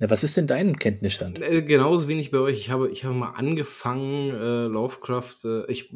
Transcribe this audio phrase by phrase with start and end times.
[0.00, 1.40] Ja, was ist denn dein Kenntnisstand?
[1.40, 2.58] Äh, genauso wenig bei euch.
[2.58, 5.92] Ich habe, ich habe mal angefangen, äh, Lovecraft, äh, ich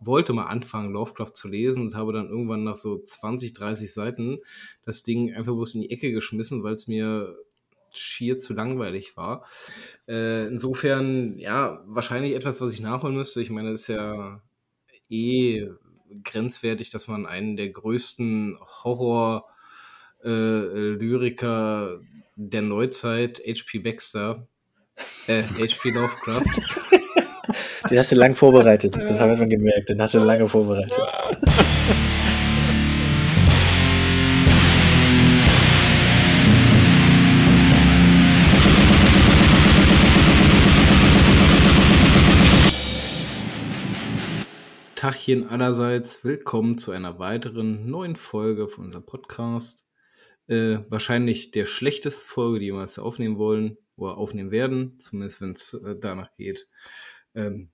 [0.00, 4.38] wollte mal anfangen, Lovecraft zu lesen und habe dann irgendwann nach so 20, 30 Seiten
[4.84, 7.36] das Ding einfach bloß in die Ecke geschmissen, weil es mir
[7.92, 9.46] schier zu langweilig war.
[10.08, 13.40] Äh, insofern, ja, wahrscheinlich etwas, was ich nachholen müsste.
[13.40, 14.42] Ich meine, es ist ja
[15.08, 15.68] eh
[16.24, 19.53] grenzwertig, dass man einen der größten Horror-Lyriker
[20.24, 20.98] äh,
[22.36, 23.78] der Neuzeit, H.P.
[23.78, 24.46] Baxter,
[25.26, 25.90] äh, H.P.
[25.90, 26.44] Lovecraft.
[27.90, 28.96] Den hast du lang vorbereitet.
[28.96, 29.90] Das haben wir schon gemerkt.
[29.90, 30.98] Den hast du lange vorbereitet.
[44.94, 49.83] Tachchen allerseits, willkommen zu einer weiteren neuen Folge von unserem Podcast.
[50.46, 55.52] Äh, wahrscheinlich der schlechteste Folge, die wir jemals aufnehmen wollen oder aufnehmen werden, zumindest wenn
[55.52, 56.68] es äh, danach geht.
[57.34, 57.70] Ähm,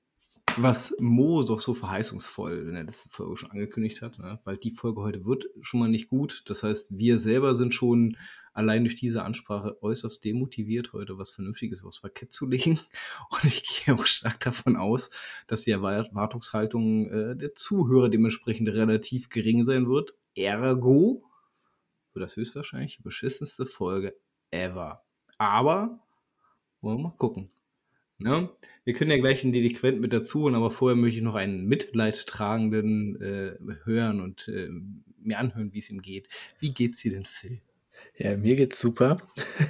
[0.57, 4.41] was Mo doch so verheißungsvoll in der letzten Folge schon angekündigt hat, ne?
[4.45, 6.43] weil die Folge heute wird schon mal nicht gut.
[6.47, 8.17] Das heißt, wir selber sind schon
[8.53, 12.79] allein durch diese Ansprache äußerst demotiviert, heute was Vernünftiges aufs Parkett zu legen.
[13.31, 15.11] Und ich gehe auch stark davon aus,
[15.47, 20.15] dass die Erwartungshaltung äh, der Zuhörer dementsprechend relativ gering sein wird.
[20.35, 21.30] Ergo
[22.21, 24.15] wird das höchstwahrscheinlich beschissenste Folge
[24.51, 25.03] ever.
[25.39, 26.01] Aber
[26.81, 27.49] wollen wir mal gucken.
[28.19, 28.51] Ne?
[28.85, 31.67] Wir können ja gleich einen Delinquent mit dazu holen, aber vorher möchte ich noch einen
[31.67, 34.69] Mitleidtragenden äh, hören und äh,
[35.23, 36.29] mir anhören, wie es ihm geht.
[36.59, 37.61] Wie geht's dir denn, Phil?
[38.19, 39.19] Ja, mir geht's super.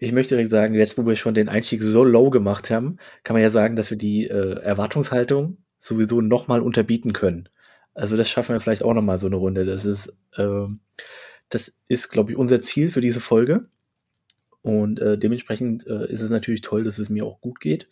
[0.00, 3.34] Ich möchte direkt sagen, jetzt wo wir schon den Einstieg so low gemacht haben, kann
[3.34, 7.48] man ja sagen, dass wir die äh, Erwartungshaltung sowieso nochmal unterbieten können.
[7.94, 9.64] Also das schaffen wir vielleicht auch nochmal so eine Runde.
[9.64, 10.66] Das ist, äh,
[11.48, 13.68] das ist, glaube ich, unser Ziel für diese Folge.
[14.62, 17.88] Und äh, dementsprechend äh, ist es natürlich toll, dass es mir auch gut geht,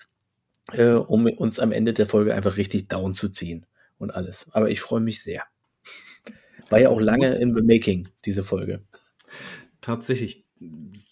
[0.72, 3.64] äh, um uns am Ende der Folge einfach richtig down zu ziehen
[3.98, 4.48] und alles.
[4.52, 5.44] Aber ich freue mich sehr.
[6.70, 8.82] War ja auch lange in the making, diese Folge.
[9.80, 10.46] Tatsächlich,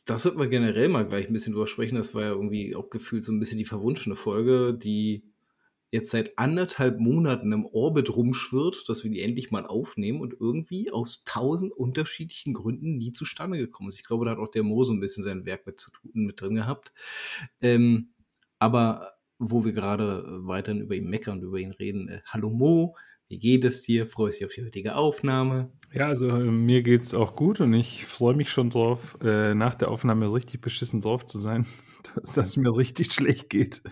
[0.04, 1.96] das wird man generell mal gleich ein bisschen drüber sprechen.
[1.96, 5.22] Das war ja irgendwie auch gefühlt so ein bisschen die verwunschene Folge, die
[5.92, 10.90] jetzt seit anderthalb Monaten im Orbit rumschwirrt, dass wir die endlich mal aufnehmen und irgendwie
[10.90, 14.00] aus tausend unterschiedlichen Gründen nie zustande gekommen ist.
[14.00, 16.10] Ich glaube, da hat auch der Mo so ein bisschen sein Werk mit zu tun,
[16.14, 16.94] mit drin gehabt.
[17.60, 18.14] Ähm,
[18.58, 22.96] aber wo wir gerade weiterhin über ihn meckern und über ihn reden, äh, hallo Mo,
[23.28, 24.06] wie geht es dir?
[24.06, 25.72] Freust dich auf die heutige Aufnahme?
[25.92, 29.54] Ja, also äh, mir geht es auch gut und ich freue mich schon drauf, äh,
[29.54, 31.66] nach der Aufnahme richtig beschissen drauf zu sein,
[32.24, 33.82] dass, es mir richtig schlecht geht.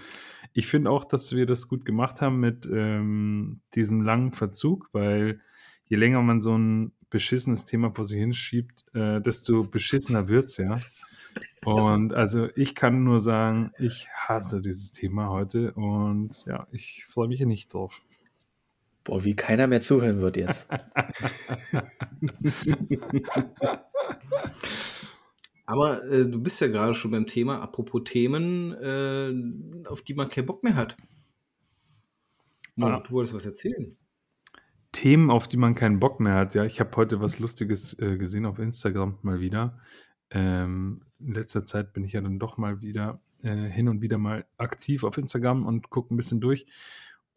[0.53, 5.41] Ich finde auch, dass wir das gut gemacht haben mit ähm, diesem langen Verzug, weil
[5.87, 10.57] je länger man so ein beschissenes Thema vor sich hinschiebt, äh, desto beschissener wird es
[10.57, 10.81] ja.
[11.65, 17.29] Und also ich kann nur sagen, ich hasse dieses Thema heute und ja, ich freue
[17.29, 18.03] mich hier nicht drauf.
[19.05, 20.67] Boah, wie keiner mehr zuhören wird jetzt.
[25.71, 30.29] Aber äh, du bist ja gerade schon beim Thema, apropos Themen, äh, auf die man
[30.29, 30.97] keinen Bock mehr hat.
[32.75, 33.01] Mo, ah.
[33.07, 33.97] Du wolltest was erzählen.
[34.91, 36.57] Themen, auf die man keinen Bock mehr hat.
[36.57, 39.79] Ja, ich habe heute was Lustiges äh, gesehen auf Instagram mal wieder.
[40.33, 44.19] Ähm, in letzter Zeit bin ich ja dann doch mal wieder äh, hin und wieder
[44.19, 46.67] mal aktiv auf Instagram und gucke ein bisschen durch.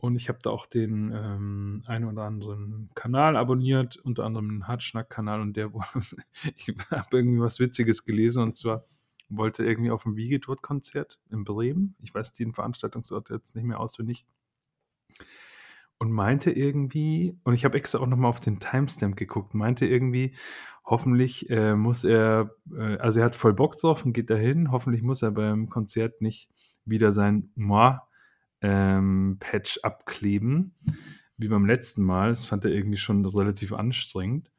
[0.04, 4.68] Und ich habe da auch den ähm, einen oder anderen Kanal abonniert, unter anderem den
[4.68, 5.72] Hartschnack-Kanal und der,
[6.58, 8.86] ich habe irgendwie was Witziges gelesen und zwar
[9.30, 11.96] wollte irgendwie auf ein Wiegedurt-Konzert in Bremen.
[12.02, 14.26] Ich weiß den Veranstaltungsort jetzt nicht mehr auswendig.
[16.00, 20.36] Und meinte irgendwie, und ich habe extra auch nochmal auf den Timestamp geguckt, meinte irgendwie,
[20.84, 25.02] hoffentlich äh, muss er, äh, also er hat voll Bock drauf und geht dahin, hoffentlich
[25.02, 26.50] muss er beim Konzert nicht
[26.84, 27.96] wieder sein Moi
[28.64, 30.74] ähm, Patch abkleben,
[31.38, 32.30] wie beim letzten Mal.
[32.30, 34.50] Das fand er irgendwie schon relativ anstrengend.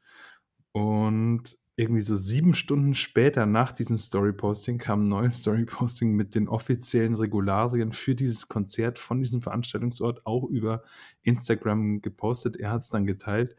[0.71, 6.47] Und irgendwie so sieben Stunden später nach diesem Storyposting kam ein neues Storyposting mit den
[6.47, 10.83] offiziellen Regularien für dieses Konzert von diesem Veranstaltungsort auch über
[11.23, 12.55] Instagram gepostet.
[12.55, 13.57] Er hat es dann geteilt,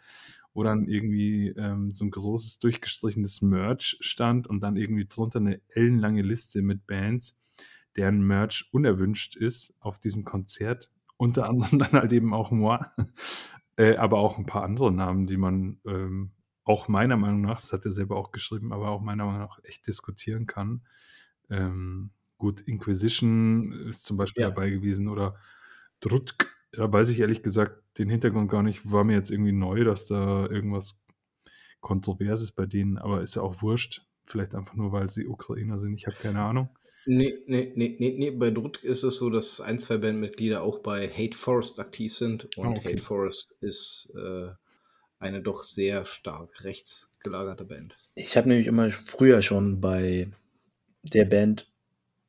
[0.55, 5.61] wo dann irgendwie ähm, so ein großes durchgestrichenes Merch stand und dann irgendwie drunter eine
[5.69, 7.37] ellenlange Liste mit Bands
[7.97, 10.91] deren Merch unerwünscht ist auf diesem Konzert.
[11.17, 12.79] Unter anderem dann halt eben auch moi,
[13.77, 16.33] äh, aber auch ein paar andere Namen, die man ähm,
[16.65, 19.61] auch meiner Meinung nach, das hat er selber auch geschrieben, aber auch meiner Meinung nach
[19.63, 20.83] echt diskutieren kann.
[21.49, 24.49] Ähm, gut, Inquisition ist zum Beispiel ja.
[24.49, 25.37] dabei gewesen oder
[26.01, 29.85] Drutk, da weiß ich ehrlich gesagt den Hintergrund gar nicht, war mir jetzt irgendwie neu,
[29.85, 31.07] dass da irgendwas
[31.81, 34.05] Kontroverses bei denen, aber ist ja auch wurscht.
[34.27, 35.95] vielleicht einfach nur, weil sie Ukrainer sind.
[35.95, 36.69] Ich habe keine Ahnung.
[37.05, 38.31] Nee, nee, nee, nee, nee.
[38.31, 42.57] Bei Drut ist es so, dass ein, zwei Bandmitglieder auch bei Hate Forest aktiv sind.
[42.57, 42.93] Und Ah, okay.
[42.93, 44.49] Hate Forest ist äh,
[45.19, 47.95] eine doch sehr stark rechts gelagerte Band.
[48.15, 50.31] Ich habe nämlich immer früher schon bei
[51.03, 51.71] der Band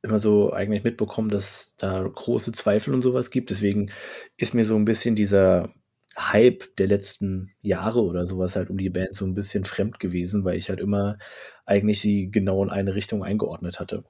[0.02, 3.50] immer so eigentlich mitbekommen, dass da große Zweifel und sowas gibt.
[3.50, 3.90] Deswegen
[4.36, 5.72] ist mir so ein bisschen dieser
[6.16, 10.44] Hype der letzten Jahre oder sowas halt um die Band so ein bisschen fremd gewesen,
[10.44, 11.18] weil ich halt immer
[11.64, 14.04] eigentlich sie genau in eine Richtung eingeordnet hatte.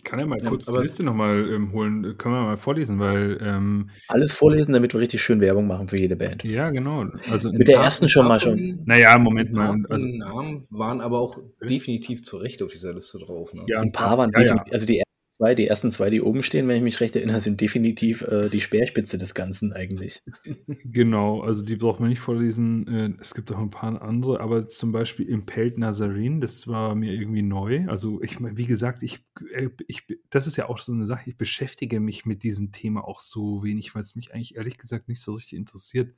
[0.00, 2.16] Ich kann ja mal Ja, kurz die aber es- Liste nochmal ähm, holen.
[2.16, 5.98] Können wir mal vorlesen, weil ähm, Alles vorlesen, damit wir richtig schön Werbung machen für
[5.98, 6.42] jede Band.
[6.42, 7.04] ja, genau.
[7.30, 8.80] Also Mit der ersten schon mal schon.
[8.86, 9.84] naja, Moment mal.
[9.90, 13.52] Also, Namen waren aber auch definitiv zu Recht auf dieser Liste drauf.
[13.52, 13.60] Ne?
[13.66, 14.44] ja, Ein paar waren ja, ja.
[14.54, 15.02] definitiv, also die
[15.40, 18.50] zwei, die ersten zwei, die oben stehen, wenn ich mich recht erinnere, sind definitiv äh,
[18.50, 20.22] die Speerspitze des Ganzen eigentlich.
[20.84, 22.86] Genau, also die braucht man nicht vorlesen.
[22.86, 27.12] Äh, Es gibt auch ein paar andere, aber zum Beispiel Impelled Nazarene, das war mir
[27.12, 27.86] irgendwie neu.
[27.88, 31.38] Also ich, wie gesagt, ich, äh, ich, das ist ja auch so eine Sache, ich
[31.38, 35.22] beschäftige mich mit diesem Thema auch so wenig, weil es mich eigentlich ehrlich gesagt nicht
[35.22, 36.14] so richtig interessiert.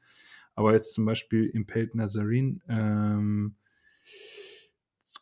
[0.54, 3.54] Aber jetzt zum Beispiel Impelled Nazarene, ähm,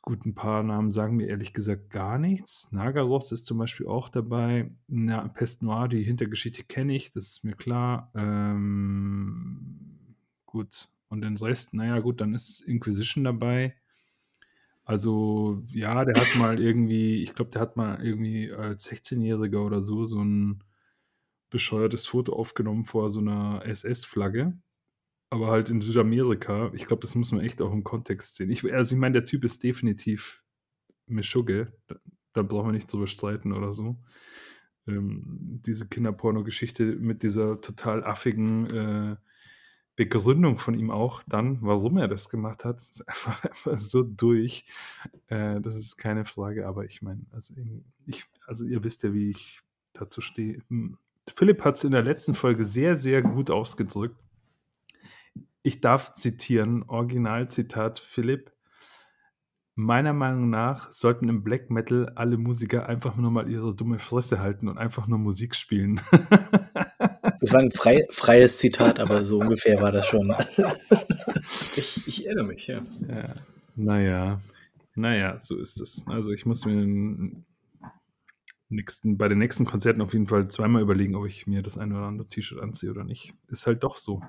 [0.02, 2.70] gut, ein paar Namen sagen mir ehrlich gesagt gar nichts.
[2.72, 4.70] Nagaroth ist zum Beispiel auch dabei.
[4.88, 8.10] Na, Pest Noir, die Hintergeschichte kenne ich, das ist mir klar.
[8.14, 10.16] Ähm,
[10.46, 13.74] gut, und den Rest, naja, gut, dann ist Inquisition dabei.
[14.84, 19.82] Also, ja, der hat mal irgendwie, ich glaube, der hat mal irgendwie als 16-Jähriger oder
[19.82, 20.64] so so ein
[21.50, 24.54] bescheuertes Foto aufgenommen vor so einer SS-Flagge
[25.30, 26.70] aber halt in Südamerika.
[26.74, 28.50] Ich glaube, das muss man echt auch im Kontext sehen.
[28.50, 30.42] Ich, also ich meine, der Typ ist definitiv
[31.06, 31.72] Mischugge.
[31.86, 31.96] Da,
[32.32, 33.96] da brauchen wir nicht drüber streiten oder so.
[34.88, 39.16] Ähm, diese Kinderporno-Geschichte mit dieser total affigen äh,
[39.94, 44.66] Begründung von ihm auch dann, warum er das gemacht hat, ist einfach, einfach so durch.
[45.28, 47.54] Äh, das ist keine Frage, aber ich meine, also,
[48.46, 49.60] also ihr wisst ja, wie ich
[49.92, 50.60] dazu stehe.
[50.68, 50.98] Hm.
[51.36, 54.16] Philipp hat es in der letzten Folge sehr, sehr gut ausgedrückt
[55.62, 58.52] ich darf zitieren, Originalzitat Philipp.
[59.74, 64.40] Meiner Meinung nach sollten im Black Metal alle Musiker einfach nur mal ihre dumme Fresse
[64.40, 66.00] halten und einfach nur Musik spielen.
[67.40, 70.34] Das war ein frei, freies Zitat, aber so ungefähr war das schon.
[71.76, 72.80] Ich, ich erinnere mich, ja.
[73.08, 73.34] ja,
[73.76, 74.40] naja,
[74.94, 76.04] naja, so ist es.
[76.08, 77.46] Also ich muss mir den
[78.68, 81.94] nächsten, bei den nächsten Konzerten auf jeden Fall zweimal überlegen, ob ich mir das eine
[81.94, 83.34] oder andere T-Shirt anziehe oder nicht.
[83.48, 84.22] Ist halt doch so.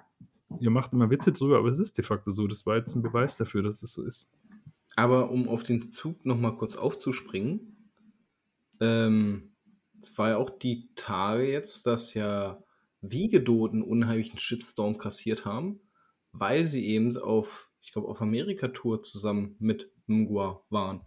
[0.60, 2.48] Ihr macht immer Witze drüber, aber es ist de facto so.
[2.48, 4.32] Das war jetzt ein Beweis dafür, dass es so ist.
[4.96, 7.92] Aber um auf den Zug nochmal kurz aufzuspringen,
[8.80, 9.56] ähm,
[10.02, 12.64] es war ja auch die Tage jetzt, dass ja
[13.02, 15.80] Wiegedot einen unheimlichen Shitstorm kassiert haben,
[16.32, 21.02] weil sie eben auf, ich glaube, auf Amerika-Tour zusammen mit Mgwa waren.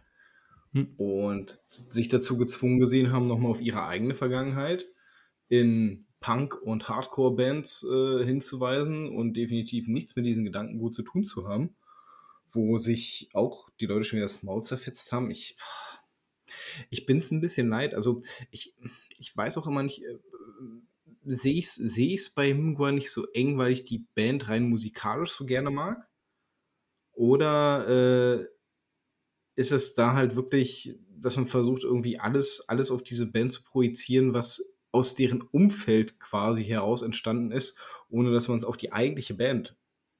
[0.72, 0.94] Hm.
[0.96, 4.86] Und sich dazu gezwungen gesehen haben, nochmal auf ihre eigene Vergangenheit
[5.48, 11.22] in Punk- und Hardcore-Bands äh, hinzuweisen und definitiv nichts mit diesen Gedanken gut zu tun
[11.22, 11.76] zu haben,
[12.50, 15.30] wo sich auch die Leute schon wieder das Maul zerfetzt haben.
[15.30, 15.58] Ich,
[16.88, 17.92] ich bin es ein bisschen leid.
[17.92, 18.74] Also ich,
[19.18, 20.18] ich weiß auch immer nicht, äh,
[21.26, 25.32] sehe ich es seh bei Mgwa nicht so eng, weil ich die Band rein musikalisch
[25.32, 26.08] so gerne mag?
[27.12, 28.46] Oder äh,
[29.56, 33.62] ist es da halt wirklich, dass man versucht, irgendwie alles, alles auf diese Band zu
[33.62, 38.92] projizieren, was aus deren Umfeld quasi heraus entstanden ist, ohne dass man es auf die
[38.92, 39.76] eigentliche Band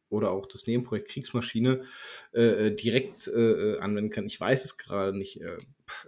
[0.09, 1.85] oder auch das Nebenprojekt Kriegsmaschine
[2.33, 4.26] äh, direkt äh, anwenden kann.
[4.26, 5.40] Ich weiß es gerade nicht.
[5.40, 5.59] Äh,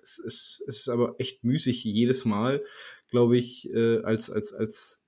[0.03, 2.65] es, ist, es ist aber echt müßig jedes Mal,
[3.09, 5.01] glaube ich, äh, als, als, als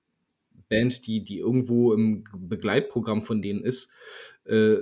[0.69, 3.91] Band, die, die irgendwo im Begleitprogramm von denen ist,
[4.45, 4.77] äh,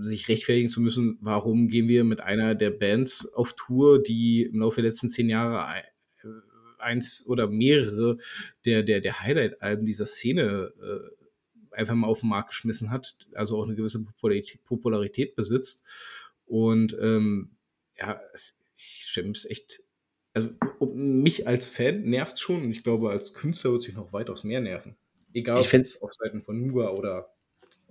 [0.00, 4.60] sich rechtfertigen zu müssen, warum gehen wir mit einer der Bands auf Tour, die im
[4.60, 5.84] Laufe der letzten zehn Jahre
[6.84, 8.18] eins oder mehrere
[8.64, 11.24] der, der, der Highlight-Alben dieser Szene äh,
[11.74, 15.84] einfach mal auf den Markt geschmissen hat, also auch eine gewisse Popularität, Popularität besitzt.
[16.46, 17.56] Und ähm,
[17.98, 18.20] ja,
[18.76, 19.82] ich stelle es echt,
[20.32, 20.50] also
[20.94, 24.44] mich als Fan nervt es schon und ich glaube, als Künstler wird sich noch weitaus
[24.44, 24.96] mehr nerven.
[25.32, 27.34] Egal ich find's, auf Seiten von Nuga oder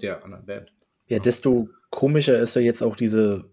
[0.01, 0.73] der anderen Band.
[1.07, 3.51] Ja, desto komischer ist ja jetzt auch diese,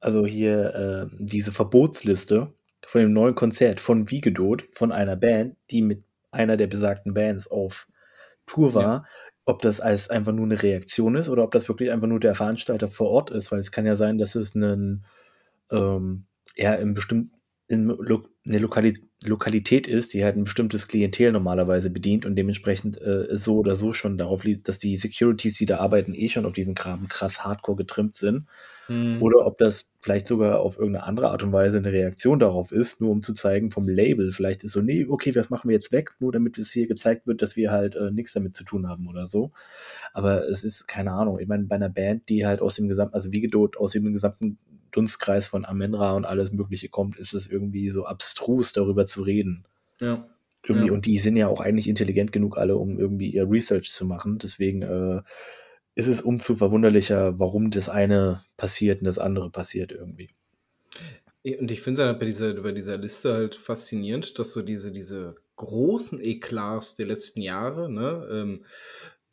[0.00, 2.52] also hier, äh, diese Verbotsliste
[2.86, 7.46] von dem neuen Konzert von Wiegedot, von einer Band, die mit einer der besagten Bands
[7.46, 7.86] auf
[8.46, 9.04] Tour war, ja.
[9.44, 12.34] ob das als einfach nur eine Reaktion ist oder ob das wirklich einfach nur der
[12.34, 15.04] Veranstalter vor Ort ist, weil es kann ja sein, dass es einen,
[15.70, 16.24] ähm,
[16.56, 17.37] ja, im bestimmten,
[17.68, 23.00] in Lo eine Lokali Lokalität ist, die halt ein bestimmtes Klientel normalerweise bedient und dementsprechend
[23.02, 26.46] äh, so oder so schon darauf liegt, dass die Securities, die da arbeiten, eh schon
[26.46, 28.46] auf diesen Kram krass hardcore getrimmt sind.
[28.86, 29.20] Hm.
[29.20, 33.00] Oder ob das vielleicht sogar auf irgendeine andere Art und Weise eine Reaktion darauf ist,
[33.00, 34.30] nur um zu zeigen vom Label.
[34.32, 37.26] Vielleicht ist so, nee, okay, das machen wir jetzt weg, nur damit es hier gezeigt
[37.26, 39.50] wird, dass wir halt äh, nichts damit zu tun haben oder so.
[40.12, 41.40] Aber es ist keine Ahnung.
[41.40, 44.12] Ich meine, bei einer Band, die halt aus dem gesamten, also wie gedot, aus dem
[44.12, 44.58] gesamten
[44.92, 49.64] Dunstkreis von Amenra und alles Mögliche kommt, ist es irgendwie so abstrus, darüber zu reden.
[50.00, 50.28] Ja.
[50.66, 50.92] Irgendwie, Ja.
[50.92, 54.38] und die sind ja auch eigentlich intelligent genug alle, um irgendwie ihr Research zu machen.
[54.38, 55.22] Deswegen äh,
[55.94, 60.30] ist es umzu verwunderlicher, warum das eine passiert und das andere passiert irgendwie.
[61.58, 65.36] Und ich finde halt bei dieser, bei dieser Liste halt faszinierend, dass so diese, diese
[65.56, 68.64] großen Eklats der letzten Jahre, ne, ähm,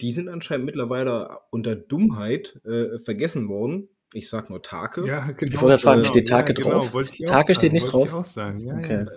[0.02, 3.90] die sind anscheinend mittlerweile unter Dummheit äh, vergessen worden.
[4.16, 5.06] Ich sag nur Take.
[5.06, 5.40] Ja, genau.
[5.62, 6.82] wollte gerade fragen, genau, steht Take ja, drauf?
[6.84, 8.20] Genau, wollte ich auch Take sagen, steht nicht wollte Ich drauf?
[8.22, 8.60] auch sagen.
[8.60, 9.06] Ja, Okay.
[9.06, 9.12] ja.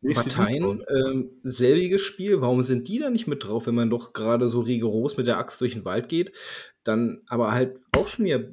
[0.00, 0.78] Nee, Parteien, drauf.
[0.88, 4.60] ähm, selbiges Spiel, warum sind die da nicht mit drauf, wenn man doch gerade so
[4.60, 6.30] rigoros mit der Axt durch den Wald geht?
[6.84, 8.44] Dann aber halt auch schon wieder,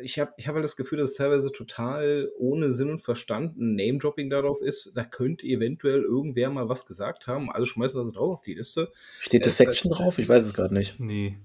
[0.00, 3.58] ich habe ich hab halt das Gefühl, dass es teilweise total ohne Sinn und Verstand
[3.58, 8.14] ein Name-Dropping darauf ist, da könnte eventuell irgendwer mal was gesagt haben, alle schmeißen das
[8.14, 8.92] drauf auf die Liste.
[9.18, 10.18] Steht Ja, das ist halt- Section drauf?
[10.20, 11.00] Ich weiß es gerade nicht.
[11.00, 11.36] Nee.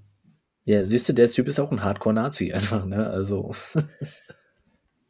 [0.67, 3.09] Ja, siehst du, der Typ ist auch ein Hardcore-Nazi einfach, ne?
[3.09, 3.55] Also,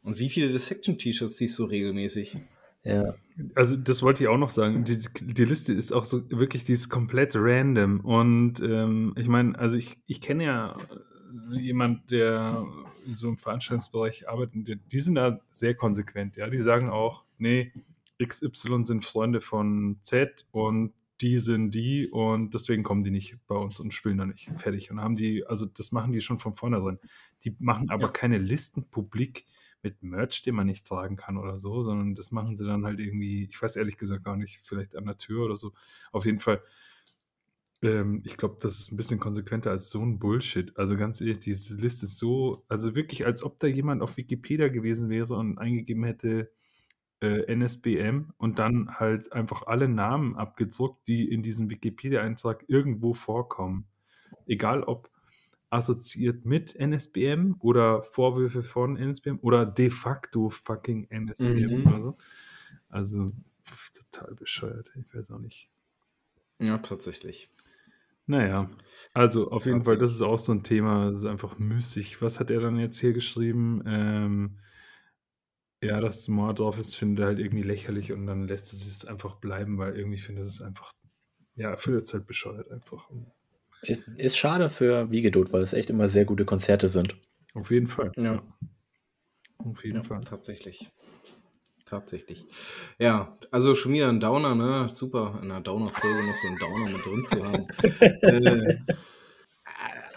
[0.04, 2.36] Und wie viele Dissection-T-Shirts siehst du regelmäßig?
[2.84, 3.14] ja.
[3.56, 4.84] Also das wollte ich auch noch sagen.
[4.84, 8.00] Die, die Liste ist auch so wirklich, die ist komplett random.
[8.00, 10.76] Und ähm, ich meine, also ich, ich kenne ja
[11.52, 12.64] äh, jemand, der
[13.10, 16.36] so im Veranstaltungsbereich arbeitet, die, die sind da sehr konsequent.
[16.36, 17.72] Ja, die sagen auch, nee,
[18.24, 23.56] XY sind Freunde von Z und die sind die und deswegen kommen die nicht bei
[23.56, 24.90] uns und spielen da nicht fertig.
[24.90, 26.98] Und haben die, also das machen die schon von vornherein.
[27.44, 28.12] Die machen aber Ja.
[28.12, 29.44] keine Listen publik
[29.82, 32.98] mit Merch, den man nicht tragen kann oder so, sondern das machen sie dann halt
[33.00, 35.72] irgendwie, ich weiß ehrlich gesagt gar nicht, vielleicht an der Tür oder so.
[36.12, 36.62] Auf jeden Fall,
[37.82, 40.76] ähm, ich glaube, das ist ein bisschen konsequenter als so ein Bullshit.
[40.76, 44.68] Also ganz ehrlich, diese Liste ist so, also wirklich, als ob da jemand auf Wikipedia
[44.68, 46.50] gewesen wäre und eingegeben hätte,
[47.20, 53.86] äh, NSBM und dann halt einfach alle Namen abgedruckt, die in diesem Wikipedia-Eintrag irgendwo vorkommen.
[54.46, 55.10] Egal ob
[55.70, 61.86] assoziiert mit NSBM oder Vorwürfe von NSBM oder de facto fucking NSBM Mhm.
[61.86, 62.16] oder so.
[62.88, 63.32] Also
[63.64, 64.90] pf, total bescheuert.
[64.96, 65.70] Ich weiß auch nicht.
[66.60, 67.50] Ja, tatsächlich.
[68.26, 68.68] Naja,
[69.14, 72.20] also auf jeden Fall, das ist auch so ein Thema, das ist einfach müßig.
[72.20, 73.82] Was hat er dann jetzt hier geschrieben?
[73.86, 74.58] Ähm,
[75.82, 79.04] ja, dass Mord drauf ist, findet er halt irgendwie lächerlich und dann lässt es es
[79.04, 80.90] einfach bleiben, weil irgendwie findet es einfach,
[81.54, 83.08] ja, findet es halt bescheuert einfach.
[83.82, 87.16] Ist, ist schade für Wiegedot, weil es echt immer sehr gute Konzerte sind.
[87.54, 88.12] auf jeden Fall.
[88.16, 88.42] Ja.
[89.58, 90.22] Auf jeden Ja, Fall.
[90.24, 90.90] tatsächlich.
[91.84, 92.44] Tatsächlich.
[92.98, 94.88] Ja, also schon wieder ein Downer, ne?
[94.90, 97.66] Super, in einer Downer-Folge noch so einen Downer mit drin zu haben.
[98.22, 98.78] äh,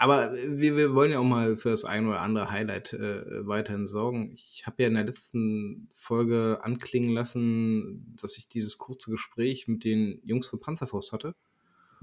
[0.02, 3.86] aber wir, wir wollen ja auch mal für das ein oder andere Highlight äh, weiterhin
[3.86, 4.32] sorgen.
[4.34, 9.84] Ich habe ja in der letzten Folge anklingen lassen, dass ich dieses kurze Gespräch mit
[9.84, 11.34] den Jungs von Panzerfaust hatte.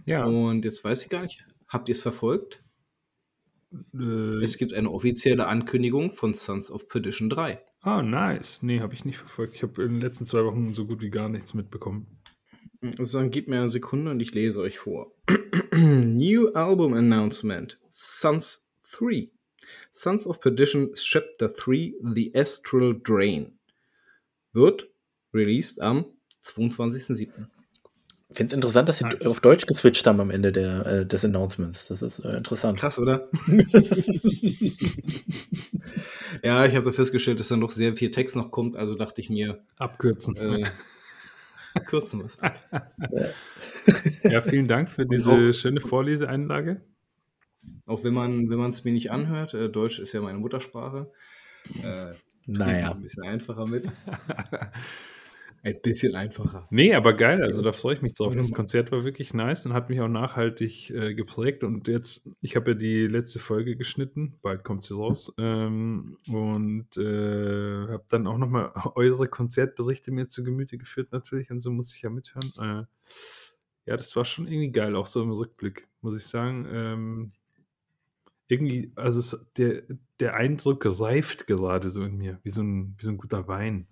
[0.06, 2.64] Ja, Und jetzt weiß ich gar nicht, habt ihr es verfolgt?
[3.94, 7.62] äh, Es gibt eine offizielle Ankündigung von Sons of Perdition 3.
[7.82, 8.64] ah, nice.
[8.64, 9.56] Nee, habe ich nicht verfolgt.
[9.56, 12.19] Ich habe in den letzten zwei Wochen so gut wie gar nichts mitbekommen.
[12.98, 15.12] Also dann gebt mir eine Sekunde und ich lese euch vor.
[15.74, 17.78] New Album Announcement.
[17.90, 19.30] Sons 3.
[19.92, 23.60] Sons of Perdition Chapter 3 The Astral Drain.
[24.54, 24.88] Wird
[25.34, 26.06] released am
[26.46, 27.30] 22.07.
[28.32, 29.26] Ich finde es interessant, dass sie Nice.
[29.26, 31.88] auf Deutsch geswitcht haben am Ende der, äh, des Announcements.
[31.88, 32.78] Das ist äh, interessant.
[32.80, 33.28] Krass, oder?
[36.44, 39.20] ja, ich habe da festgestellt, dass da noch sehr viel Text noch kommt, also dachte
[39.22, 40.36] ich mir, Abkürzen.
[40.38, 40.64] äh,
[41.86, 42.58] kürzen wir es ab.
[44.24, 46.82] ja, vielen Dank für diese auch- schöne Vorleseeinlage.
[47.86, 51.12] Auch wenn man es mir nicht anhört, äh, Deutsch ist ja meine Muttersprache.
[51.84, 52.14] Äh,
[52.46, 52.92] Naja.
[52.92, 53.88] Ein bisschen einfacher mit.
[55.62, 56.68] Ein bisschen einfacher.
[56.70, 58.36] Nee, aber geil, also da freue ich mich drauf.
[58.36, 58.52] Das.
[58.52, 61.64] Konzert war wirklich nice und hat mich auch nachhaltig äh, geprägt.
[61.64, 65.34] Und jetzt, ich habe ja die letzte Folge geschnitten, bald kommt sie raus.
[65.38, 71.52] Ähm, und äh, habe dann auch nochmal eure Konzertberichte mir zu Gemüte geführt, natürlich.
[71.52, 72.52] Und so muss ich ja mithören.
[72.58, 72.86] Äh,
[73.86, 76.68] ja, das war schon irgendwie geil, auch so im Rückblick, muss ich sagen.
[76.72, 77.32] Ähm,
[78.48, 79.84] irgendwie, also es, der,
[80.20, 83.88] der Eindruck reift gerade so in mir, wie so ein, wie so ein guter Wein.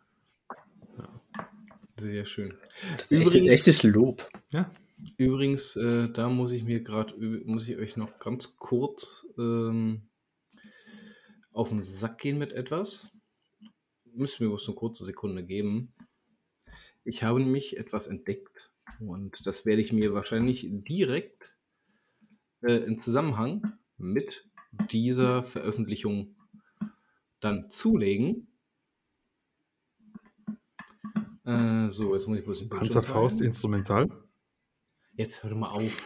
[2.00, 2.54] Sehr schön.
[2.98, 4.30] Das ist echt, Übrigens- echtes Lob.
[4.50, 4.72] Ja,
[5.18, 10.10] Übrigens, äh, da muss ich mir gerade, muss ich euch noch ganz kurz ähm,
[11.52, 13.12] auf den Sack gehen mit etwas.
[14.06, 15.94] Müsst mir bloß eine kurze Sekunde geben.
[17.04, 21.54] Ich habe nämlich etwas entdeckt und das werde ich mir wahrscheinlich direkt
[22.64, 24.50] äh, im Zusammenhang mit
[24.92, 26.36] dieser Veröffentlichung
[27.40, 28.48] dann zulegen.
[31.48, 34.10] Äh, so, jetzt muss ich bloß den Panzerfaust instrumental.
[35.14, 35.82] Jetzt hör mal auf.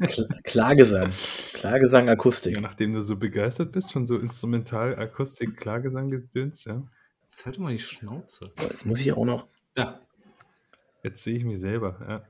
[0.00, 1.12] Kl- Klagesang.
[1.52, 2.54] Klagesang, Akustik.
[2.54, 6.82] Ja, nachdem du so begeistert bist von so Instrumental, Akustik, Klagesang gedöns, ja.
[7.30, 8.52] Jetzt halt doch mal die Schnauze.
[8.56, 9.48] So, Jetzt muss ich auch noch.
[9.74, 10.00] Da.
[11.02, 12.22] Jetzt sehe ich mich selber, ja.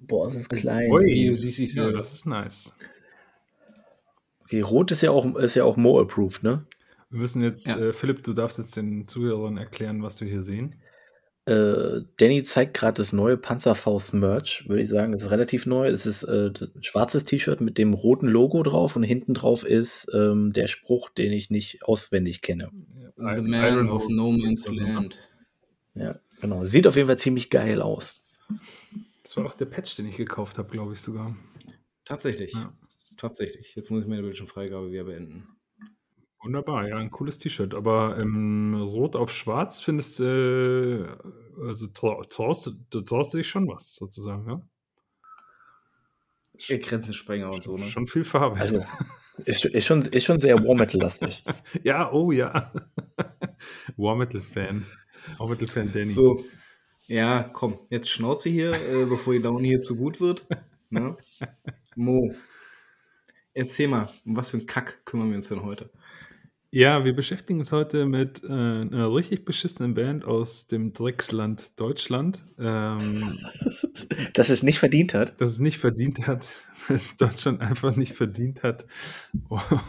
[0.00, 0.90] Boah, es ist klein.
[0.90, 1.28] Ui.
[1.28, 1.98] du siehst dich Ja, selber.
[1.98, 2.74] das ist nice.
[4.44, 6.66] Okay, Rot ist ja auch, ist ja auch Mo-approved, ne?
[7.10, 7.78] Wir müssen jetzt, Ja.
[7.78, 10.74] äh, Philipp, du darfst jetzt den Zuhörern erklären, was wir hier sehen.
[11.48, 15.14] Äh, Danny zeigt gerade das neue Panzerfaust-Merch, würde ich sagen.
[15.14, 15.88] Es ist relativ neu.
[15.88, 19.64] Es ist äh, das- ein schwarzes T-Shirt mit dem roten Logo drauf und hinten drauf
[19.64, 22.70] ist ähm, der Spruch, den ich nicht auswendig kenne.
[23.16, 24.08] The Man Iron of.
[24.08, 25.18] No Man's Land.
[25.94, 26.64] Ja, genau.
[26.64, 28.20] Sieht auf jeden Fall ziemlich geil aus.
[29.22, 31.34] Das war auch der Patch, den ich gekauft habe, glaube ich sogar.
[32.04, 32.52] Tatsächlich.
[32.52, 32.72] Ja.
[33.16, 33.74] Tatsächlich.
[33.74, 35.48] Jetzt muss ich meine Bildschirmfreigabe wieder beenden.
[36.42, 37.74] Wunderbar, ja, ein cooles T-Shirt.
[37.74, 41.04] Aber ähm, Rot auf Schwarz findest äh,
[41.66, 44.62] also trau- traust, du- traust du dich schon was, sozusagen, ja?
[46.68, 47.84] Ihr Grenzensprenger und so, ne?
[47.86, 48.58] Schon viel Farbe.
[48.58, 48.84] Also,
[49.44, 51.42] ist, ist, schon, ist schon sehr War Metal-lastig.
[51.84, 52.72] ja, oh ja.
[53.96, 54.84] War Metal-Fan.
[55.38, 56.08] War Metal-Fan Danny.
[56.08, 56.44] So.
[57.06, 60.46] Ja, komm, jetzt Schnauze hier, äh, bevor die Laune hier zu gut wird.
[60.90, 61.16] Ne?
[61.96, 62.34] Mo,
[63.54, 65.90] erzähl mal, um was für ein Kack kümmern wir uns denn heute?
[66.70, 72.44] Ja, wir beschäftigen uns heute mit äh, einer richtig beschissenen Band aus dem Drecksland Deutschland,
[72.58, 73.38] ähm,
[74.34, 75.40] Dass es nicht verdient hat.
[75.40, 76.50] das es nicht verdient hat,
[76.88, 78.86] weil es Deutschland einfach nicht verdient hat.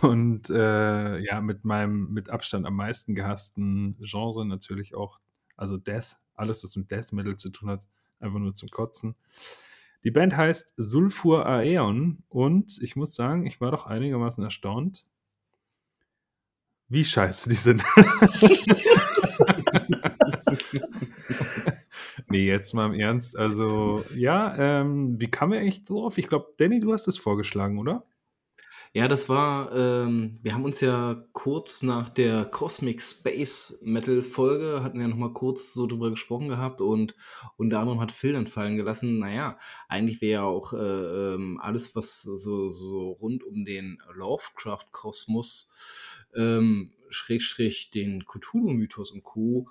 [0.02, 5.20] Und äh, ja, mit meinem mit Abstand am meisten gehassten Genre natürlich auch,
[5.58, 7.82] also Death, alles was mit Death Metal zu tun hat,
[8.22, 9.16] einfach nur zum Kotzen.
[10.06, 15.06] Die Band heißt Sulfur Aeon und ich muss sagen, ich war doch einigermaßen erstaunt,
[16.89, 17.84] wie scheiße die sind.
[22.29, 23.38] nee, jetzt mal im Ernst.
[23.38, 26.17] Also, ja, ähm, wie kam er echt drauf?
[26.17, 28.06] Ich glaube, Danny, du hast es vorgeschlagen, oder?
[28.91, 34.82] Ja, das war, ähm, wir haben uns ja kurz nach der Cosmic Space Metal Folge,
[34.82, 37.13] hatten wir ja nochmal kurz so drüber gesprochen gehabt und
[37.56, 41.95] unter anderem hat Phil dann fallen gelassen, naja, eigentlich wäre ja auch äh, ähm, alles,
[41.95, 45.71] was so, so rund um den Lovecraft-Kosmos,
[46.36, 49.70] ähm, Schrägstrich den Cthulhu-Mythos und Co.,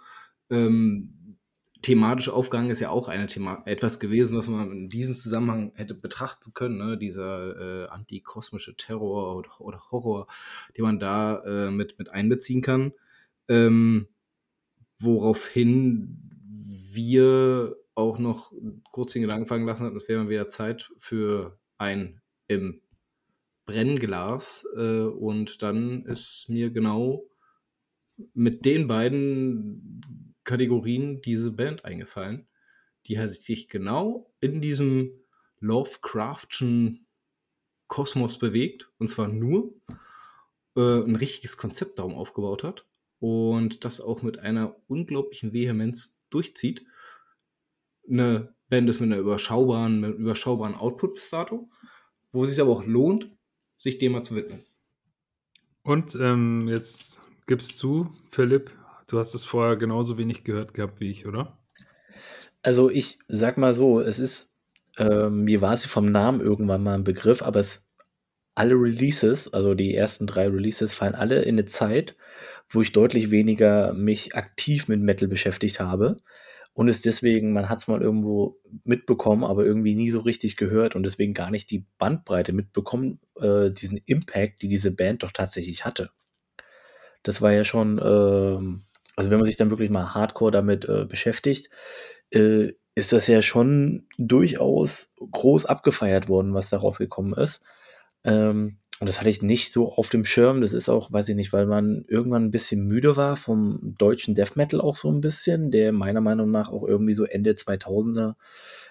[0.50, 1.36] ähm,
[1.82, 5.94] thematisch aufgegangen ist ja auch eine Thema etwas gewesen, was man in diesem Zusammenhang hätte
[5.94, 6.98] betrachten können, ne?
[6.98, 10.26] dieser äh, antikosmische Terror oder, oder Horror,
[10.76, 12.92] den man da äh, mit, mit einbeziehen kann.
[13.48, 14.08] Ähm,
[14.98, 16.18] woraufhin
[16.90, 18.52] wir auch noch
[18.90, 22.80] kurz den Gedanken fangen lassen hatten, es wäre wieder Zeit für ein im
[23.68, 24.66] Brennglas.
[24.76, 27.28] Äh, und dann ist mir genau
[28.34, 32.48] mit den beiden Kategorien diese Band eingefallen,
[33.06, 35.12] die sich genau in diesem
[35.60, 37.06] Lovecraftschen
[37.86, 39.74] Kosmos bewegt und zwar nur
[40.76, 42.86] äh, ein richtiges Konzept darum aufgebaut hat
[43.18, 46.84] und das auch mit einer unglaublichen Vehemenz durchzieht.
[48.08, 51.70] Eine Band ist mit einer überschaubaren, mit einem überschaubaren Output bis dato,
[52.32, 53.30] wo es sich aber auch lohnt,
[53.78, 54.60] sich dem mal zu widmen.
[55.82, 58.70] Und ähm, jetzt gibst du, Philipp,
[59.08, 61.56] du hast es vorher genauso wenig gehört gehabt wie ich, oder?
[62.60, 64.52] Also ich sag mal so, es ist,
[64.98, 67.86] ähm, mir war sie vom Namen irgendwann mal ein Begriff, aber es
[68.54, 72.16] alle Releases, also die ersten drei Releases, fallen alle in eine Zeit,
[72.68, 76.16] wo ich deutlich weniger mich aktiv mit Metal beschäftigt habe.
[76.78, 80.94] Und es deswegen, man hat es mal irgendwo mitbekommen, aber irgendwie nie so richtig gehört
[80.94, 85.84] und deswegen gar nicht die Bandbreite mitbekommen, äh, diesen Impact, die diese Band doch tatsächlich
[85.84, 86.10] hatte.
[87.24, 88.84] Das war ja schon, ähm,
[89.16, 91.68] also wenn man sich dann wirklich mal hardcore damit äh, beschäftigt,
[92.30, 97.64] äh, ist das ja schon durchaus groß abgefeiert worden, was da rausgekommen ist.
[98.22, 100.60] Ähm, und das hatte ich nicht so auf dem Schirm.
[100.60, 104.34] Das ist auch, weiß ich nicht, weil man irgendwann ein bisschen müde war vom deutschen
[104.34, 108.34] Death Metal auch so ein bisschen, der meiner Meinung nach auch irgendwie so Ende 2000er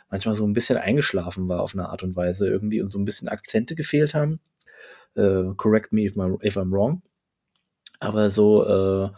[0.09, 3.05] manchmal so ein bisschen eingeschlafen war auf eine Art und Weise irgendwie und so ein
[3.05, 4.39] bisschen Akzente gefehlt haben.
[5.15, 7.01] Äh, correct me if, my, if I'm wrong.
[7.99, 9.09] Aber so, äh,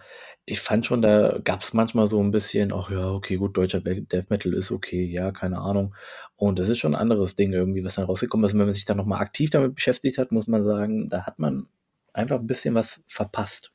[0.45, 3.81] ich fand schon, da gab es manchmal so ein bisschen, ach ja, okay, gut, deutscher
[3.81, 5.93] Death Metal ist okay, ja, keine Ahnung.
[6.39, 8.53] Und das ist schon ein anderes Ding irgendwie, was dann rausgekommen ist.
[8.53, 11.37] Und wenn man sich dann nochmal aktiv damit beschäftigt hat, muss man sagen, da hat
[11.37, 11.67] man
[12.13, 13.73] einfach ein bisschen was verpasst.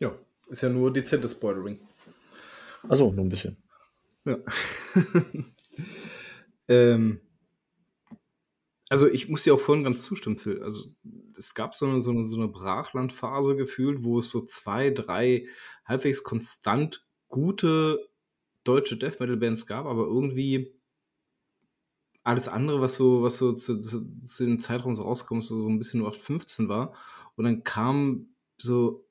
[0.00, 0.14] Ja,
[0.48, 1.80] ist ja nur dezentes Spoilering.
[2.90, 3.56] Also nur ein bisschen.
[4.26, 4.36] Ja.
[6.68, 7.22] ähm,
[8.90, 10.62] also ich muss dir auch vorhin ganz zustimmen, Phil.
[10.62, 10.90] Also
[11.38, 15.46] es gab so eine, so eine, so eine Brachlandphase gefühlt, wo es so zwei, drei
[15.86, 18.10] halbwegs konstant gute
[18.64, 20.74] deutsche Death Metal Bands gab, aber irgendwie
[22.24, 25.68] alles andere, was so, was so zu, zu, zu dem Zeitraum so rauskommt, so, so
[25.68, 26.94] ein bisschen nur 15 war.
[27.36, 29.06] Und dann kam so,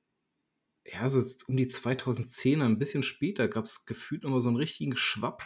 [0.85, 4.97] ja, so um die 2010er, ein bisschen später, gab es gefühlt nochmal so einen richtigen
[4.97, 5.43] Schwapp,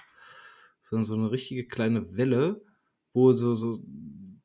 [0.81, 2.63] so, so eine richtige kleine Welle,
[3.13, 3.77] wo so, so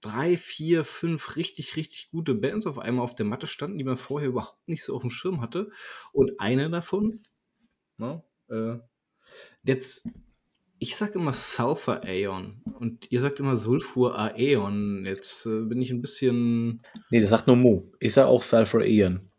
[0.01, 3.97] drei, vier, fünf richtig, richtig gute Bands auf einmal auf der Matte standen, die man
[3.97, 5.71] vorher überhaupt nicht so auf dem Schirm hatte.
[6.13, 7.21] Und eine davon,
[7.99, 8.79] na, äh,
[9.65, 10.09] jetzt,
[10.79, 15.05] ich sage immer Sulfur Aeon und ihr sagt immer Sulfur Aeon.
[15.07, 16.83] Jetzt äh, bin ich ein bisschen.
[17.11, 17.93] Nee, das sagt nur Mo.
[18.01, 19.31] Ich sage auch Sulfur Aeon.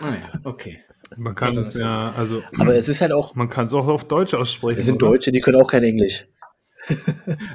[0.00, 0.80] Naja, ah okay.
[1.16, 2.42] Man kann es ja, also.
[2.58, 3.34] Aber es ist halt auch.
[3.34, 4.80] Man kann es auch auf Deutsch aussprechen.
[4.80, 5.12] Es sind oder?
[5.12, 6.26] Deutsche, die können auch kein Englisch.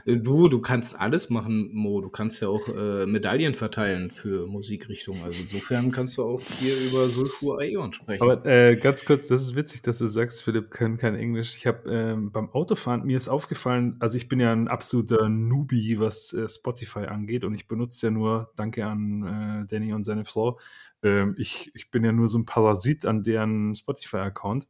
[0.06, 2.02] Du, du kannst alles machen, Mo.
[2.02, 5.24] Du kannst ja auch äh, Medaillen verteilen für Musikrichtungen.
[5.24, 8.22] Also insofern kannst du auch hier über Sulfur Aeon sprechen.
[8.22, 11.56] Aber äh, ganz kurz, das ist witzig, dass du sagst, Philipp können kein Englisch.
[11.58, 16.00] Ich habe ähm, beim Autofahren, mir ist aufgefallen, also ich bin ja ein absoluter Newbie,
[16.00, 20.26] was äh, Spotify angeht und ich benutze ja nur, danke an äh, Danny und seine
[20.26, 20.60] Frau,
[21.04, 24.68] ähm, ich, ich bin ja nur so ein Parasit an deren Spotify-Account.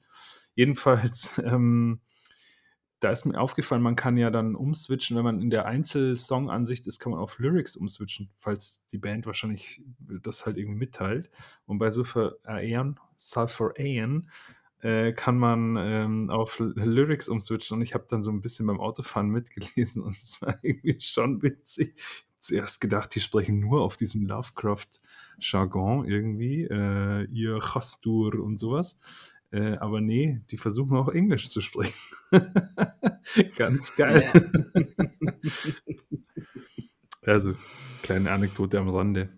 [0.55, 2.01] Jedenfalls ähm,
[2.99, 6.99] da ist mir aufgefallen, man kann ja dann umswitchen, wenn man in der Einzelsong-Ansicht ist,
[6.99, 11.29] kann man auf Lyrics umswitchen, falls die Band wahrscheinlich das halt irgendwie mitteilt.
[11.65, 14.29] Und bei Sulfur Aeon, Sulfur Aeon,
[14.81, 18.79] äh, kann man ähm, auf Lyrics umswitchen und ich habe dann so ein bisschen beim
[18.79, 22.01] Autofahren mitgelesen und es war irgendwie schon witzig.
[22.37, 28.97] Zuerst gedacht, die sprechen nur auf diesem Lovecraft-Jargon irgendwie, äh, ihr Chastur und sowas.
[29.51, 31.97] Äh, aber nee, die versuchen auch Englisch zu sprechen.
[33.55, 34.31] Ganz geil.
[37.21, 37.53] Also,
[38.01, 39.29] kleine Anekdote am Rande.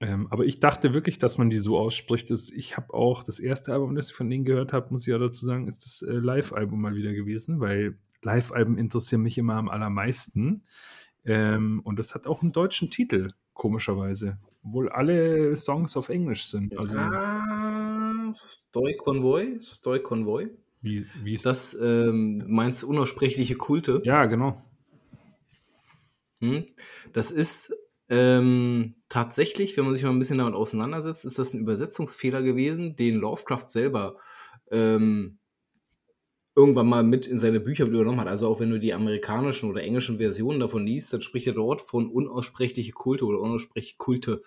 [0.00, 2.30] Ähm, aber ich dachte wirklich, dass man die so ausspricht.
[2.30, 5.08] Dass ich habe auch das erste Album, das ich von denen gehört habe, muss ich
[5.08, 9.54] ja dazu sagen, ist das äh, Live-Album mal wieder gewesen, weil Live-Alben interessieren mich immer
[9.54, 10.62] am allermeisten.
[11.24, 14.38] Ähm, und das hat auch einen deutschen Titel, komischerweise.
[14.62, 16.78] Obwohl alle Songs auf Englisch sind.
[16.78, 17.89] Also, ah,
[18.34, 19.60] Stoy Convoy?
[19.60, 20.50] Stoy Convoy?
[20.82, 21.74] Wie, wie ist das?
[21.80, 24.00] Ähm, meinst unaussprechliche Kulte?
[24.04, 24.62] Ja, genau.
[26.40, 26.66] Hm?
[27.12, 27.74] Das ist
[28.08, 32.96] ähm, tatsächlich, wenn man sich mal ein bisschen damit auseinandersetzt, ist das ein Übersetzungsfehler gewesen,
[32.96, 34.16] den Lovecraft selber
[34.70, 35.38] ähm,
[36.56, 38.28] irgendwann mal mit in seine Bücher übernommen hat.
[38.28, 41.82] Also auch wenn du die amerikanischen oder englischen Versionen davon liest, dann spricht er dort
[41.82, 44.42] von unaussprechliche Kulte oder unaussprechliche Kulte.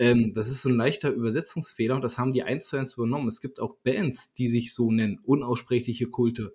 [0.00, 3.28] Ähm, das ist so ein leichter Übersetzungsfehler und das haben die eins zu eins übernommen.
[3.28, 6.54] Es gibt auch Bands, die sich so nennen, unaussprechliche Kulte,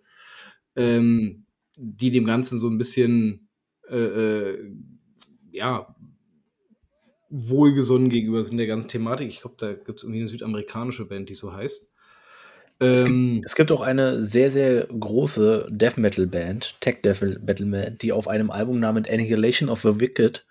[0.75, 1.45] ähm,
[1.77, 3.49] die dem Ganzen so ein bisschen,
[3.88, 4.71] äh, äh,
[5.51, 5.95] ja,
[7.29, 9.29] wohlgesonnen gegenüber sind der ganzen Thematik.
[9.29, 11.91] Ich glaube, da gibt es irgendwie eine südamerikanische Band, die so heißt.
[12.79, 17.21] Es gibt, ähm, es gibt auch eine sehr, sehr große Death Metal Band, Tech Death
[17.21, 20.45] Metal Band, die auf einem Album namens Annihilation of the Wicked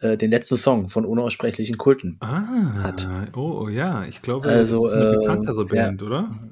[0.00, 3.08] äh, den letzten Song von unaussprechlichen Kulten ah, hat.
[3.36, 6.06] Oh, oh, ja, ich glaube, also, das ist eine äh, bekanntere Band, ja.
[6.06, 6.50] oder?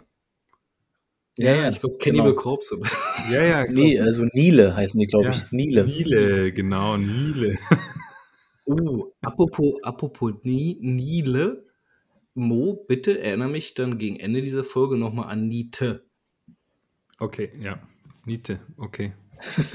[1.39, 2.43] Ja, ja, ich glaube Cannibal genau.
[2.43, 2.79] Corpse.
[3.31, 3.65] Ja, ja.
[3.71, 5.51] Nee, also Nile heißen die, glaube ja, ich.
[5.53, 5.85] Nile.
[5.85, 7.57] Nile, genau, Nile.
[8.67, 11.65] uh, apropos, apropos Nile,
[12.35, 16.07] Mo, bitte erinnere mich dann gegen Ende dieser Folge nochmal an Niete.
[17.19, 17.79] Okay, ja.
[18.27, 19.13] Niete, okay.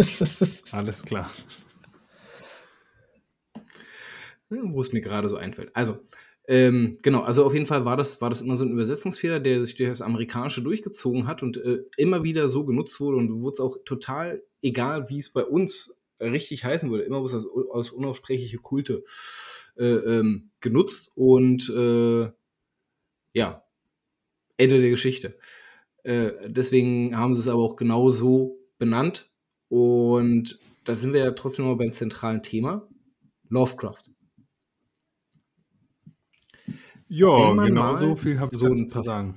[0.71, 1.29] Alles klar.
[4.49, 5.71] Wo es mir gerade so einfällt.
[5.73, 5.99] Also,
[6.47, 9.63] ähm, genau, also auf jeden Fall war das, war das immer so ein Übersetzungsfehler, der
[9.65, 13.53] sich durch das Amerikanische durchgezogen hat und äh, immer wieder so genutzt wurde und wurde
[13.53, 17.03] es auch total egal, wie es bei uns richtig heißen würde.
[17.03, 19.03] Immer wurde es als, als unaussprechliche Kulte
[19.77, 22.31] äh, ähm, genutzt und äh,
[23.33, 23.63] ja,
[24.55, 25.37] Ende der Geschichte.
[26.03, 29.29] Äh, deswegen haben sie es aber auch genau so benannt.
[29.67, 32.87] Und da sind wir ja trotzdem mal beim zentralen Thema:
[33.49, 34.16] Lovecraft.
[37.09, 39.35] Ja, genau so viel habe ich so zu sagen.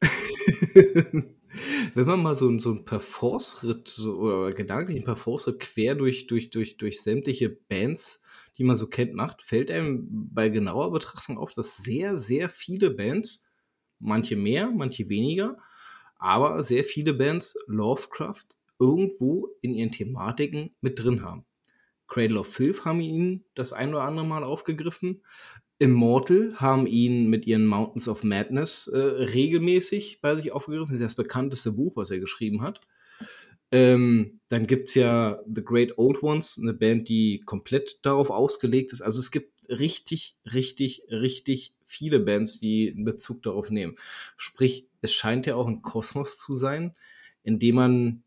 [1.94, 6.76] Wenn man mal so, so einen Parforce-Ritt so, oder gedanklichen Parforce-Ritt quer durch, durch, durch,
[6.76, 8.24] durch sämtliche Bands
[8.58, 12.90] die man so kennt, macht, fällt einem bei genauer Betrachtung auf, dass sehr, sehr viele
[12.90, 13.50] Bands,
[13.98, 15.58] manche mehr, manche weniger,
[16.16, 18.46] aber sehr viele Bands Lovecraft
[18.78, 21.44] irgendwo in ihren Thematiken mit drin haben.
[22.06, 25.22] Cradle of Filth haben ihn das ein oder andere Mal aufgegriffen.
[25.78, 30.92] Immortal haben ihn mit ihren Mountains of Madness äh, regelmäßig bei sich aufgegriffen.
[30.92, 32.80] Das ist das bekannteste Buch, was er geschrieben hat.
[33.72, 38.92] Ähm, dann gibt es ja The Great Old Ones, eine Band, die komplett darauf ausgelegt
[38.92, 39.00] ist.
[39.00, 43.96] Also es gibt richtig, richtig, richtig viele Bands, die einen Bezug darauf nehmen.
[44.36, 46.94] Sprich, es scheint ja auch ein Kosmos zu sein,
[47.42, 48.22] in dem man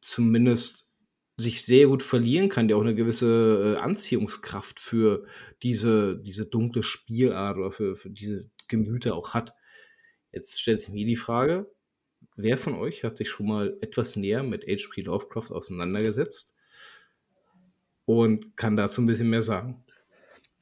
[0.00, 0.91] zumindest
[1.36, 5.26] sich sehr gut verlieren kann, der auch eine gewisse äh, Anziehungskraft für
[5.62, 9.54] diese, diese dunkle Spielart oder für, für diese Gemüter auch hat.
[10.30, 11.70] Jetzt stellt sich mir die Frage,
[12.36, 15.02] wer von euch hat sich schon mal etwas näher mit H.P.
[15.02, 16.56] Lovecraft auseinandergesetzt
[18.04, 19.84] und kann dazu ein bisschen mehr sagen?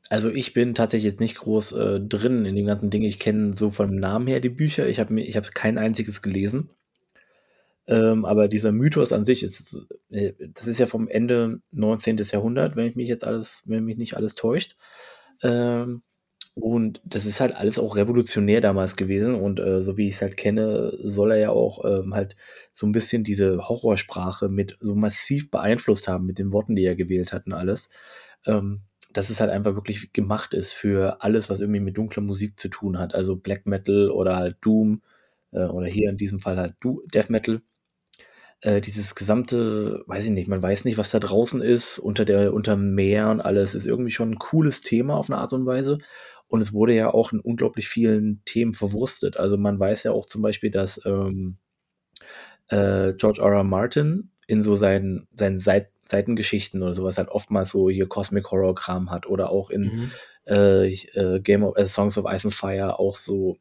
[0.09, 3.04] Also ich bin tatsächlich jetzt nicht groß äh, drin in den ganzen Dingen.
[3.04, 4.88] Ich kenne so vom Namen her die Bücher.
[4.88, 6.70] Ich habe ich hab kein einziges gelesen.
[7.86, 12.18] Ähm, aber dieser Mythos an sich ist, äh, das ist ja vom Ende 19.
[12.18, 14.76] Jahrhundert, wenn ich mich jetzt alles, wenn mich nicht alles täuscht.
[15.42, 16.02] Ähm,
[16.54, 19.34] und das ist halt alles auch revolutionär damals gewesen.
[19.34, 22.36] Und äh, so wie ich es halt kenne, soll er ja auch ähm, halt
[22.74, 26.96] so ein bisschen diese Horrorsprache mit so massiv beeinflusst haben mit den Worten, die er
[26.96, 27.88] gewählt hat und alles.
[28.46, 32.58] Ähm, dass es halt einfach wirklich gemacht ist für alles, was irgendwie mit dunkler Musik
[32.60, 33.14] zu tun hat.
[33.14, 35.02] Also Black Metal oder halt Doom
[35.52, 37.62] äh, oder hier in diesem Fall halt du Death Metal.
[38.62, 42.53] Äh, dieses gesamte, weiß ich nicht, man weiß nicht, was da draußen ist, unter der,
[42.53, 45.99] unter Meer und alles, ist irgendwie schon ein cooles Thema auf eine Art und Weise.
[46.46, 49.37] Und es wurde ja auch in unglaublich vielen Themen verwurstet.
[49.37, 51.59] Also man weiß ja auch zum Beispiel, dass ähm,
[52.68, 53.53] äh, George R.
[53.53, 53.64] R.
[53.64, 58.75] Martin in so seinen, seinen Seit Seitengeschichten oder sowas halt oftmals so hier Cosmic Horror
[58.75, 60.11] Kram hat oder auch in mhm.
[60.46, 63.57] äh, äh, Game of äh, Songs of Ice and Fire auch so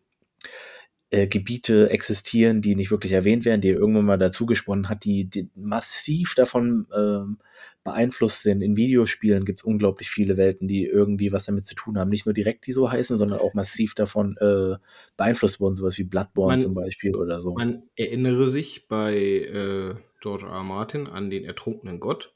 [1.12, 5.04] äh, Gebiete existieren, die nicht wirklich erwähnt werden, die er irgendwann mal dazu gesponnen hat,
[5.04, 7.39] die, die massiv davon ähm,
[7.84, 8.62] beeinflusst sind.
[8.62, 12.10] In Videospielen gibt es unglaublich viele Welten, die irgendwie was damit zu tun haben.
[12.10, 14.76] Nicht nur direkt, die so heißen, sondern auch massiv davon äh,
[15.17, 17.54] beeinflusst wurden, sowas wie Bloodborne man, zum Beispiel oder so.
[17.56, 20.52] Man erinnere sich bei äh, George R.
[20.52, 20.63] R.
[20.63, 22.34] Martin an den ertrunkenen Gott.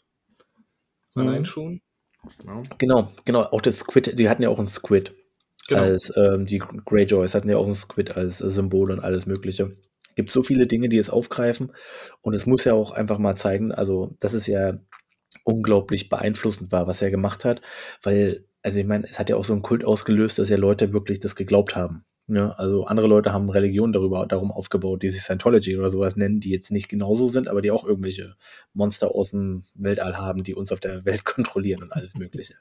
[1.16, 1.46] Allein mhm.
[1.46, 1.82] schon.
[2.46, 2.64] Ja.
[2.78, 3.44] Genau, genau.
[3.44, 5.14] Auch das Squid, die hatten ja auch ein Squid.
[5.74, 5.84] Genau.
[5.84, 9.76] Als ähm, die Greyjoys hatten ja auch ein Squid als äh, Symbol und alles Mögliche.
[10.16, 11.72] Gibt so viele Dinge, die es aufgreifen.
[12.22, 14.78] Und es muss ja auch einfach mal zeigen, also, dass es ja
[15.44, 17.62] unglaublich beeinflussend war, was er gemacht hat.
[18.02, 20.94] Weil, also ich meine, es hat ja auch so einen Kult ausgelöst, dass ja Leute
[20.94, 22.06] wirklich das geglaubt haben.
[22.26, 22.58] Ne?
[22.58, 26.52] also andere Leute haben Religionen darüber, darum aufgebaut, die sich Scientology oder sowas nennen, die
[26.52, 28.38] jetzt nicht genauso sind, aber die auch irgendwelche
[28.72, 32.56] Monster aus dem Weltall haben, die uns auf der Welt kontrollieren und alles Mögliche.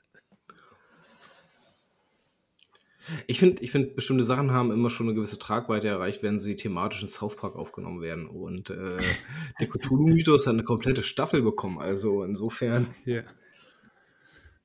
[3.26, 6.56] Ich finde, ich find, bestimmte Sachen haben immer schon eine gewisse Tragweite erreicht, wenn sie
[6.56, 8.26] thematisch in South Park aufgenommen werden.
[8.26, 8.98] Und äh,
[9.60, 11.78] der Cthulhu-Mythos hat eine komplette Staffel bekommen.
[11.78, 12.94] Also insofern.
[13.06, 13.24] Yeah.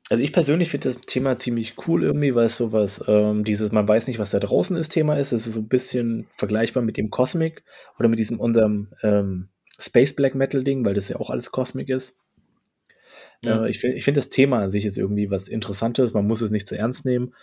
[0.10, 3.88] Also ich persönlich finde das Thema ziemlich cool irgendwie, weil es sowas, ähm, dieses, man
[3.88, 5.34] weiß nicht, was da draußen ist, Thema ist.
[5.34, 7.64] Es ist so ein bisschen vergleichbar mit dem Cosmic
[8.00, 11.90] oder mit diesem unserem ähm, Space Black Metal Ding, weil das ja auch alles Cosmic
[11.90, 12.16] ist.
[13.44, 13.66] Ja.
[13.66, 16.42] Äh, ich finde ich find das Thema an sich ist irgendwie was Interessantes, man muss
[16.42, 17.34] es nicht zu ernst nehmen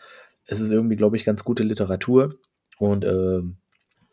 [0.47, 2.39] es ist irgendwie, glaube ich, ganz gute Literatur.
[2.79, 3.41] Und äh,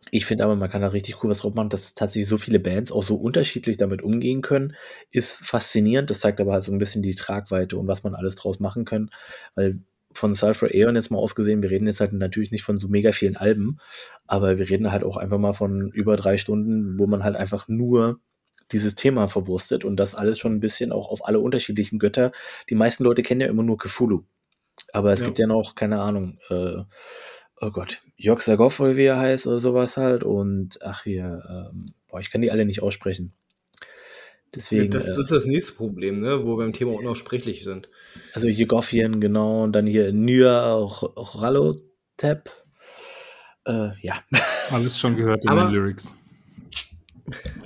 [0.10, 2.60] ich finde aber, man kann da richtig cool was drauf machen, dass tatsächlich so viele
[2.60, 4.76] Bands auch so unterschiedlich damit umgehen können,
[5.12, 6.10] ist faszinierend.
[6.10, 8.86] Das zeigt aber halt so ein bisschen die Tragweite und was man alles draus machen
[8.86, 9.12] kann.
[9.56, 9.82] Weil
[10.14, 13.12] von Sulfur Aeon jetzt mal ausgesehen, wir reden jetzt halt natürlich nicht von so mega
[13.12, 13.78] vielen Alben,
[14.28, 17.68] aber wir reden halt auch einfach mal von über drei Stunden, wo man halt einfach
[17.68, 18.20] nur
[18.72, 22.32] dieses Thema verwurstet und das alles schon ein bisschen auch auf alle unterschiedlichen Götter.
[22.70, 24.24] Die meisten Leute kennen ja immer nur Cthulhu.
[24.94, 25.28] Aber es ja.
[25.28, 26.84] gibt ja noch, keine Ahnung, äh,
[27.62, 30.24] oh Gott, Jörg Sagoff oder wie er heißt oder sowas halt.
[30.24, 33.34] Und ach hier, ähm, boah, ich kann die alle nicht aussprechen.
[34.54, 36.44] Deswegen, das, das, ist das nächste Problem, ne?
[36.44, 37.88] wo wir beim Thema unaussprechlich sind.
[38.34, 40.78] Also Jegoffien, genau, und dann hier Nya
[41.16, 42.50] Rallotep.
[43.66, 44.22] Äh, ja.
[44.72, 46.18] Alles schon gehört in aber, den Lyrics.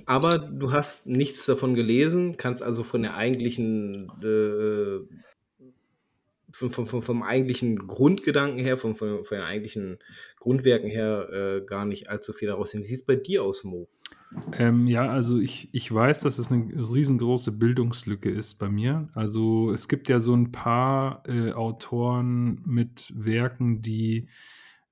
[0.06, 5.00] Aber du hast nichts davon gelesen, kannst also von der eigentlichen äh,
[6.56, 10.00] vom, vom, vom, eigentlichen Grundgedanken her, vom, von, von den eigentlichen
[10.40, 12.82] Grundwerken her äh, gar nicht allzu viel daraus sehen.
[12.82, 13.88] Wie sieht es bei dir aus, Mo?
[14.54, 19.10] Ähm, ja, also ich, ich weiß, dass es eine riesengroße Bildungslücke ist bei mir.
[19.14, 24.28] Also es gibt ja so ein paar äh, Autoren mit Werken, die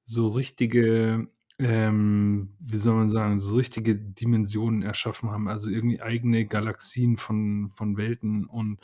[0.05, 1.27] so richtige,
[1.59, 7.69] ähm, wie soll man sagen, so richtige Dimensionen erschaffen haben, also irgendwie eigene Galaxien von,
[7.73, 8.79] von Welten und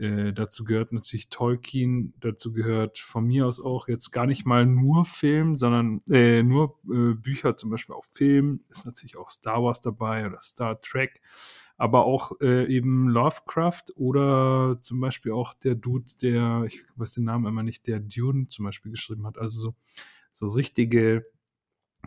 [0.00, 4.64] äh, dazu gehört natürlich Tolkien, dazu gehört von mir aus auch jetzt gar nicht mal
[4.64, 9.62] nur Film, sondern äh, nur äh, Bücher, zum Beispiel auch Film, ist natürlich auch Star
[9.62, 11.20] Wars dabei oder Star Trek.
[11.76, 17.24] aber auch äh, eben Lovecraft oder zum Beispiel auch der Dude, der, ich weiß den
[17.24, 19.38] Namen immer nicht, der Dune zum Beispiel geschrieben hat.
[19.38, 19.74] Also so,
[20.30, 21.24] so richtige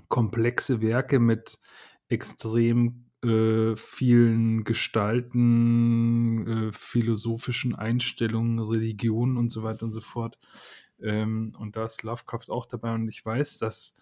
[0.10, 1.60] komplexe Werke mit
[2.08, 10.38] extrem äh, vielen Gestalten, äh, philosophischen Einstellungen, Religionen und so weiter und so fort.
[11.02, 13.96] Ähm, und da ist Lovecraft auch dabei und ich weiß, dass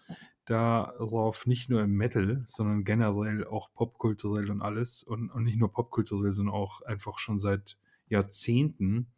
[0.44, 5.72] darauf nicht nur im Metal, sondern generell auch popkulturell und alles und, und nicht nur
[5.72, 9.12] popkulturell, sondern auch einfach schon seit Jahrzehnten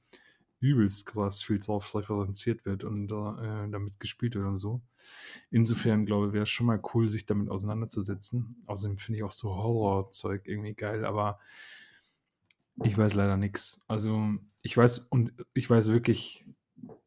[0.64, 4.81] übelst krass viel drauf referenziert wird und äh, damit gespielt wird und so.
[5.50, 8.62] Insofern glaube ich, wäre es schon mal cool, sich damit auseinanderzusetzen.
[8.66, 11.38] Außerdem finde ich auch so Horrorzeug irgendwie geil, aber
[12.83, 13.85] ich weiß leider nichts.
[13.88, 16.44] Also ich weiß und ich weiß wirklich,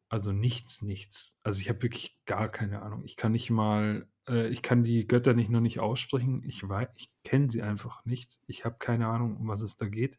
[0.08, 1.38] also nichts, nichts.
[1.42, 3.04] Also ich habe wirklich gar keine Ahnung.
[3.04, 6.42] Ich kann nicht mal, äh, ich kann die Götter nicht nur nicht aussprechen.
[6.46, 8.38] Ich weiß, ich kenne sie einfach nicht.
[8.46, 10.18] Ich habe keine Ahnung, um was es da geht.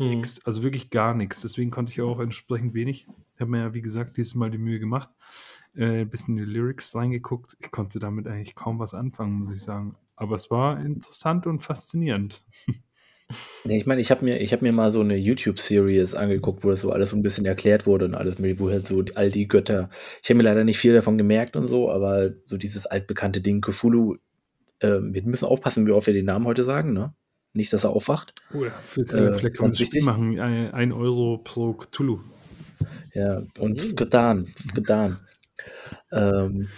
[0.00, 0.10] Hm.
[0.10, 1.42] Nix, also wirklich gar nichts.
[1.42, 3.06] Deswegen konnte ich auch entsprechend wenig.
[3.34, 5.10] Ich habe mir ja, wie gesagt, dieses Mal die Mühe gemacht,
[5.76, 7.56] äh, ein bisschen in die Lyrics reingeguckt.
[7.60, 9.96] Ich konnte damit eigentlich kaum was anfangen, muss ich sagen.
[10.16, 12.44] Aber es war interessant und faszinierend.
[13.62, 16.80] Nee, ich meine, ich habe mir, hab mir mal so eine YouTube-Series angeguckt, wo das
[16.80, 19.46] so alles so ein bisschen erklärt wurde und alles, mit- wo halt so all die
[19.46, 19.90] Götter.
[20.22, 23.60] Ich habe mir leider nicht viel davon gemerkt und so, aber so dieses altbekannte Ding,
[23.60, 24.16] Cthulhu,
[24.80, 27.14] ähm, wir müssen aufpassen, wie oft wir den Namen heute sagen, ne?
[27.52, 28.34] Nicht, dass er aufwacht.
[28.54, 30.38] Oh ja, für, Äh, vielleicht kann man Spiel machen.
[30.38, 32.20] Ein, ein Euro pro Cthulhu.
[33.12, 33.96] Ja, und Mhm.
[33.96, 35.18] Gedan, Gedan.
[36.12, 36.68] Ähm,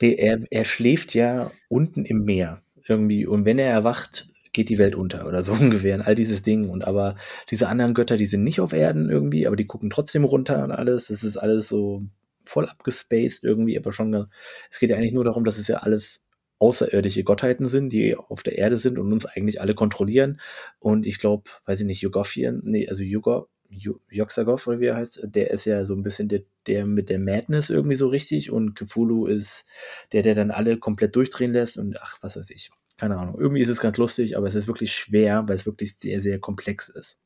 [0.00, 4.94] er, er schläft ja unten im Meer irgendwie und wenn er erwacht, geht die Welt
[4.94, 5.52] unter oder so
[5.84, 7.16] ungefähr und all dieses Ding und aber
[7.50, 10.72] diese anderen Götter, die sind nicht auf Erden irgendwie, aber die gucken trotzdem runter und
[10.72, 12.02] alles, das ist alles so
[12.44, 14.26] voll abgespaced irgendwie, aber schon,
[14.70, 16.24] es geht ja eigentlich nur darum, dass es ja alles
[16.62, 20.40] außerirdische Gottheiten sind, die auf der Erde sind und uns eigentlich alle kontrollieren
[20.78, 24.96] und ich glaube, weiß ich nicht, Jogofien, nee, also Jugor, Ju- Joxagov oder wie er
[24.96, 28.50] heißt, der ist ja so ein bisschen der, der mit der Madness irgendwie so richtig
[28.50, 29.66] und Cthulhu ist
[30.12, 32.70] der, der dann alle komplett durchdrehen lässt und ach, was weiß ich.
[32.98, 33.36] Keine Ahnung.
[33.40, 36.38] Irgendwie ist es ganz lustig, aber es ist wirklich schwer, weil es wirklich sehr, sehr
[36.38, 37.18] komplex ist.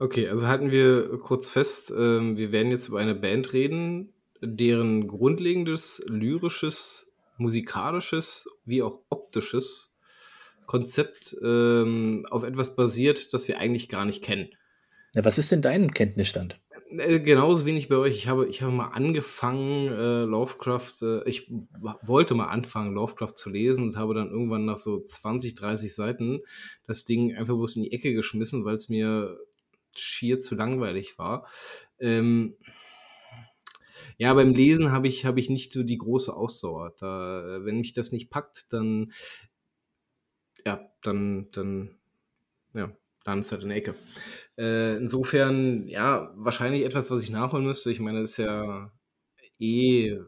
[0.00, 5.06] Okay, also halten wir kurz fest, ähm, wir werden jetzt über eine Band reden, deren
[5.06, 9.94] grundlegendes lyrisches, musikalisches wie auch optisches
[10.66, 14.48] Konzept ähm, auf etwas basiert, das wir eigentlich gar nicht kennen.
[15.14, 16.58] Na, was ist denn dein Kenntnisstand?
[16.90, 18.16] Äh, Genauso wenig bei euch.
[18.16, 21.52] Ich habe, ich habe mal angefangen, äh, Lovecraft, äh, ich
[22.02, 26.40] wollte mal anfangen, Lovecraft zu lesen und habe dann irgendwann nach so 20, 30 Seiten
[26.86, 29.38] das Ding einfach bloß in die Ecke geschmissen, weil es mir
[29.94, 31.46] schier zu langweilig war.
[32.00, 32.56] Ähm,
[34.16, 36.94] ja, beim Lesen habe ich, habe ich nicht so die große Ausdauer.
[36.98, 39.12] Da, äh, wenn mich das nicht packt, dann,
[40.64, 41.90] ja, dann, dann,
[42.74, 42.92] ja,
[43.24, 43.94] dann ist halt in der Ecke.
[44.56, 47.90] Äh, insofern, ja, wahrscheinlich etwas, was ich nachholen müsste.
[47.90, 48.92] Ich meine, es ist ja
[49.58, 50.18] eh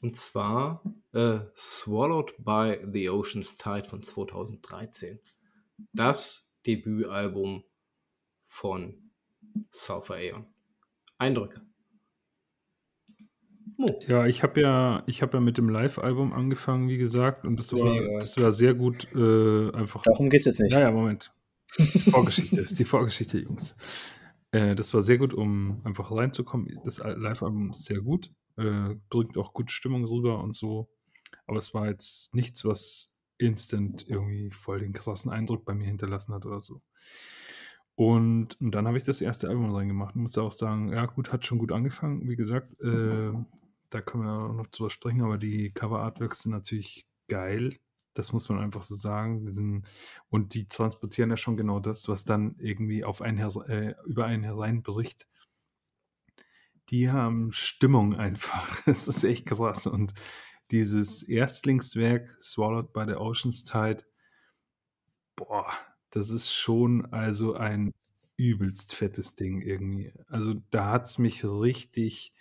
[0.02, 0.82] Und zwar
[1.12, 5.20] äh, Swallowed by the Ocean's Tide von 2013.
[5.92, 7.64] Das Debütalbum
[8.46, 9.10] von
[9.72, 10.46] Sulfur Aeon.
[11.18, 11.60] Eindrücke.
[13.76, 13.98] Mo.
[14.06, 17.72] Ja, ich habe ja, ich habe ja mit dem Live-Album angefangen, wie gesagt, und das
[17.72, 20.02] Ist war, das war sehr gut, äh, einfach.
[20.02, 20.72] Darum geht es jetzt nicht.
[20.72, 21.32] Ja, ja, Moment.
[21.78, 23.76] Die Vorgeschichte ist die Vorgeschichte, Jungs.
[24.50, 26.80] Äh, das war sehr gut, um einfach reinzukommen.
[26.84, 30.88] Das Live-Album ist sehr gut, äh, bringt auch gute Stimmung rüber und so.
[31.46, 36.34] Aber es war jetzt nichts, was instant irgendwie voll den krassen Eindruck bei mir hinterlassen
[36.34, 36.82] hat oder so.
[37.94, 41.32] Und, und dann habe ich das erste Album reingemacht und musste auch sagen, ja gut,
[41.32, 42.28] hat schon gut angefangen.
[42.28, 43.32] Wie gesagt, äh,
[43.90, 47.76] da können wir auch noch drüber sprechen, aber die Cover-Artworks sind natürlich geil.
[48.14, 49.44] Das muss man einfach so sagen.
[49.44, 49.86] Die sind,
[50.30, 54.44] und die transportieren ja schon genau das, was dann irgendwie auf einen äh, über einen
[54.44, 55.28] hereinbricht.
[56.90, 58.82] Die haben Stimmung einfach.
[58.86, 59.86] Das ist echt krass.
[59.86, 60.14] Und
[60.70, 64.04] dieses Erstlingswerk, Swallowed by the Ocean's Tide,
[65.36, 65.66] boah,
[66.10, 67.92] das ist schon also ein
[68.36, 70.12] übelst fettes Ding irgendwie.
[70.28, 72.32] Also da hat es mich richtig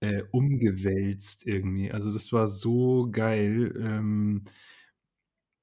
[0.00, 1.92] äh, umgewälzt irgendwie.
[1.92, 3.74] Also das war so geil.
[3.78, 4.44] Ähm,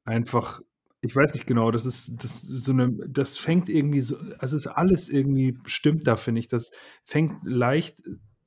[0.04, 0.62] einfach,
[1.06, 4.68] ich weiß nicht genau, das ist, das so eine, das fängt irgendwie so, also ist
[4.68, 6.48] alles irgendwie stimmt da, finde ich.
[6.48, 6.72] Das
[7.04, 8.02] fängt leicht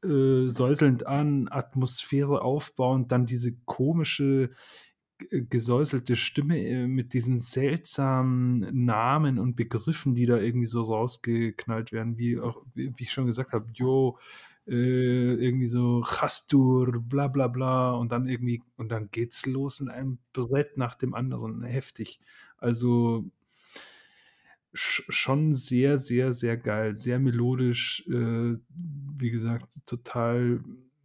[0.04, 4.50] äh, säuselnd an, Atmosphäre aufbauend, dann diese komische
[5.30, 12.18] gesäuselte Stimme äh, mit diesen seltsamen Namen und Begriffen, die da irgendwie so rausgeknallt werden,
[12.18, 14.18] wie auch, wie ich schon gesagt habe, Jo,
[14.68, 19.90] äh, irgendwie so Chastur, bla bla bla und dann irgendwie, und dann geht's los mit
[19.90, 21.62] einem Brett nach dem anderen.
[21.62, 22.20] Heftig.
[22.58, 23.24] Also
[24.74, 30.60] schon sehr, sehr, sehr geil, sehr melodisch, äh, wie gesagt, total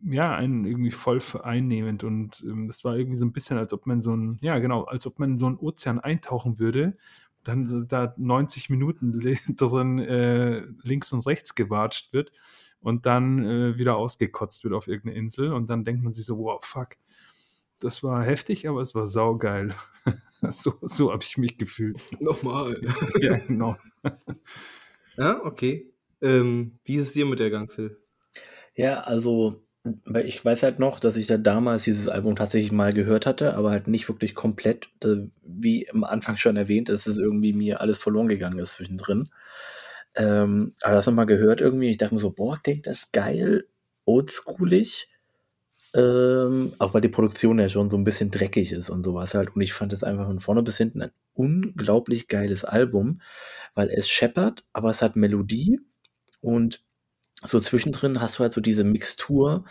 [0.05, 3.85] ja, einen irgendwie voll einnehmend und ähm, es war irgendwie so ein bisschen, als ob
[3.85, 6.97] man so ein, ja genau, als ob man so einen Ozean eintauchen würde,
[7.43, 9.17] dann da 90 Minuten
[9.55, 12.33] drin äh, links und rechts gewatscht wird
[12.83, 16.37] und dann äh, wieder ausgekotzt wird auf irgendeine Insel und dann denkt man sich so,
[16.37, 16.89] wow, fuck,
[17.79, 19.73] das war heftig, aber es war saugeil.
[20.49, 22.03] so so habe ich mich gefühlt.
[22.21, 22.79] Nochmal.
[23.19, 23.77] ja, genau.
[25.17, 25.91] ja, okay.
[26.21, 27.97] Ähm, wie ist es dir mit der Gang, Phil?
[28.75, 29.63] Ja, also
[30.05, 33.55] weil ich weiß halt noch, dass ich da damals dieses Album tatsächlich mal gehört hatte,
[33.55, 34.89] aber halt nicht wirklich komplett.
[35.41, 39.29] Wie am Anfang schon erwähnt, dass es irgendwie mir alles verloren gegangen ist zwischendrin.
[40.15, 41.91] Ähm, aber das nochmal gehört irgendwie.
[41.91, 43.65] Ich dachte mir so, boah, klingt das geil,
[44.05, 45.09] oldschoolig.
[45.95, 49.55] Ähm, auch weil die Produktion ja schon so ein bisschen dreckig ist und sowas halt.
[49.55, 53.21] Und ich fand es einfach von vorne bis hinten ein unglaublich geiles Album,
[53.75, 55.79] weil es scheppert, aber es hat Melodie
[56.41, 56.83] und
[57.43, 59.65] so zwischendrin hast du halt so diese Mixtur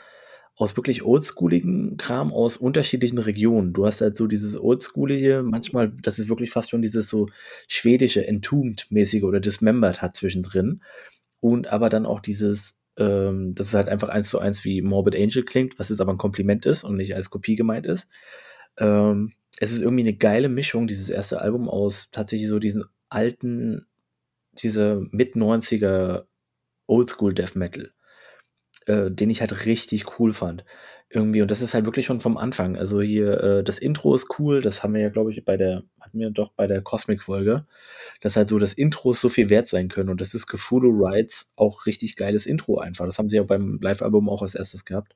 [0.57, 3.73] aus wirklich oldschooligen Kram aus unterschiedlichen Regionen.
[3.73, 7.29] Du hast halt so dieses oldschoolige, manchmal, das ist wirklich fast schon dieses so
[7.69, 10.83] schwedische, entombed-mäßige oder dismembered hat zwischendrin.
[11.41, 15.17] Und aber dann auch dieses, ähm, das ist halt einfach eins zu eins wie Morbid
[15.17, 18.09] Angel klingt, was jetzt aber ein Kompliment ist und nicht als Kopie gemeint ist.
[18.79, 23.87] Ähm, es ist irgendwie eine geile Mischung, dieses erste Album aus tatsächlich so diesen alten,
[24.53, 26.25] diese Mit-90er
[26.87, 27.93] Oldschool Death Metal,
[28.87, 30.65] äh, den ich halt richtig cool fand.
[31.09, 32.77] Irgendwie, und das ist halt wirklich schon vom Anfang.
[32.77, 35.83] Also hier, äh, das Intro ist cool, das haben wir ja, glaube ich, bei der,
[36.01, 37.67] hatten wir doch bei der Cosmic-Folge,
[38.23, 40.09] dass halt so das Intro so viel wert sein können.
[40.09, 43.05] Und das ist Cthulhu Rides auch richtig geiles Intro einfach.
[43.05, 45.15] Das haben sie ja beim Live-Album auch als erstes gehabt.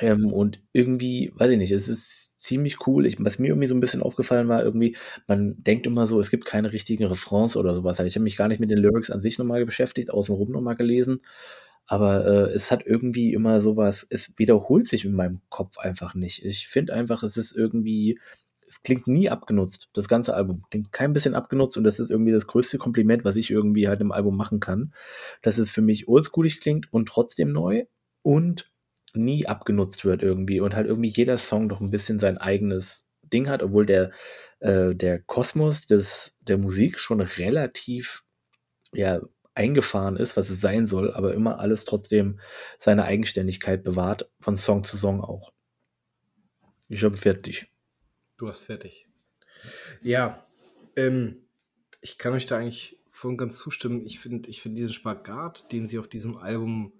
[0.00, 3.06] Ähm, und irgendwie, weiß ich nicht, es ist ziemlich cool.
[3.06, 4.96] Ich, was mir irgendwie so ein bisschen aufgefallen war, irgendwie,
[5.26, 7.98] man denkt immer so, es gibt keine richtigen Refrains oder sowas.
[7.98, 10.76] Also ich habe mich gar nicht mit den Lyrics an sich nochmal beschäftigt, außenrum nochmal
[10.76, 11.20] gelesen.
[11.86, 16.44] Aber äh, es hat irgendwie immer sowas, es wiederholt sich in meinem Kopf einfach nicht.
[16.44, 18.18] Ich finde einfach, es ist irgendwie,
[18.66, 19.90] es klingt nie abgenutzt.
[19.92, 23.36] Das ganze Album klingt kein bisschen abgenutzt und das ist irgendwie das größte Kompliment, was
[23.36, 24.94] ich irgendwie halt im Album machen kann.
[25.42, 27.84] Dass es für mich oldschoolig klingt und trotzdem neu
[28.22, 28.70] und
[29.12, 33.48] nie abgenutzt wird irgendwie und halt irgendwie jeder Song doch ein bisschen sein eigenes Ding
[33.48, 34.10] hat, obwohl der,
[34.60, 38.24] äh, der Kosmos des, der Musik schon relativ
[38.94, 39.20] ja,
[39.54, 42.40] eingefahren ist, was es sein soll, aber immer alles trotzdem
[42.78, 45.52] seine Eigenständigkeit bewahrt, von Song zu Song auch.
[46.88, 47.70] Ich habe fertig.
[48.36, 49.06] Du hast fertig.
[50.02, 50.46] Ja,
[50.96, 51.46] ähm,
[52.00, 54.04] ich kann euch da eigentlich voll ganz zustimmen.
[54.04, 56.92] Ich finde ich find diesen Spagat, den sie auf diesem Album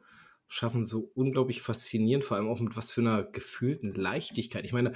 [0.47, 4.65] schaffen, so unglaublich faszinierend, vor allem auch mit was für einer gefühlten Leichtigkeit.
[4.65, 4.95] Ich meine,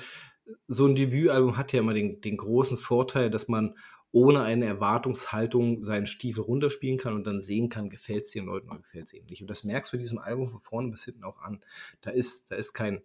[0.66, 3.76] so ein Debütalbum hat ja immer den, den großen Vorteil, dass man
[4.10, 8.68] ohne eine Erwartungshaltung seinen Stiefel runterspielen kann und dann sehen kann, gefällt es den Leuten
[8.68, 9.42] oder gefällt es eben nicht.
[9.42, 11.60] Und das merkst du in diesem Album von vorne bis hinten auch an.
[12.00, 13.02] Da ist, da ist kein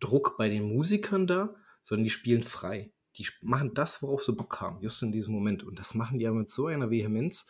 [0.00, 2.90] Druck bei den Musikern da, sondern die spielen frei.
[3.16, 5.62] Die machen das, worauf sie Bock haben, just in diesem Moment.
[5.62, 7.48] Und das machen die ja mit so einer Vehemenz.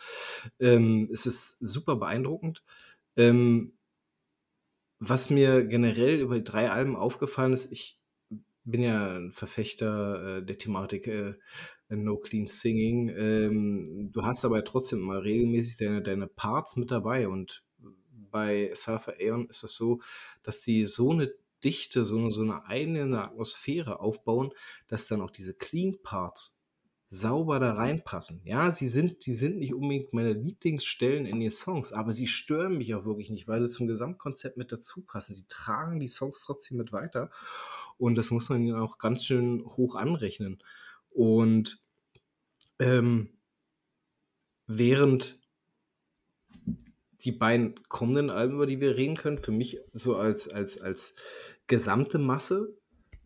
[0.59, 2.63] Ähm, es ist super beeindruckend.
[3.17, 3.73] Ähm,
[4.99, 7.99] was mir generell über drei Alben aufgefallen ist, ich
[8.65, 11.35] bin ja ein Verfechter äh, der Thematik äh,
[11.97, 13.09] No Clean Singing.
[13.11, 17.65] Ähm, du hast aber trotzdem immer regelmäßig deine, deine Parts mit dabei und
[18.31, 20.01] bei Sulfur Aeon ist es so,
[20.43, 21.33] dass sie so eine
[21.63, 24.51] Dichte, so eine, so eine eigene Atmosphäre aufbauen,
[24.89, 26.61] dass dann auch diese Clean Parts
[27.09, 28.41] sauber da reinpassen.
[28.47, 32.79] Ja, sie sind, die sind nicht unbedingt meine Lieblingsstellen in den Songs, aber sie stören
[32.79, 35.35] mich auch wirklich nicht, weil sie zum Gesamtkonzept mit dazu passen.
[35.35, 37.31] Sie tragen die Songs trotzdem mit weiter.
[37.99, 40.63] Und das muss man ihnen auch ganz schön hoch anrechnen.
[41.11, 41.82] Und
[42.83, 43.29] ähm,
[44.67, 45.41] während
[47.25, 51.15] die beiden kommenden Alben, über die wir reden können, für mich so als, als, als
[51.67, 52.77] gesamte Masse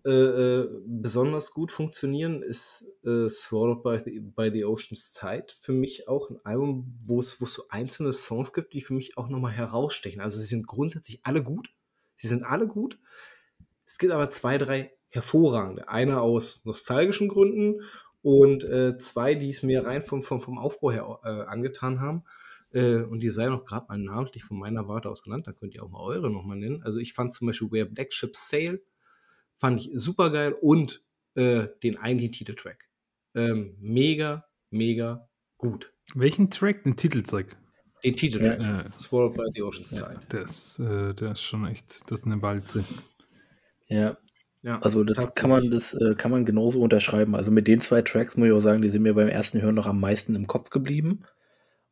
[0.04, 5.72] äh, äh, besonders gut funktionieren, ist äh, Swallowed by the, by the Ocean's Tide für
[5.72, 9.16] mich auch ein Album, wo es, wo es so einzelne Songs gibt, die für mich
[9.16, 10.20] auch nochmal herausstechen.
[10.20, 11.70] Also sie sind grundsätzlich alle gut.
[12.16, 12.98] Sie sind alle gut.
[13.86, 15.88] Es gibt aber zwei, drei hervorragende.
[15.88, 17.80] Einer aus nostalgischen Gründen
[18.26, 22.24] und äh, zwei, die es mir rein vom, vom, vom Aufbau her äh, angetan haben.
[22.72, 25.46] Äh, und die seien auch gerade mal namentlich von meiner Warte aus genannt.
[25.46, 26.82] Da könnt ihr auch mal eure nochmal nennen.
[26.82, 28.82] Also ich fand zum Beispiel Where Black Ships Sail
[29.58, 31.02] Fand ich super geil und
[31.34, 32.88] äh, den eigentlichen Titeltrack.
[33.34, 35.92] Ähm, mega, mega gut.
[36.14, 36.82] Welchen Track?
[36.82, 37.56] Den Titeltrack?
[38.02, 38.60] Den Titeltrack.
[38.60, 40.00] Ja, äh, Swallowed by the Ocean Side.
[40.00, 42.84] Ja, der, ist, äh, der ist schon echt, das ist eine Walze.
[43.88, 44.18] Ja.
[44.66, 47.34] Ja also das kann man, das äh, kann man genauso unterschreiben.
[47.34, 49.74] Also mit den zwei Tracks muss ich auch sagen, die sind mir beim ersten Hören
[49.74, 51.24] noch am meisten im Kopf geblieben.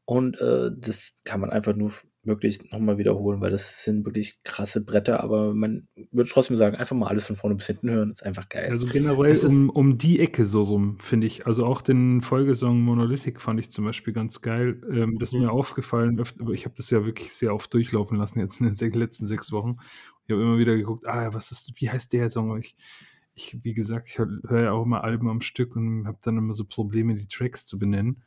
[0.06, 1.92] Und äh, das kann man einfach nur
[2.24, 6.96] wirklich nochmal wiederholen, weil das sind wirklich krasse Bretter, aber man würde trotzdem sagen, einfach
[6.96, 8.70] mal alles von vorne bis hinten hören, ist einfach geil.
[8.70, 11.46] Also generell um, um die Ecke so rum, finde ich.
[11.46, 14.80] Also auch den Folgesong Monolithic fand ich zum Beispiel ganz geil.
[14.90, 15.42] Ähm, das ist mhm.
[15.42, 18.92] mir aufgefallen, aber ich habe das ja wirklich sehr oft durchlaufen lassen jetzt in den
[18.92, 19.76] letzten sechs Wochen.
[20.26, 22.58] Ich habe immer wieder geguckt, ah, was ist, wie heißt der Song?
[22.58, 22.74] Ich,
[23.34, 26.54] ich wie gesagt, ich höre ja auch immer Alben am Stück und habe dann immer
[26.54, 28.22] so Probleme, die Tracks zu benennen.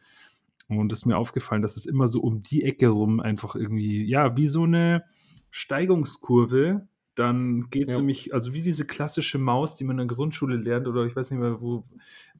[0.69, 4.03] Und es ist mir aufgefallen, dass es immer so um die Ecke rum einfach irgendwie,
[4.03, 5.05] ja, wie so eine
[5.49, 6.87] Steigungskurve.
[7.15, 7.99] Dann geht es ja.
[7.99, 11.31] nämlich, also wie diese klassische Maus, die man in der Grundschule lernt, oder ich weiß
[11.31, 11.83] nicht mehr, wo,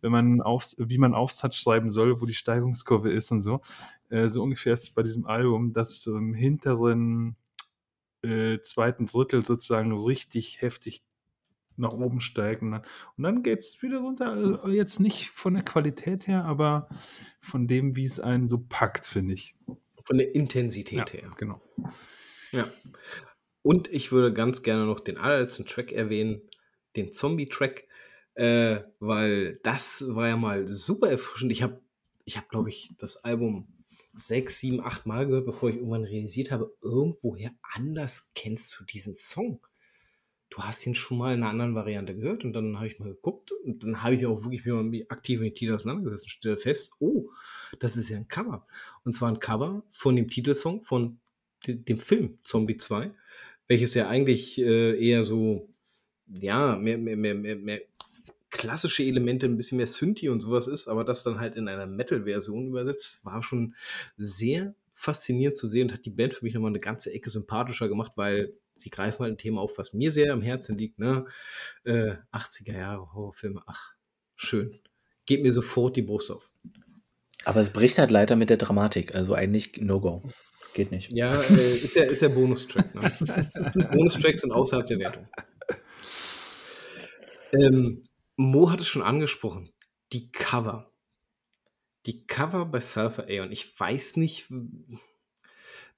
[0.02, 3.62] wenn man aufs, wie man Aufsatz schreiben soll, wo die Steigungskurve ist und so.
[4.10, 7.38] Äh, so ungefähr ist es bei diesem Album, dass es so im hinteren
[8.24, 11.04] äh, zweiten Drittel sozusagen richtig heftig
[11.78, 12.74] nach oben steigen.
[12.74, 14.32] Und dann geht es wieder runter.
[14.32, 16.90] Also jetzt nicht von der Qualität her, aber
[17.40, 19.56] von dem, wie es einen so packt, finde ich.
[20.04, 21.32] Von der Intensität ja, her.
[21.38, 21.62] Genau.
[22.52, 22.70] Ja.
[23.62, 26.42] Und ich würde ganz gerne noch den allerletzten Track erwähnen,
[26.96, 27.88] den Zombie-Track,
[28.36, 31.52] äh, weil das war ja mal super erfrischend.
[31.52, 31.82] Ich habe,
[32.24, 33.68] ich hab, glaube ich, das Album
[34.18, 39.16] sechs, sieben, acht Mal gehört, bevor ich irgendwann realisiert habe, irgendwoher anders kennst du diesen
[39.16, 39.60] Song
[40.50, 43.10] du hast ihn schon mal in einer anderen Variante gehört und dann habe ich mal
[43.10, 46.58] geguckt und dann habe ich auch wirklich mal aktiv mit dem Titel auseinandergesetzt und stelle
[46.58, 47.30] fest, oh,
[47.80, 48.66] das ist ja ein Cover.
[49.04, 51.20] Und zwar ein Cover von dem Titelsong von
[51.66, 53.12] dem Film Zombie 2,
[53.68, 55.70] welches ja eigentlich äh, eher so,
[56.28, 57.82] ja, mehr, mehr, mehr, mehr, mehr
[58.50, 61.86] klassische Elemente, ein bisschen mehr Synthi und sowas ist, aber das dann halt in einer
[61.86, 63.76] Metal-Version übersetzt, war schon
[64.18, 67.88] sehr faszinierend zu sehen und hat die Band für mich nochmal eine ganze Ecke sympathischer
[67.88, 70.98] gemacht, weil sie greifen halt ein Thema auf, was mir sehr am Herzen liegt.
[71.00, 71.26] Ne?
[71.84, 73.94] Äh, 80er Jahre Horrorfilme, ach,
[74.36, 74.80] schön.
[75.26, 76.50] Geht mir sofort die Brust auf.
[77.44, 80.24] Aber es bricht halt leider mit der Dramatik, also eigentlich No-Go.
[80.74, 81.12] Geht nicht.
[81.12, 82.94] Ja, äh, ist ja, ist ja Bonustrack.
[82.94, 83.52] Ne?
[83.92, 85.28] Bonustracks sind außerhalb der Wertung.
[87.54, 88.04] Ähm,
[88.38, 89.72] Mo hat es schon angesprochen.
[90.14, 90.92] Die Cover.
[92.06, 93.52] Die Cover bei Sulfur Aeon.
[93.52, 94.48] Ich weiß nicht,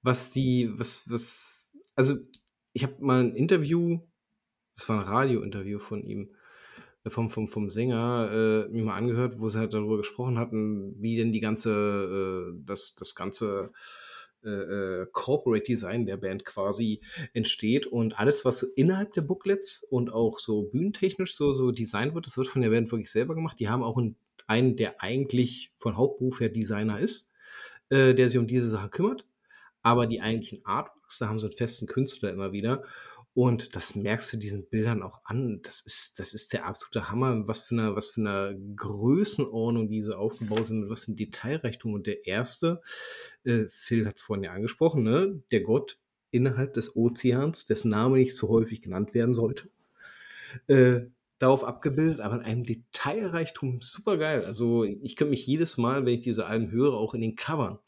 [0.02, 2.16] was die, was, was, also
[2.74, 4.00] ich habe mal ein Interview,
[4.76, 6.34] das war ein Radiointerview von ihm,
[7.04, 10.96] äh, vom, vom, vom Sänger, äh, mir mal angehört, wo sie halt darüber gesprochen hatten,
[11.02, 13.72] wie denn die ganze, äh, das, das ganze
[14.44, 17.02] äh, äh, Corporate Design der Band quasi
[17.34, 22.16] entsteht und alles, was so innerhalb der Booklets und auch so bühnentechnisch so, so designt
[22.16, 23.60] wird, das wird von der Band wirklich selber gemacht.
[23.60, 24.16] Die haben auch einen,
[24.48, 27.34] einen der eigentlich von Hauptberuf her Designer ist,
[27.90, 29.26] äh, der sich um diese Sache kümmert.
[29.82, 32.84] Aber die eigentlichen Artworks, da haben sie einen festen Künstler immer wieder.
[33.40, 35.62] Und das merkst du diesen Bildern auch an.
[35.62, 40.18] Das ist, das ist der absolute Hammer, was für eine, was für eine Größenordnung diese
[40.18, 41.94] aufgebaut sind, mit was für ein Detailreichtum.
[41.94, 42.82] Und der erste,
[43.46, 45.42] äh, Phil hat es vorhin ja angesprochen, ne?
[45.52, 46.00] der Gott
[46.32, 49.70] innerhalb des Ozeans, dessen Name nicht so häufig genannt werden sollte,
[50.68, 51.04] äh,
[51.38, 54.44] darauf abgebildet, aber in einem Detailreichtum super geil.
[54.44, 57.80] Also ich könnte mich jedes Mal, wenn ich diese Alben höre, auch in den Covern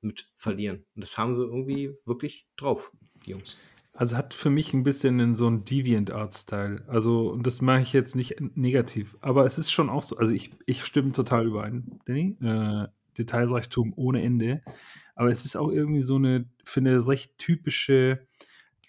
[0.00, 0.86] mit verlieren.
[0.96, 2.90] Und das haben sie irgendwie wirklich drauf,
[3.24, 3.56] die Jungs.
[3.98, 6.84] Also hat für mich ein bisschen so einen Deviant Art-Style.
[6.86, 10.32] Also, und das mache ich jetzt nicht negativ, aber es ist schon auch so, also
[10.32, 12.36] ich, ich stimme total überein, Danny.
[12.40, 12.86] Äh,
[13.18, 14.62] Detailreichtum ohne Ende.
[15.16, 18.24] Aber es ist auch irgendwie so eine, finde recht typische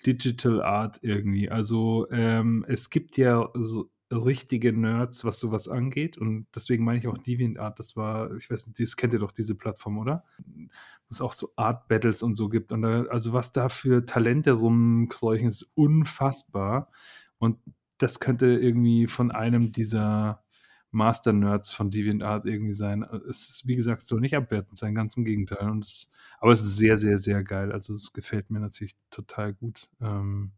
[0.05, 1.49] Digital Art irgendwie.
[1.49, 6.17] Also ähm, es gibt ja so, richtige Nerds, was sowas angeht.
[6.17, 7.79] Und deswegen meine ich auch DeviantArt.
[7.79, 10.23] Das war, ich weiß nicht, das kennt ihr doch, diese Plattform, oder?
[10.45, 10.67] Wo
[11.11, 12.71] es auch so Art-Battles und so gibt.
[12.71, 16.91] Und da, also was da für Talente rumkreuchen, ist unfassbar.
[17.37, 17.57] Und
[17.97, 20.43] das könnte irgendwie von einem dieser
[20.91, 23.03] Master-Nerds von DeviantArt irgendwie sein.
[23.29, 25.69] Es ist, wie gesagt, soll nicht abwertend sein, ganz im Gegenteil.
[25.69, 27.71] Und es, aber es ist sehr, sehr, sehr geil.
[27.71, 29.87] Also es gefällt mir natürlich total gut.
[30.01, 30.51] Ähm,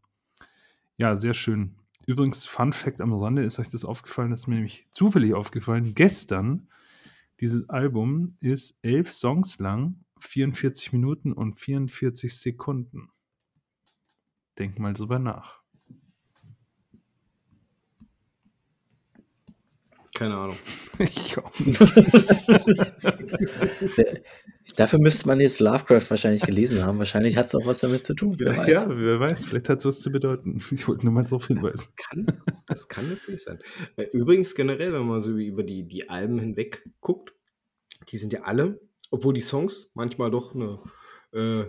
[0.96, 1.74] ja, sehr schön.
[2.06, 4.30] Übrigens, Fun Fact am Rande, ist euch das aufgefallen?
[4.30, 5.94] Das ist mir nämlich zufällig aufgefallen.
[5.94, 6.68] Gestern,
[7.40, 13.10] dieses Album ist elf Songs lang, 44 Minuten und 44 Sekunden.
[14.58, 15.61] Denk mal drüber nach.
[20.14, 20.56] Keine Ahnung.
[20.98, 21.36] Ich
[24.76, 26.98] Dafür müsste man jetzt Lovecraft wahrscheinlich gelesen haben.
[26.98, 28.34] Wahrscheinlich hat es auch was damit zu tun.
[28.38, 28.68] Wer weiß.
[28.68, 29.46] Ja, wer weiß.
[29.46, 30.62] Vielleicht hat es was zu bedeuten.
[30.70, 31.88] Ich wollte nur mal darauf hinweisen.
[31.96, 33.58] Das kann, das kann natürlich sein.
[33.96, 37.32] Äh, übrigens generell, wenn man so über die, die Alben hinweg guckt,
[38.10, 40.80] die sind ja alle, obwohl die Songs manchmal doch eine
[41.32, 41.64] äh,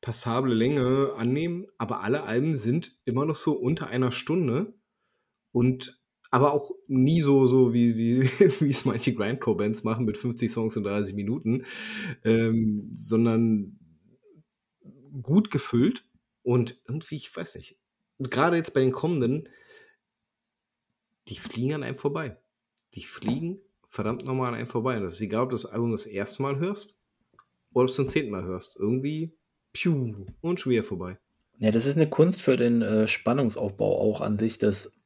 [0.00, 4.74] passable Länge annehmen, aber alle Alben sind immer noch so unter einer Stunde
[5.52, 5.97] und
[6.30, 8.22] aber auch nie so, so wie, wie,
[8.60, 11.64] wie es manche Grindcore-Bands machen mit 50 Songs in 30 Minuten,
[12.24, 13.78] ähm, sondern
[15.22, 16.04] gut gefüllt
[16.42, 17.78] und irgendwie, ich weiß nicht,
[18.18, 19.48] gerade jetzt bei den kommenden,
[21.28, 22.36] die fliegen an einem vorbei.
[22.94, 24.96] Die fliegen verdammt nochmal an einem vorbei.
[24.96, 27.04] Und das ist egal, ob du das Album das erste Mal hörst
[27.72, 28.76] oder ob du es zum zehnten Mal hörst.
[28.78, 29.36] Irgendwie,
[29.72, 31.18] piu, und schon wieder vorbei.
[31.58, 34.97] Ja, das ist eine Kunst für den äh, Spannungsaufbau auch an sich, dass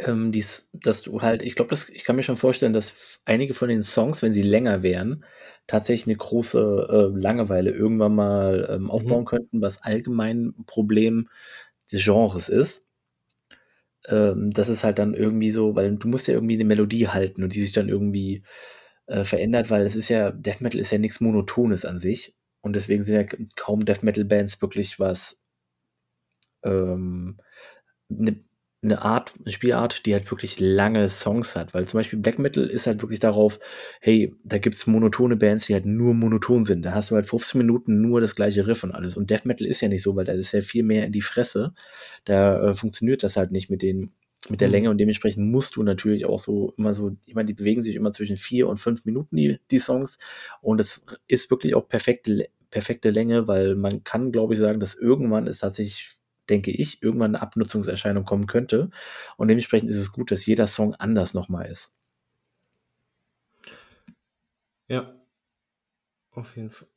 [0.00, 3.68] ähm, dies, dass du halt, ich glaube, ich kann mir schon vorstellen, dass einige von
[3.68, 5.24] den Songs, wenn sie länger wären,
[5.66, 9.26] tatsächlich eine große äh, Langeweile irgendwann mal ähm, aufbauen mhm.
[9.26, 11.28] könnten, was allgemein ein Problem
[11.92, 12.86] des Genres ist.
[14.08, 17.42] Ähm, das ist halt dann irgendwie so, weil du musst ja irgendwie eine Melodie halten
[17.44, 18.42] und die sich dann irgendwie
[19.06, 22.34] äh, verändert, weil es ist ja, Death Metal ist ja nichts Monotones an sich.
[22.60, 25.40] Und deswegen sind ja kaum Death Metal Bands wirklich was
[26.64, 27.38] ähm,
[28.10, 28.44] eine
[28.86, 32.64] eine Art, eine Spielart, die halt wirklich lange Songs hat, weil zum Beispiel Black Metal
[32.64, 33.58] ist halt wirklich darauf,
[34.00, 36.82] hey, da gibt's monotone Bands, die halt nur monoton sind.
[36.82, 39.16] Da hast du halt 15 Minuten nur das gleiche Riff und alles.
[39.16, 41.22] Und Death Metal ist ja nicht so, weil da ist ja viel mehr in die
[41.22, 41.74] Fresse.
[42.24, 44.12] Da äh, funktioniert das halt nicht mit den
[44.48, 44.72] mit der mhm.
[44.72, 47.96] Länge und dementsprechend musst du natürlich auch so immer so, ich meine, die bewegen sich
[47.96, 50.18] immer zwischen vier und fünf Minuten, die, die Songs.
[50.60, 54.94] Und es ist wirklich auch perfekte, perfekte Länge, weil man kann, glaube ich, sagen, dass
[54.94, 56.16] irgendwann es tatsächlich
[56.50, 58.90] denke ich, irgendwann eine Abnutzungserscheinung kommen könnte.
[59.36, 61.94] Und dementsprechend ist es gut, dass jeder Song anders nochmal ist.
[64.88, 65.14] Ja,
[66.30, 66.88] auf jeden Fall.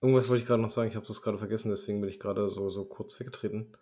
[0.00, 2.48] Irgendwas wollte ich gerade noch sagen, ich habe es gerade vergessen, deswegen bin ich gerade
[2.48, 3.76] so, so kurz weggetreten.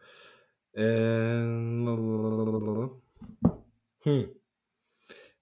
[0.75, 1.87] Ähm,
[4.01, 4.29] hm.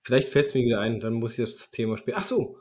[0.02, 2.16] Vielleicht fällt es mir wieder ein, dann muss ich das Thema spielen.
[2.18, 2.58] Ach so,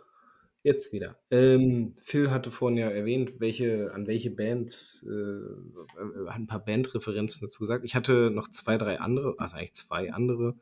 [0.63, 1.17] Jetzt wieder.
[1.31, 7.41] Ähm, Phil hatte vorhin ja erwähnt, welche, an welche Bands, äh, äh, ein paar Bandreferenzen
[7.41, 7.83] dazu gesagt.
[7.83, 10.55] Ich hatte noch zwei, drei andere, also eigentlich zwei andere,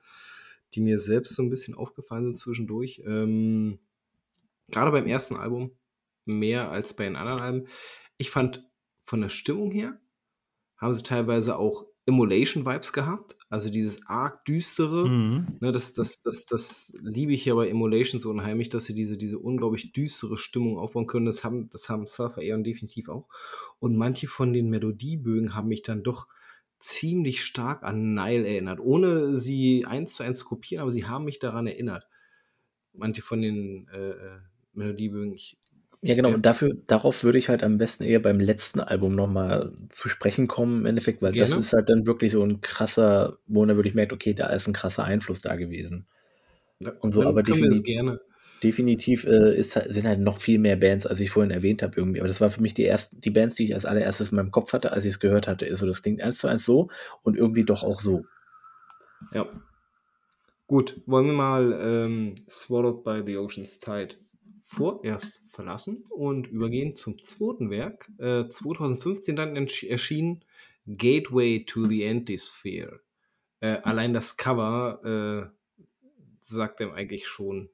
[0.73, 3.01] die mir selbst so ein bisschen aufgefallen sind zwischendurch.
[3.05, 3.79] Ähm,
[4.69, 5.71] Gerade beim ersten Album
[6.25, 7.67] mehr als bei den anderen Alben.
[8.17, 8.63] Ich fand
[9.03, 9.99] von der Stimmung her
[10.77, 13.37] haben sie teilweise auch Emulation-Vibes gehabt.
[13.49, 15.07] Also dieses arg düstere.
[15.07, 15.57] Mhm.
[15.59, 19.17] Ne, das, das, das, das liebe ich ja bei Emulation so unheimlich, dass sie diese,
[19.17, 21.25] diese unglaublich düstere Stimmung aufbauen können.
[21.25, 23.27] Das haben, das haben Surfer Aeon definitiv auch.
[23.79, 26.27] Und manche von den Melodiebögen haben mich dann doch
[26.79, 28.79] ziemlich stark an Nile erinnert.
[28.79, 32.07] Ohne sie eins zu eins zu kopieren, aber sie haben mich daran erinnert.
[32.93, 34.39] Manche von den äh, äh
[34.73, 35.57] Melodiebögen, ich
[36.01, 36.33] ja, genau.
[36.33, 40.47] Und dafür, darauf würde ich halt am besten eher beim letzten Album nochmal zu sprechen
[40.47, 43.95] kommen, im Endeffekt, weil das ist halt dann wirklich so ein krasser, wo man wirklich
[43.95, 46.05] merkt, okay, da ist ein krasser Einfluss da gewesen.
[46.79, 48.21] Ja, Und so, aber definitiv, gerne.
[48.63, 52.21] definitiv äh, ist, sind halt noch viel mehr Bands, als ich vorhin erwähnt habe, irgendwie.
[52.21, 54.51] Aber das war für mich die ersten, die Bands, die ich als allererstes in meinem
[54.51, 55.65] Kopf hatte, als ich es gehört hatte.
[55.65, 56.89] Ist so, das klingt eins zu eins so
[57.23, 58.23] und irgendwie doch auch so.
[59.33, 59.47] Ja.
[60.67, 64.15] Gut, wollen wir mal ähm, Swallowed by the Ocean's Tide
[64.69, 68.07] vorerst verlassen und übergehen zum zweiten Werk.
[68.19, 70.45] Äh, 2015 dann erschien
[70.85, 72.99] Gateway to the Antisphere.
[73.61, 75.83] Äh, allein das Cover äh,
[76.41, 77.71] sagt dem eigentlich schon,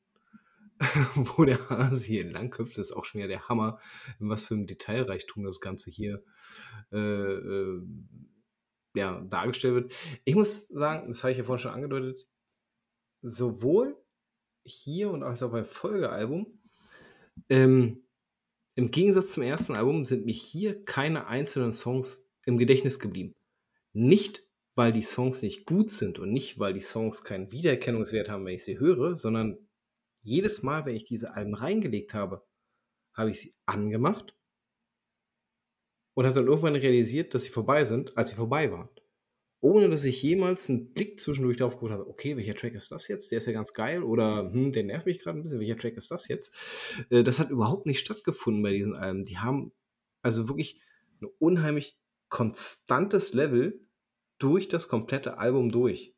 [1.16, 2.78] wo der Hase hier langköpft.
[2.78, 3.78] Das ist auch schon wieder der Hammer,
[4.22, 6.24] in was für ein Detailreichtum das Ganze hier
[6.94, 7.82] äh, äh,
[8.96, 9.94] ja, dargestellt wird.
[10.24, 12.26] Ich muss sagen, das habe ich ja vorhin schon angedeutet,
[13.22, 14.02] sowohl
[14.64, 16.62] hier und als auch beim Folgealbum
[17.50, 18.06] ähm,
[18.76, 23.34] Im Gegensatz zum ersten Album sind mir hier keine einzelnen Songs im Gedächtnis geblieben.
[23.94, 28.46] Nicht, weil die Songs nicht gut sind und nicht, weil die Songs keinen Wiedererkennungswert haben,
[28.46, 29.58] wenn ich sie höre, sondern
[30.22, 32.46] jedes Mal, wenn ich diese Alben reingelegt habe,
[33.14, 34.36] habe ich sie angemacht
[36.14, 38.90] und habe dann irgendwann realisiert, dass sie vorbei sind, als sie vorbei waren.
[39.66, 43.08] Ohne dass ich jemals einen Blick zwischendurch darauf geholt habe, okay, welcher Track ist das
[43.08, 43.32] jetzt?
[43.32, 45.98] Der ist ja ganz geil oder hm, der nervt mich gerade ein bisschen, welcher Track
[45.98, 46.56] ist das jetzt?
[47.10, 49.26] Äh, das hat überhaupt nicht stattgefunden bei diesen Alben.
[49.26, 49.72] Die haben
[50.22, 50.80] also wirklich
[51.20, 51.98] ein unheimlich
[52.30, 53.80] konstantes Level
[54.38, 56.14] durch das komplette Album durch.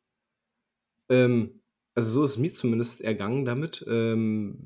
[1.08, 1.62] Ähm,
[1.94, 3.82] also so ist es mir zumindest ergangen damit.
[3.88, 4.58] Ähm,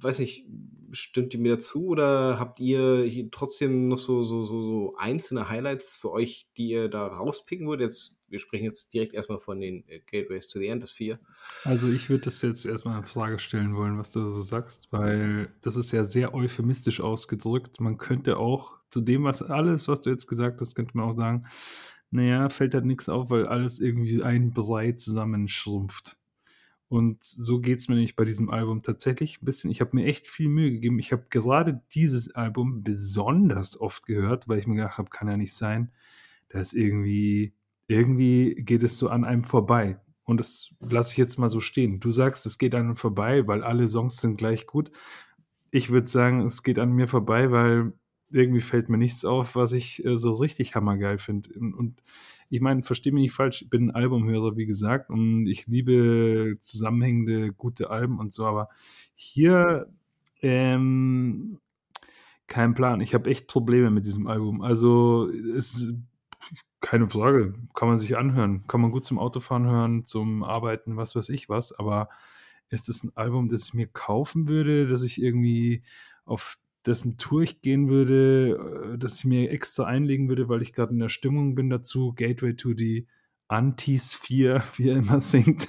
[0.00, 0.46] weiß nicht,
[0.92, 5.96] stimmt ihr mir dazu oder habt ihr trotzdem noch so, so, so, so einzelne Highlights
[5.96, 7.90] für euch, die ihr da rauspicken würdet?
[7.90, 11.20] Jetzt, wir sprechen jetzt direkt erstmal von den äh, Gateways to the End des vier.
[11.64, 15.52] Also ich würde das jetzt erstmal eine Frage stellen wollen, was du so sagst, weil
[15.60, 17.80] das ist ja sehr euphemistisch ausgedrückt.
[17.80, 21.12] Man könnte auch zu dem, was alles, was du jetzt gesagt hast, könnte man auch
[21.12, 21.46] sagen,
[22.10, 26.16] naja, fällt halt nichts auf, weil alles irgendwie ein Brei zusammenschrumpft.
[26.88, 29.70] Und so geht es mir nämlich bei diesem Album tatsächlich ein bisschen.
[29.70, 30.98] Ich habe mir echt viel Mühe gegeben.
[30.98, 35.38] Ich habe gerade dieses Album besonders oft gehört, weil ich mir gedacht habe, kann ja
[35.38, 35.90] nicht sein,
[36.50, 37.54] dass irgendwie,
[37.92, 40.00] irgendwie geht es so an einem vorbei.
[40.24, 42.00] Und das lasse ich jetzt mal so stehen.
[42.00, 44.90] Du sagst, es geht an einem vorbei, weil alle Songs sind gleich gut.
[45.70, 47.92] Ich würde sagen, es geht an mir vorbei, weil
[48.30, 51.50] irgendwie fällt mir nichts auf, was ich äh, so richtig hammergeil finde.
[51.58, 52.02] Und,
[52.48, 56.58] ich meine, verstehe mich nicht falsch, ich bin ein Albumhörer, wie gesagt, und ich liebe
[56.60, 58.68] zusammenhängende, gute Alben und so, aber
[59.14, 59.90] hier
[60.42, 61.58] ähm,
[62.48, 63.00] kein Plan.
[63.00, 64.60] Ich habe echt Probleme mit diesem Album.
[64.60, 65.94] Also es
[66.82, 71.16] keine Frage, kann man sich anhören, kann man gut zum Autofahren hören, zum Arbeiten, was
[71.16, 72.10] weiß ich was, aber
[72.68, 75.82] ist es ein Album, das ich mir kaufen würde, dass ich irgendwie
[76.24, 80.72] auf dessen Tour ich gehen würde, äh, dass ich mir extra einlegen würde, weil ich
[80.72, 83.06] gerade in der Stimmung bin dazu, Gateway to the
[83.48, 85.68] Antis 4, wie er immer singt,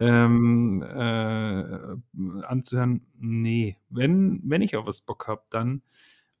[0.00, 3.06] ähm, äh, anzuhören.
[3.18, 5.82] Nee, wenn, wenn ich auf was Bock habe, dann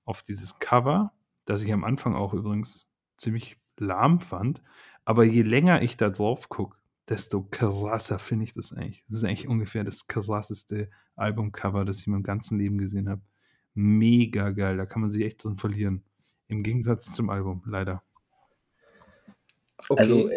[0.04, 1.12] auf dieses Cover,
[1.44, 4.62] das ich am Anfang auch übrigens ziemlich lahm fand.
[5.04, 9.04] Aber je länger ich da drauf gucke, desto krasser finde ich das eigentlich.
[9.08, 13.22] Das ist eigentlich ungefähr das krasseste Albumcover, das ich in meinem ganzen Leben gesehen habe
[13.74, 14.76] mega geil.
[14.76, 16.02] Da kann man sich echt drin verlieren.
[16.48, 18.02] Im Gegensatz zum Album, leider.
[19.88, 20.00] Okay.
[20.00, 20.30] Also,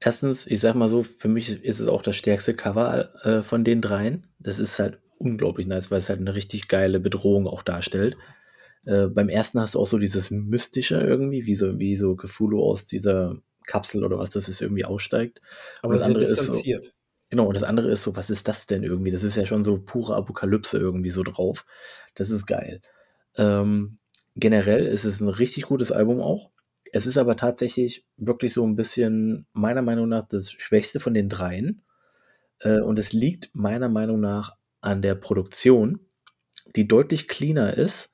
[0.00, 3.64] erstens, ich sag mal so, für mich ist es auch das stärkste Cover äh, von
[3.64, 4.26] den dreien.
[4.38, 8.16] Das ist halt unglaublich nice, weil es halt eine richtig geile Bedrohung auch darstellt.
[8.84, 12.58] Äh, beim ersten hast du auch so dieses Mystische irgendwie, wie so, wie so Gefühle
[12.58, 15.40] aus dieser Kapsel oder was das ist, irgendwie aussteigt.
[15.82, 16.60] Aber das andere ist so,
[17.32, 19.10] Genau, und das andere ist so, was ist das denn irgendwie?
[19.10, 21.64] Das ist ja schon so pure Apokalypse irgendwie so drauf.
[22.14, 22.82] Das ist geil.
[23.36, 23.96] Ähm,
[24.36, 26.50] generell ist es ein richtig gutes Album auch.
[26.92, 31.30] Es ist aber tatsächlich wirklich so ein bisschen, meiner Meinung nach, das Schwächste von den
[31.30, 31.82] dreien.
[32.58, 36.00] Äh, und es liegt meiner Meinung nach an der Produktion,
[36.76, 38.11] die deutlich cleaner ist,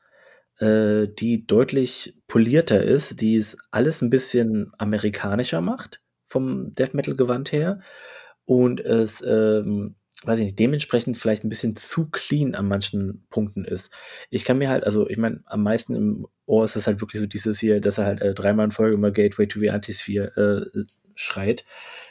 [0.59, 7.53] äh, die deutlich polierter ist, die es alles ein bisschen amerikanischer macht, vom Death Metal-Gewand
[7.53, 7.81] her
[8.45, 13.65] und es, ähm, weiß ich nicht, dementsprechend vielleicht ein bisschen zu clean an manchen Punkten
[13.65, 13.93] ist.
[14.31, 17.21] Ich kann mir halt, also ich meine, am meisten im Ohr ist es halt wirklich
[17.21, 20.71] so dieses hier, dass er halt äh, dreimal in Folge immer Gateway to the Antisphere
[20.75, 20.85] äh,
[21.15, 21.65] schreit.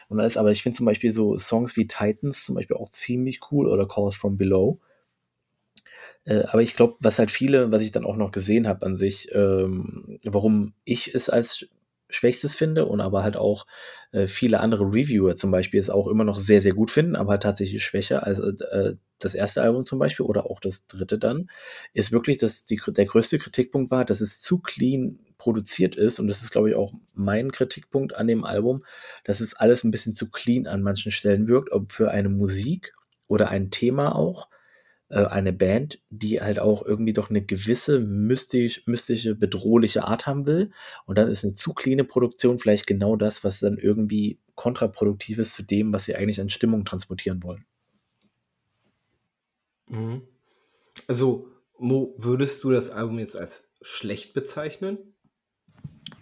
[0.09, 3.39] Und alles, aber ich finde zum Beispiel so Songs wie Titans zum Beispiel auch ziemlich
[3.51, 4.79] cool oder Calls from Below.
[6.28, 8.97] Äh, aber ich glaube, was halt viele, was ich dann auch noch gesehen habe an
[8.97, 11.67] sich, ähm, warum ich es als
[12.09, 13.65] Schwächstes finde und aber halt auch
[14.11, 17.32] äh, viele andere Reviewer zum Beispiel es auch immer noch sehr, sehr gut finden, aber
[17.32, 21.49] halt tatsächlich schwächer als äh, das erste Album zum Beispiel oder auch das dritte dann,
[21.93, 26.28] ist wirklich, dass die, der größte Kritikpunkt war, dass es zu clean produziert ist und
[26.28, 28.84] das ist, glaube ich, auch mein Kritikpunkt an dem Album,
[29.23, 32.93] dass es alles ein bisschen zu clean an manchen Stellen wirkt, ob für eine Musik
[33.28, 34.47] oder ein Thema auch
[35.10, 40.45] äh, eine Band, die halt auch irgendwie doch eine gewisse mystisch, mystische, bedrohliche Art haben
[40.45, 40.72] will.
[41.05, 45.53] Und dann ist eine zu cleane Produktion vielleicht genau das, was dann irgendwie kontraproduktiv ist
[45.53, 47.66] zu dem, was sie eigentlich an Stimmung transportieren wollen.
[49.88, 50.24] Mhm.
[51.08, 51.47] Also,
[51.78, 54.97] Mo, würdest du das Album jetzt als schlecht bezeichnen?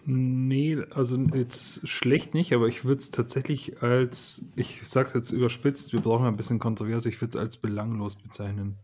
[0.04, 5.92] Nee, also jetzt schlecht nicht, aber ich würde es tatsächlich als, ich sag's jetzt überspitzt,
[5.92, 8.78] wir brauchen ein bisschen kontrovers, ich würde es als belanglos bezeichnen.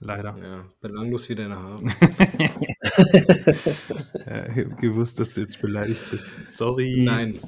[0.00, 0.36] Leider.
[0.38, 1.82] Ja, belanglos wie deine Haare.
[4.26, 6.36] ja, ich habe gewusst, dass du jetzt beleidigt bist.
[6.46, 7.02] Sorry.
[7.04, 7.40] Nein.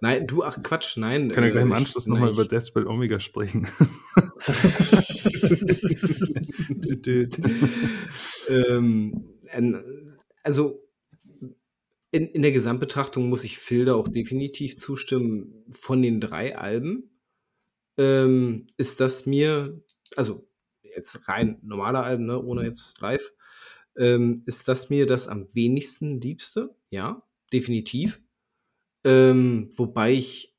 [0.00, 1.30] Nein, du, ach Quatsch, nein.
[1.30, 3.66] Können wir gleich im Anschluss nochmal über Deathspell Omega sprechen.
[8.48, 9.24] ähm,
[10.42, 10.81] also,
[12.12, 15.64] in, in der Gesamtbetrachtung muss ich Filder auch definitiv zustimmen.
[15.70, 17.10] Von den drei Alben
[17.96, 19.82] ähm, ist das mir,
[20.14, 20.46] also
[20.82, 23.32] jetzt rein normale Alben, ne, ohne jetzt live,
[23.96, 26.76] ähm, ist das mir das am wenigsten liebste.
[26.90, 28.20] Ja, definitiv.
[29.04, 30.54] Ähm, wobei ich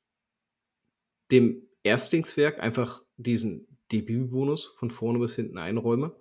[1.30, 6.16] dem Erstlingswerk einfach diesen Debütbonus von vorne bis hinten einräume.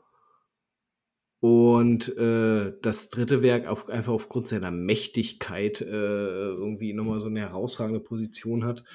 [1.43, 7.41] Und äh, das dritte Werk auf, einfach aufgrund seiner Mächtigkeit äh, irgendwie nochmal so eine
[7.41, 8.85] herausragende Position hat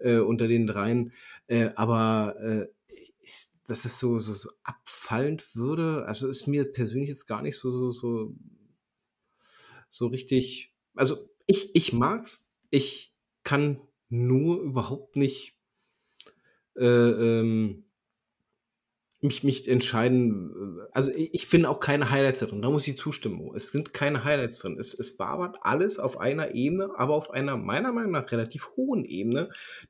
[0.00, 1.14] äh, unter den dreien.
[1.46, 2.66] Äh, aber äh,
[3.22, 7.56] ich, dass es so, so, so abfallend würde, also ist mir persönlich jetzt gar nicht
[7.56, 8.34] so, so, so,
[9.88, 10.74] so richtig.
[10.94, 12.52] Also ich, ich mag's.
[12.68, 13.80] Ich kann
[14.10, 15.58] nur überhaupt nicht
[16.76, 17.86] äh, ähm,
[19.24, 20.50] mich, mich entscheiden.
[20.50, 22.62] Äh, also ich finde auch keine Highlights drin.
[22.62, 23.50] Da muss ich zustimmen.
[23.54, 24.76] Es sind keine Highlights drin.
[24.78, 29.04] Es, es wabert alles auf einer Ebene, aber auf einer meiner Meinung nach relativ hohen
[29.04, 29.48] Ebene,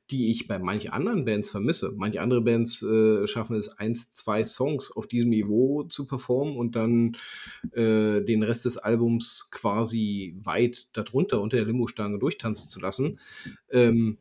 [0.09, 1.93] die ich bei manchen anderen Bands vermisse.
[1.97, 6.75] Manche andere Bands äh, schaffen es, eins, zwei Songs auf diesem Niveau zu performen und
[6.75, 7.17] dann
[7.73, 13.19] äh, den Rest des Albums quasi weit darunter unter der Limo-Stange durchtanzen zu lassen.
[13.69, 14.17] Ähm,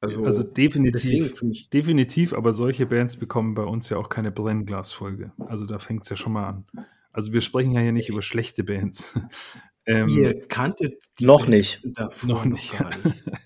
[0.00, 1.40] also, also definitiv,
[1.72, 5.32] definitiv, aber solche Bands bekommen bei uns ja auch keine Brennglasfolge.
[5.38, 6.66] Also da fängt es ja schon mal an.
[7.10, 9.12] Also wir sprechen ja hier nicht über schlechte Bands.
[9.86, 11.82] ähm, Ihr kanntet noch Band nicht.
[12.24, 12.78] Noch nicht.
[12.78, 12.90] Ja.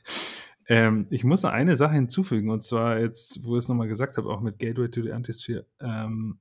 [0.69, 4.19] ähm, ich muss noch eine Sache hinzufügen, und zwar jetzt, wo ich es nochmal gesagt
[4.19, 5.67] habe, auch mit Gateway to the Antisphere.
[5.81, 6.39] Ähm,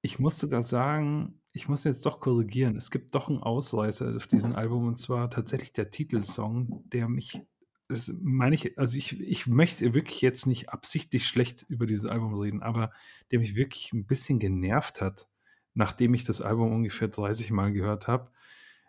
[0.00, 2.76] ich muss sogar sagen, ich muss jetzt doch korrigieren.
[2.76, 7.42] Es gibt doch einen Ausreißer auf diesem Album, und zwar tatsächlich der Titelsong, der mich
[7.90, 12.34] das meine ich, also ich, ich möchte wirklich jetzt nicht absichtlich schlecht über dieses Album
[12.34, 12.92] reden, aber
[13.30, 15.28] der mich wirklich ein bisschen genervt hat,
[15.74, 18.30] nachdem ich das Album ungefähr 30 Mal gehört habe,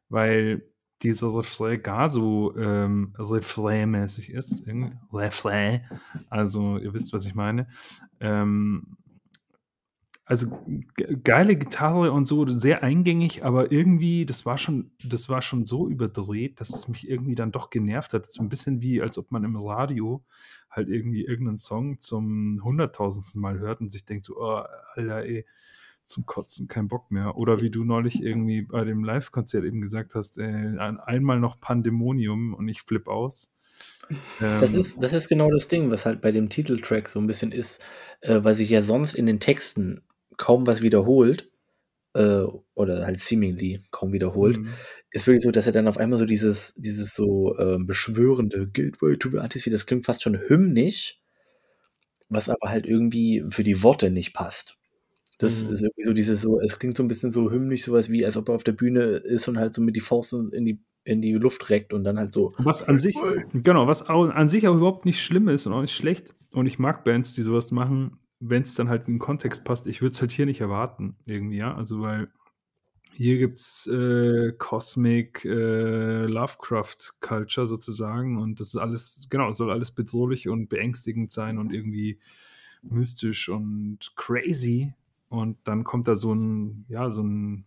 [0.09, 0.63] weil
[1.01, 4.63] dieser Refrain gar so ähm, Refrain-mäßig ist.
[5.11, 5.81] Refrain,
[6.29, 7.67] also ihr wisst, was ich meine.
[8.19, 8.97] Ähm,
[10.25, 10.47] also
[11.23, 15.89] geile Gitarre und so, sehr eingängig, aber irgendwie, das war schon, das war schon so
[15.89, 18.31] überdreht, dass es mich irgendwie dann doch genervt hat.
[18.31, 20.23] So ein bisschen wie, als ob man im Radio
[20.69, 24.63] halt irgendwie irgendeinen Song zum hunderttausendsten Mal hört und sich denkt so, oh,
[24.95, 25.45] Alter, ey,
[26.05, 27.37] zum Kotzen, kein Bock mehr.
[27.37, 32.53] Oder wie du neulich irgendwie bei dem Live-Konzert eben gesagt hast, ey, einmal noch Pandemonium
[32.53, 33.51] und ich flipp aus.
[34.39, 37.27] Das ähm, ist, das ist genau das Ding, was halt bei dem Titeltrack so ein
[37.27, 37.81] bisschen ist,
[38.21, 40.01] äh, weil sich ja sonst in den Texten
[40.41, 41.51] kaum was wiederholt,
[42.13, 44.69] äh, oder halt seemingly kaum wiederholt, mhm.
[45.11, 49.17] ist wirklich so, dass er dann auf einmal so dieses, dieses so äh, beschwörende Gateway
[49.17, 51.19] to the Artist, wie das klingt fast schon hymnisch,
[52.27, 54.77] was aber halt irgendwie für die Worte nicht passt.
[55.37, 55.73] Das mhm.
[55.73, 58.35] ist irgendwie so dieses so, es klingt so ein bisschen so hymnisch, sowas wie, als
[58.35, 61.21] ob er auf der Bühne ist und halt so mit die Faust in die, in
[61.21, 62.53] die Luft reckt und dann halt so.
[62.57, 63.15] Was an sich,
[63.53, 66.33] genau, was auch, an sich auch überhaupt nicht schlimm ist und auch nicht schlecht.
[66.53, 69.87] Und ich mag Bands, die sowas machen, wenn es dann halt in den Kontext passt,
[69.87, 71.73] ich würde es halt hier nicht erwarten, irgendwie, ja.
[71.73, 72.27] Also, weil
[73.13, 79.69] hier gibt es äh, Cosmic äh, Lovecraft Culture sozusagen und das ist alles, genau, soll
[79.71, 82.19] alles bedrohlich und beängstigend sein und irgendwie
[82.81, 84.93] mystisch und crazy.
[85.29, 87.65] Und dann kommt da so ein, ja, so ein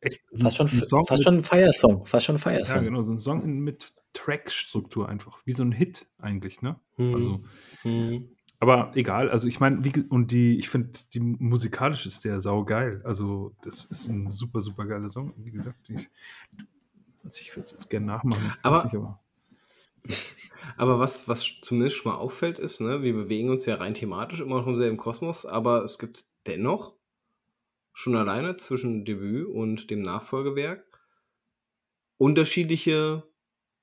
[0.00, 2.76] echt fast schon, ein Song fast schon ein Feiersong, fast schon ein Feiersong.
[2.76, 6.80] Ja, genau, so ein Song mit Track-Struktur einfach, wie so ein Hit eigentlich, ne?
[6.96, 7.14] Mhm.
[7.14, 7.44] Also
[7.82, 8.30] mhm.
[8.60, 13.02] Aber egal, also ich meine, und die, ich finde, die musikalisch ist der sau geil.
[13.04, 15.34] Also, das ist ein super, super geiler Song.
[15.36, 16.08] Wie gesagt, ich,
[17.24, 18.52] also ich würde es jetzt gerne nachmachen.
[18.62, 19.20] Aber, nicht, aber,
[20.76, 24.40] aber, was, was zumindest schon mal auffällt, ist, ne, wir bewegen uns ja rein thematisch
[24.40, 26.94] immer noch im selben Kosmos, aber es gibt dennoch
[27.92, 30.84] schon alleine zwischen Debüt und dem Nachfolgewerk
[32.16, 33.22] unterschiedliche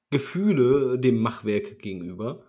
[0.10, 2.44] Gefühle dem Machwerk gegenüber.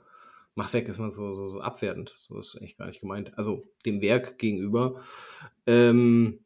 [0.55, 2.11] Machwerk ist mal so, so, so abwertend.
[2.11, 3.37] So ist eigentlich gar nicht gemeint.
[3.39, 5.03] Also dem Werk gegenüber.
[5.67, 6.45] Ähm,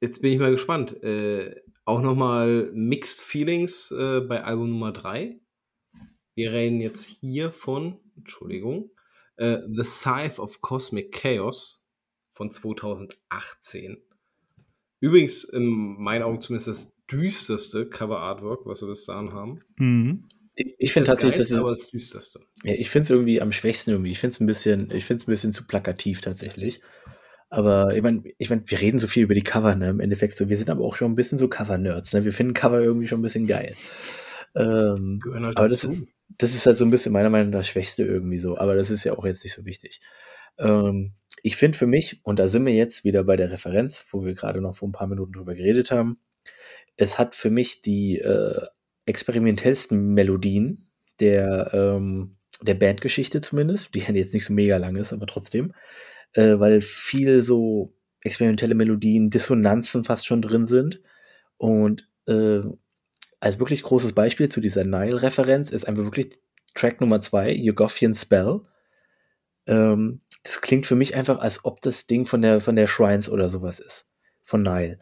[0.00, 1.02] jetzt bin ich mal gespannt.
[1.02, 5.40] Äh, auch nochmal Mixed Feelings äh, bei Album Nummer 3.
[6.34, 8.90] Wir reden jetzt hier von, Entschuldigung,
[9.36, 11.88] äh, The Scythe of Cosmic Chaos
[12.32, 14.02] von 2018.
[15.00, 15.66] Übrigens, in
[16.00, 19.60] meinen Augen zumindest das düsterste Cover Artwork, was wir bis dahin haben.
[19.76, 20.28] Mhm.
[20.54, 22.40] Ich, ich finde tatsächlich, das ist aber das Düsterste.
[22.62, 24.10] Ja, ich finde es irgendwie am schwächsten irgendwie.
[24.10, 26.82] Ich finde es ein bisschen, ich finde es ein bisschen zu plakativ tatsächlich.
[27.48, 29.90] Aber ich meine, ich mein, wir reden so viel über die Cover, ne?
[29.90, 32.24] Im Endeffekt so, wir sind aber auch schon ein bisschen so Cover-Nerds, ne?
[32.24, 33.76] Wir finden Cover irgendwie schon ein bisschen geil.
[34.54, 35.86] Ähm, halt aber das,
[36.38, 38.56] das, ist halt so ein bisschen meiner Meinung nach das Schwächste irgendwie so.
[38.56, 40.00] Aber das ist ja auch jetzt nicht so wichtig.
[40.58, 44.24] Ähm, ich finde für mich, und da sind wir jetzt wieder bei der Referenz, wo
[44.24, 46.18] wir gerade noch vor ein paar Minuten drüber geredet haben,
[46.96, 48.66] es hat für mich die äh,
[49.12, 50.88] experimentellsten Melodien
[51.20, 55.74] der, ähm, der Bandgeschichte zumindest, die jetzt nicht so mega lang ist, aber trotzdem,
[56.32, 61.02] äh, weil viel so experimentelle Melodien, Dissonanzen fast schon drin sind.
[61.58, 62.60] Und äh,
[63.38, 66.38] als wirklich großes Beispiel zu dieser Nile-Referenz ist einfach wirklich
[66.74, 68.60] Track Nummer zwei, Yugothian Spell.
[69.66, 73.28] Ähm, das klingt für mich einfach, als ob das Ding von der, von der Shrines
[73.28, 74.08] oder sowas ist.
[74.44, 74.98] Von Nile.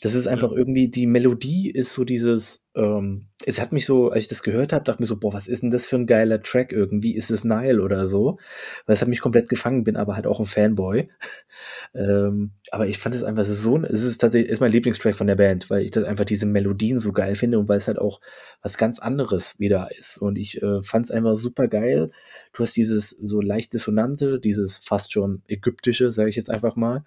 [0.00, 0.56] Das ist einfach ja.
[0.56, 4.72] irgendwie, die Melodie ist so dieses, ähm, es hat mich so, als ich das gehört
[4.72, 7.14] habe, dachte mir so, boah, was ist denn das für ein geiler Track irgendwie?
[7.14, 8.38] Ist es Nile oder so?
[8.86, 11.10] Weil es hat mich komplett gefangen, bin aber halt auch ein Fanboy.
[11.94, 15.36] ähm, aber ich fand es einfach so, es ist tatsächlich, ist mein Lieblingstrack von der
[15.36, 18.20] Band, weil ich das einfach diese Melodien so geil finde und weil es halt auch
[18.62, 20.16] was ganz anderes wieder ist.
[20.16, 22.10] Und ich äh, fand es einfach super geil.
[22.54, 27.04] Du hast dieses so leicht dissonante, dieses fast schon ägyptische, sage ich jetzt einfach mal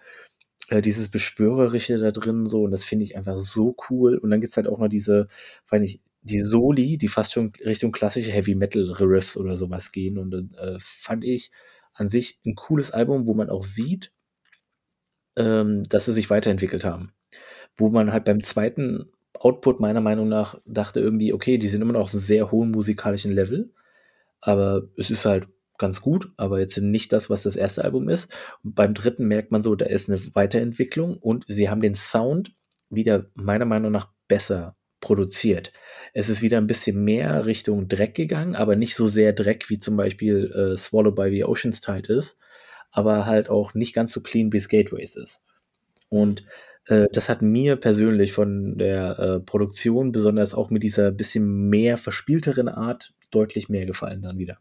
[0.73, 4.17] äh, dieses Beschwörerische da drin so und das finde ich einfach so cool.
[4.17, 5.27] Und dann gibt es halt auch noch diese,
[5.69, 10.17] weiß ich, die Soli, die fast schon Richtung klassische Heavy Metal Riffs oder sowas gehen.
[10.17, 11.51] Und äh, fand ich
[11.93, 14.11] an sich ein cooles Album, wo man auch sieht,
[15.35, 17.13] ähm, dass sie sich weiterentwickelt haben.
[17.75, 21.93] Wo man halt beim zweiten Output meiner Meinung nach dachte irgendwie, okay, die sind immer
[21.93, 23.71] noch auf einem sehr hohen musikalischen Level,
[24.41, 25.47] aber es ist halt
[25.77, 28.29] ganz gut, aber jetzt nicht das, was das erste Album ist.
[28.63, 32.55] Und beim dritten merkt man so, da ist eine Weiterentwicklung und sie haben den Sound
[32.89, 35.73] wieder meiner Meinung nach besser produziert.
[36.13, 39.79] Es ist wieder ein bisschen mehr Richtung Dreck gegangen, aber nicht so sehr Dreck wie
[39.79, 42.37] zum Beispiel äh, Swallow by the Ocean's Tide ist,
[42.91, 45.43] aber halt auch nicht ganz so clean wie es Gateways ist.
[46.07, 46.45] Und
[46.85, 51.97] äh, das hat mir persönlich von der äh, Produktion, besonders auch mit dieser bisschen mehr
[51.97, 54.59] verspielteren Art, deutlich mehr gefallen dann wieder.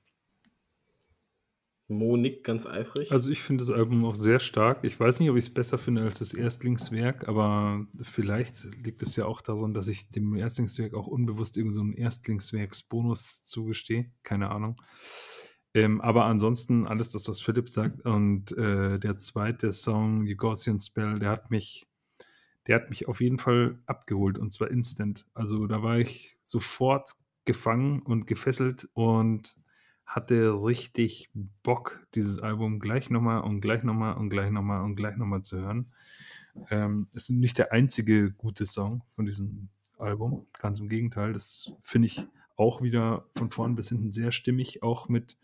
[1.92, 3.12] Monik ganz eifrig.
[3.12, 4.84] Also ich finde das Album auch sehr stark.
[4.84, 9.16] Ich weiß nicht, ob ich es besser finde als das Erstlingswerk, aber vielleicht liegt es
[9.16, 14.10] ja auch daran, dass ich dem Erstlingswerk auch unbewusst irgend so einen Erstlingswerksbonus zugestehe.
[14.22, 14.80] Keine Ahnung.
[15.74, 20.80] Ähm, aber ansonsten alles das, was Philipp sagt und äh, der zweite Song, The Gaussian
[20.80, 21.86] Spell, der hat mich,
[22.66, 25.26] der hat mich auf jeden Fall abgeholt und zwar instant.
[25.32, 27.12] Also da war ich sofort
[27.44, 29.56] gefangen und gefesselt und
[30.14, 31.30] hatte richtig
[31.62, 35.58] Bock, dieses Album gleich nochmal und gleich nochmal und gleich nochmal und gleich nochmal zu
[35.58, 35.90] hören.
[36.68, 41.32] Ähm, es ist nicht der einzige gute Song von diesem Album, ganz im Gegenteil.
[41.32, 45.38] Das finde ich auch wieder von vorn bis hinten sehr stimmig, auch mit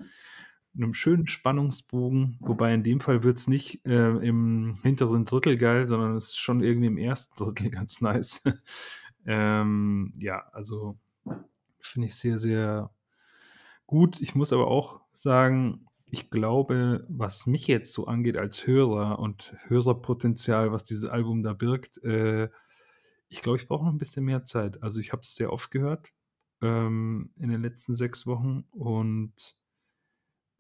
[0.76, 5.86] einem schönen Spannungsbogen, wobei in dem Fall wird es nicht äh, im hinteren Drittel geil,
[5.86, 8.42] sondern es ist schon irgendwie im ersten Drittel ganz nice.
[9.26, 10.98] ähm, ja, also
[11.80, 12.90] finde ich sehr, sehr
[13.88, 14.20] gut.
[14.20, 19.56] Ich muss aber auch sagen, ich glaube, was mich jetzt so angeht als Hörer und
[19.66, 22.48] Hörerpotenzial, was dieses Album da birgt, äh,
[23.28, 24.82] ich glaube, ich brauche noch ein bisschen mehr Zeit.
[24.82, 26.12] Also ich habe es sehr oft gehört
[26.62, 29.57] ähm, in den letzten sechs Wochen und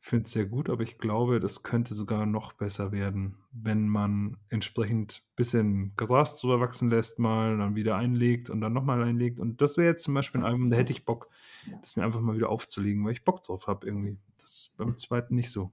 [0.00, 4.36] finde es sehr gut, aber ich glaube, das könnte sogar noch besser werden, wenn man
[4.48, 9.40] entsprechend ein bisschen Gras drüber wachsen lässt, mal dann wieder einlegt und dann nochmal einlegt.
[9.40, 11.28] Und das wäre jetzt zum Beispiel ein Album, da hätte ich Bock,
[11.80, 14.18] das mir einfach mal wieder aufzulegen, weil ich Bock drauf habe irgendwie.
[14.40, 15.72] Das ist beim zweiten nicht so.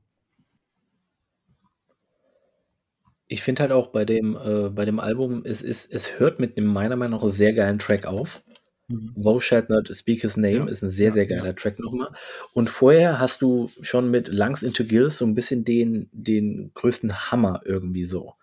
[3.28, 6.57] Ich finde halt auch bei dem, äh, bei dem Album, es, ist, es hört mit
[6.57, 8.43] einem meiner Meinung nach sehr geilen Track auf.
[8.88, 9.40] Mhm.
[9.42, 10.68] Shalt Not Speak His Name ja.
[10.68, 11.54] ist ein sehr, sehr geiler ja.
[11.54, 12.10] Track nochmal.
[12.54, 17.32] Und vorher hast du schon mit Lungs into Gills so ein bisschen den, den größten
[17.32, 18.34] Hammer irgendwie so.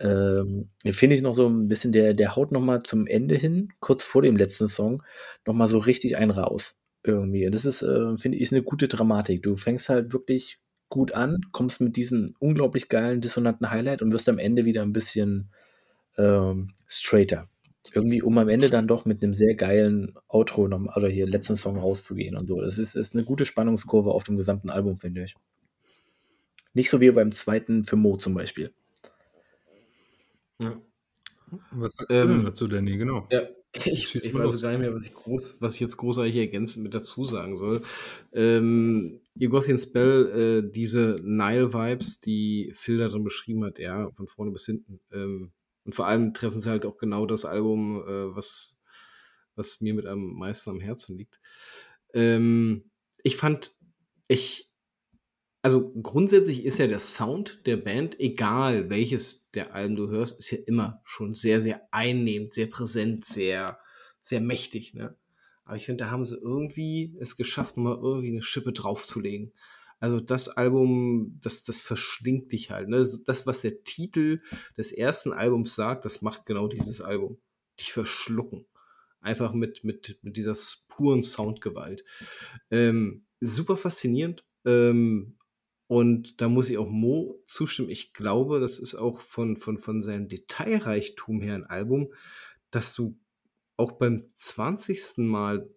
[0.00, 4.04] Ähm, finde ich noch so ein bisschen, der, der haut nochmal zum Ende hin, kurz
[4.04, 5.02] vor dem letzten Song,
[5.44, 6.76] nochmal so richtig einen raus.
[7.04, 7.46] Irgendwie.
[7.46, 9.42] Und das ist, äh, finde ich, ist eine gute Dramatik.
[9.42, 10.58] Du fängst halt wirklich
[10.88, 14.92] gut an, kommst mit diesem unglaublich geilen, dissonanten Highlight und wirst am Ende wieder ein
[14.92, 15.50] bisschen
[16.16, 17.48] ähm, straighter
[17.92, 21.56] irgendwie, um am Ende dann doch mit einem sehr geilen Outro noch, oder hier letzten
[21.56, 22.60] Song rauszugehen und so.
[22.60, 25.34] Das ist, ist eine gute Spannungskurve auf dem gesamten Album, finde ich.
[26.74, 28.72] Nicht so wie beim zweiten für Mo zum Beispiel.
[30.60, 30.80] Ja.
[31.70, 32.98] Was sagst ähm, du denn dazu, Danny?
[32.98, 33.26] Genau.
[33.30, 36.36] Ja, ich, ich weiß so gar nicht mehr, was ich, groß, was ich jetzt großartig
[36.36, 37.82] ergänzend mit dazu sagen soll.
[38.32, 44.66] Ähm, Yugothian Spell, äh, diese Nile-Vibes, die Phil darin beschrieben hat, ja, von vorne bis
[44.66, 45.00] hinten.
[45.12, 45.52] Ähm,
[45.88, 48.78] und vor allem treffen sie halt auch genau das Album, äh, was,
[49.54, 51.40] was mir mit am meisten am Herzen liegt.
[52.12, 52.90] Ähm,
[53.22, 53.74] ich fand,
[54.26, 54.70] ich,
[55.62, 60.50] also grundsätzlich ist ja der Sound der Band, egal welches der Alben du hörst, ist
[60.50, 63.78] ja immer schon sehr, sehr einnehmend, sehr präsent, sehr,
[64.20, 64.92] sehr mächtig.
[64.92, 65.16] Ne?
[65.64, 69.54] Aber ich finde, da haben sie irgendwie es geschafft, mal irgendwie eine Schippe draufzulegen.
[70.00, 72.88] Also das Album, das, das verschlingt dich halt.
[72.88, 73.06] Ne?
[73.26, 74.40] Das, was der Titel
[74.76, 77.38] des ersten Albums sagt, das macht genau dieses Album.
[77.78, 78.66] dich verschlucken.
[79.20, 80.56] Einfach mit, mit, mit dieser
[80.88, 82.04] puren Soundgewalt.
[82.70, 84.44] Ähm, super faszinierend.
[84.64, 85.38] Ähm,
[85.88, 87.88] und da muss ich auch Mo zustimmen.
[87.88, 92.12] Ich glaube, das ist auch von, von, von seinem Detailreichtum her ein Album,
[92.70, 93.18] dass du
[93.78, 95.18] auch beim 20.
[95.18, 95.68] Mal,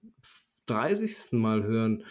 [0.68, 1.34] 30.
[1.34, 2.04] Mal hören,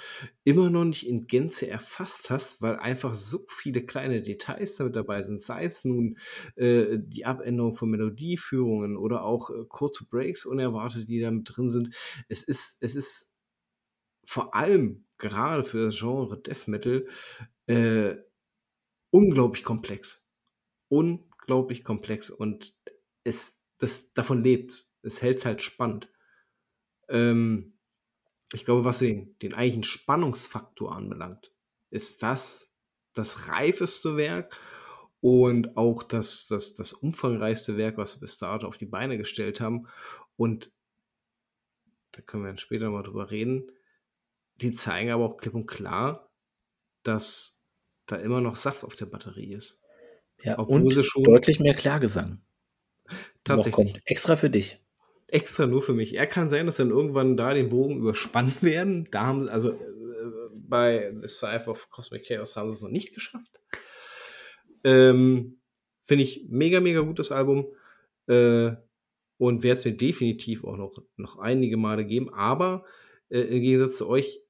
[0.45, 5.23] immer noch nicht in Gänze erfasst hast, weil einfach so viele kleine Details damit dabei
[5.23, 5.43] sind.
[5.43, 6.19] Sei es nun
[6.57, 11.95] äh, die Abänderung von Melodieführungen oder auch äh, kurze Breaks unerwartet, die damit drin sind.
[12.29, 13.35] Es ist, es ist
[14.25, 17.07] vor allem gerade für das Genre Death Metal
[17.67, 18.17] äh,
[19.11, 20.29] unglaublich komplex.
[20.89, 22.77] Unglaublich komplex und
[23.25, 24.73] es, das, davon lebt
[25.03, 25.23] es.
[25.23, 26.13] hält es halt spannend.
[27.09, 27.80] Ähm,
[28.53, 31.53] ich glaube, was den, den eigentlichen Spannungsfaktor anbelangt,
[31.91, 32.71] ist das
[33.13, 34.57] das reifeste Werk
[35.21, 39.61] und auch das, das, das umfangreichste Werk, was wir bis dato auf die Beine gestellt
[39.61, 39.89] haben.
[40.37, 40.73] Und
[42.13, 43.71] da können wir dann später mal drüber reden.
[44.57, 46.31] Die zeigen aber auch klipp und klar,
[47.03, 47.65] dass
[48.07, 49.85] da immer noch Saft auf der Batterie ist.
[50.43, 52.41] Ja, Obwohl und schon deutlich mehr Klargesang.
[53.45, 54.01] Tatsächlich.
[54.05, 54.81] Extra für dich.
[55.33, 56.17] Extra nur für mich.
[56.17, 59.09] Er kann sein, dass dann irgendwann da den Bogen überspannt werden.
[59.11, 59.77] Da haben sie, also äh,
[60.53, 63.61] bei Decipher of Cosmic Chaos haben sie es noch nicht geschafft.
[64.85, 65.61] Ähm,
[66.05, 67.67] Finde ich mega, mega gutes Album.
[68.27, 68.73] Äh,
[69.39, 72.33] und werde es mir definitiv auch noch, noch einige Male geben.
[72.35, 72.85] Aber
[73.31, 74.43] äh, im Gegensatz zu euch,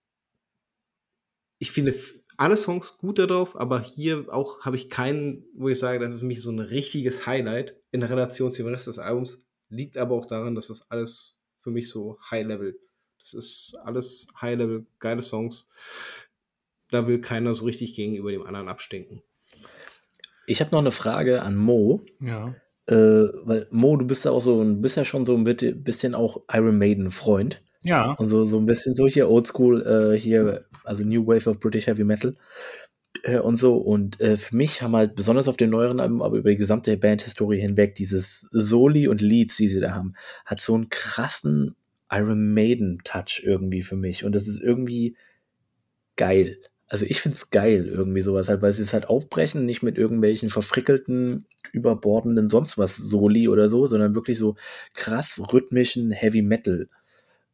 [1.59, 1.95] ich finde
[2.37, 6.21] alle Songs gut darauf, aber hier auch habe ich keinen, wo ich sage, das ist
[6.21, 9.47] für mich so ein richtiges Highlight in Relation zum Rest des Albums.
[9.71, 12.75] Liegt aber auch daran, dass das alles für mich so High-Level.
[13.21, 15.69] Das ist alles High-Level, geile Songs.
[16.91, 19.23] Da will keiner so richtig gegenüber dem anderen abstinken.
[20.47, 22.05] Ich habe noch eine Frage an Mo.
[22.21, 22.55] Ja.
[22.87, 26.43] Äh, weil Mo, du bist ja auch so, bist ja schon so ein bisschen auch
[26.53, 27.63] Iron Maiden Freund.
[27.83, 28.13] Ja.
[28.15, 31.87] Und so, so ein bisschen so hier Oldschool, äh, hier, also New Wave of British
[31.87, 32.37] Heavy Metal
[33.23, 33.77] äh, und so.
[33.77, 36.97] Und äh, für mich haben halt besonders auf den neueren Alben, aber über die gesamte
[36.97, 41.77] Bandhistorie hinweg, dieses Soli und Leads, die sie da haben, hat so einen krassen
[42.11, 44.25] Iron Maiden-Touch irgendwie für mich.
[44.25, 45.17] Und das ist irgendwie
[46.17, 46.59] geil.
[46.89, 50.49] Also ich find's geil, irgendwie sowas halt, weil sie es halt aufbrechen, nicht mit irgendwelchen
[50.49, 54.57] verfrickelten, überbordenden sonst was Soli oder so, sondern wirklich so
[54.95, 56.89] krass rhythmischen Heavy Metal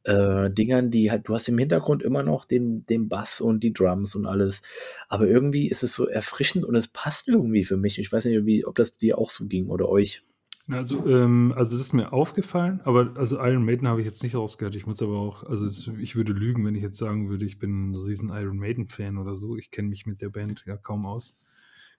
[0.07, 3.73] äh, Dingern, die halt, du hast im Hintergrund immer noch den, den Bass und die
[3.73, 4.63] Drums und alles.
[5.09, 7.99] Aber irgendwie ist es so erfrischend und es passt irgendwie für mich.
[7.99, 10.23] Ich weiß nicht, wie, ob das dir auch so ging oder euch.
[10.69, 14.35] Also, ähm, also das ist mir aufgefallen, aber also Iron Maiden habe ich jetzt nicht
[14.35, 14.75] rausgehört.
[14.75, 17.59] Ich muss aber auch, also es, ich würde lügen, wenn ich jetzt sagen würde, ich
[17.59, 19.57] bin ein riesen Iron Maiden-Fan oder so.
[19.57, 21.45] Ich kenne mich mit der Band ja kaum aus.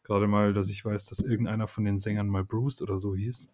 [0.04, 3.54] Gerade mal, dass ich weiß, dass irgendeiner von den Sängern mal Bruce oder so hieß.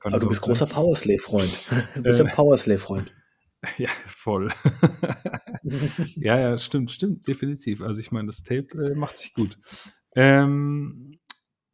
[0.00, 1.64] Kann also du bist großer Powerslave-Freund.
[1.96, 3.12] Du bist ein äh, Powerslave-Freund.
[3.78, 4.50] Ja, voll.
[6.16, 7.82] ja, ja, stimmt, stimmt, definitiv.
[7.82, 9.58] Also ich meine, das Tape äh, macht sich gut.
[10.14, 11.18] Ähm,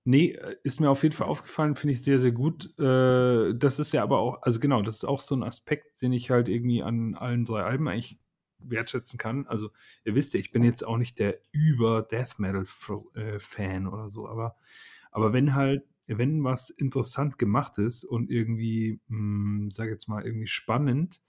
[0.04, 2.78] nee, äh, ist mir auf jeden Fall aufgefallen, finde ich sehr, sehr gut.
[2.78, 6.12] Äh, das ist ja aber auch, also genau, das ist auch so ein Aspekt, den
[6.12, 8.18] ich halt irgendwie an allen drei Alben eigentlich
[8.58, 9.46] wertschätzen kann.
[9.46, 9.70] Also
[10.04, 12.66] ihr wisst ja, ich bin jetzt auch nicht der über Death Metal
[13.14, 14.56] äh, Fan oder so, aber,
[15.10, 20.46] aber wenn halt wenn was interessant gemacht ist und irgendwie, hm, sag jetzt mal, irgendwie
[20.46, 21.22] spannend,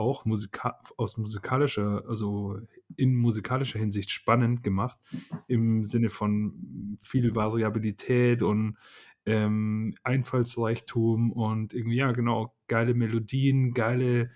[0.00, 2.58] auch musika aus musikalischer, also
[2.96, 4.98] in musikalischer Hinsicht spannend gemacht,
[5.46, 8.76] im Sinne von viel Variabilität und
[9.26, 14.30] ähm, Einfallsreichtum und irgendwie, ja, genau, geile Melodien, geile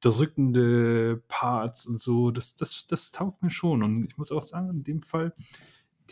[0.00, 2.30] drückende Parts und so.
[2.30, 3.82] Das, das, das taugt mir schon.
[3.82, 5.34] Und ich muss auch sagen, in dem Fall,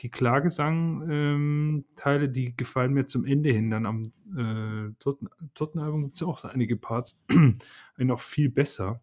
[0.03, 3.71] die Klagesang-Teile, ähm, die gefallen mir zum Ende hin.
[3.71, 7.21] Dann am äh, dritten, dritten Album gibt es ja auch einige Parts,
[7.99, 9.01] noch viel besser.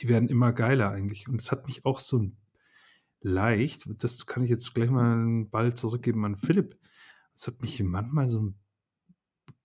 [0.00, 1.28] Die werden immer geiler eigentlich.
[1.28, 2.30] Und es hat mich auch so
[3.20, 6.78] leicht, das kann ich jetzt gleich mal einen Ball zurückgeben an Philipp.
[7.34, 8.52] Es hat mich manchmal so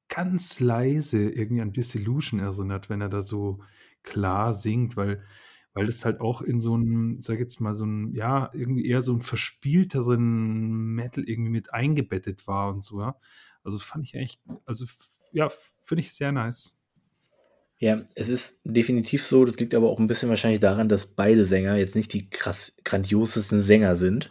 [0.09, 3.59] ganz leise irgendwie an Disillusion erinnert, wenn er da so
[4.03, 5.23] klar singt, weil
[5.73, 9.01] weil das halt auch in so einem, sag jetzt mal, so ein, ja, irgendwie eher
[9.01, 13.15] so ein verspielteren Metal irgendwie mit eingebettet war und so, ja.
[13.63, 14.85] Also fand ich eigentlich, also
[15.31, 15.49] ja,
[15.81, 16.77] finde ich sehr nice.
[17.79, 19.43] Ja, es ist definitiv so.
[19.43, 22.75] Das liegt aber auch ein bisschen wahrscheinlich daran, dass beide Sänger jetzt nicht die krass
[22.85, 24.29] grandiosesten Sänger sind.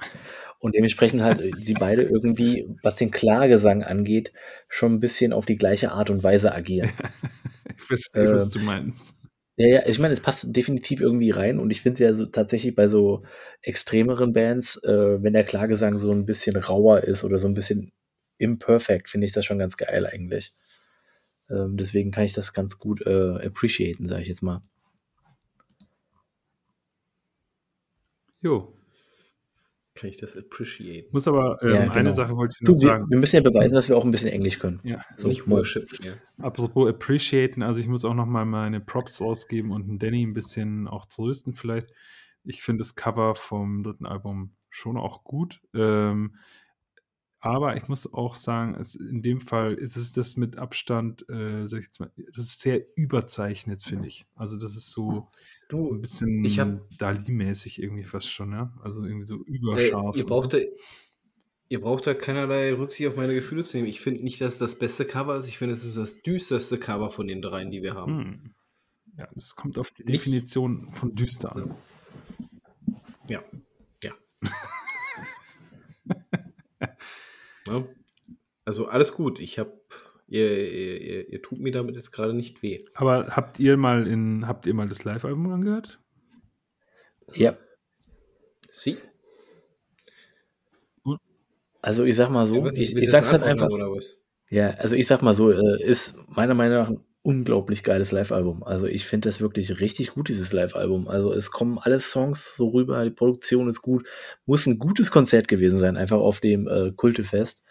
[0.59, 4.33] Und dementsprechend halt äh, sie beide irgendwie, was den Klagesang angeht,
[4.69, 6.91] schon ein bisschen auf die gleiche Art und Weise agieren.
[7.77, 9.17] ich verstehe, äh, was du meinst.
[9.63, 12.27] Ja, ja, ich meine, es passt definitiv irgendwie rein und ich finde es ja so
[12.27, 13.23] tatsächlich bei so
[13.63, 17.93] extremeren Bands, äh, wenn der Klagesang so ein bisschen rauer ist oder so ein bisschen
[18.39, 20.53] imperfect, finde ich das schon ganz geil eigentlich.
[21.51, 24.61] Ähm, deswegen kann ich das ganz gut äh, appreciaten, sage ich jetzt mal.
[28.43, 28.75] Jo.
[29.95, 31.09] Kann ich das appreciate?
[31.13, 32.13] Muss aber, ähm, Ja, eine genau.
[32.13, 33.11] Sache wollte ich noch Du, sagen.
[33.11, 34.81] wir müssen ja beweisen, dass wir auch ein bisschen Englisch können.
[34.85, 35.47] Ja, So, Nicht.
[35.49, 36.03] Worship.
[36.03, 36.15] Ja.
[36.39, 40.33] apropos appreciaten, also ich muss auch noch mal meine Props ausgeben und den Danny ein
[40.33, 41.89] bisschen auch trösten vielleicht.
[42.45, 45.61] Ich finde das Cover vom dritten Album schon auch gut.
[45.75, 46.37] Ähm,
[47.41, 51.67] aber ich muss auch sagen, es, in dem Fall ist es das mit Abstand, äh,
[51.67, 54.27] sag ich jetzt mal, das ist sehr überzeichnet, finde ich.
[54.37, 55.29] Also das ist so
[55.73, 58.71] Du, ein bisschen ich hab- Dali-mäßig irgendwie fast schon, ja.
[58.83, 60.15] Also irgendwie so äh, überscharf.
[60.17, 60.59] ihr, und braucht so.
[60.59, 60.65] da,
[61.71, 63.89] ihr braucht da keinerlei Rücksicht auf meine Gefühle zu nehmen.
[63.89, 65.49] Ich finde nicht, dass es das beste Cover ist.
[65.49, 68.19] Ich finde, es ist das düsterste Cover von den dreien, die wir haben.
[68.19, 68.55] Hm.
[69.17, 71.75] Ja, das kommt auf die Nicht- Definition von düster an.
[73.29, 73.43] Ja.
[74.03, 74.13] Ja.
[77.67, 77.85] ja.
[78.67, 79.41] Also alles gut.
[79.41, 79.73] Ich habe,
[80.33, 82.81] ihr, ihr, ihr, tut mir damit jetzt gerade nicht weh.
[82.95, 86.01] Aber habt ihr mal in, habt ihr mal das Live-Album angehört?
[87.35, 87.57] Ja,
[88.73, 88.97] Sie?
[91.83, 93.69] also ich sag mal so, was, ich, ich sag's halt einfach.
[93.69, 94.25] Oder was?
[94.49, 98.63] Ja, also ich sag mal so, äh, ist meiner Meinung nach ein unglaublich geiles Live-Album.
[98.63, 101.07] Also ich finde das wirklich richtig gut, dieses Live-Album.
[101.07, 104.07] Also es kommen alle Songs so rüber, die Produktion ist gut.
[104.47, 107.63] Muss ein gutes Konzert gewesen sein, einfach auf dem äh, Kultefest.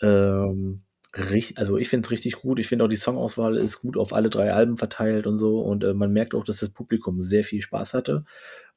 [0.00, 0.82] Ähm,
[1.14, 2.58] richt- also ich finde es richtig gut.
[2.58, 5.60] Ich finde auch die Songauswahl ist gut auf alle drei Alben verteilt und so.
[5.60, 8.24] Und äh, man merkt auch, dass das Publikum sehr viel Spaß hatte.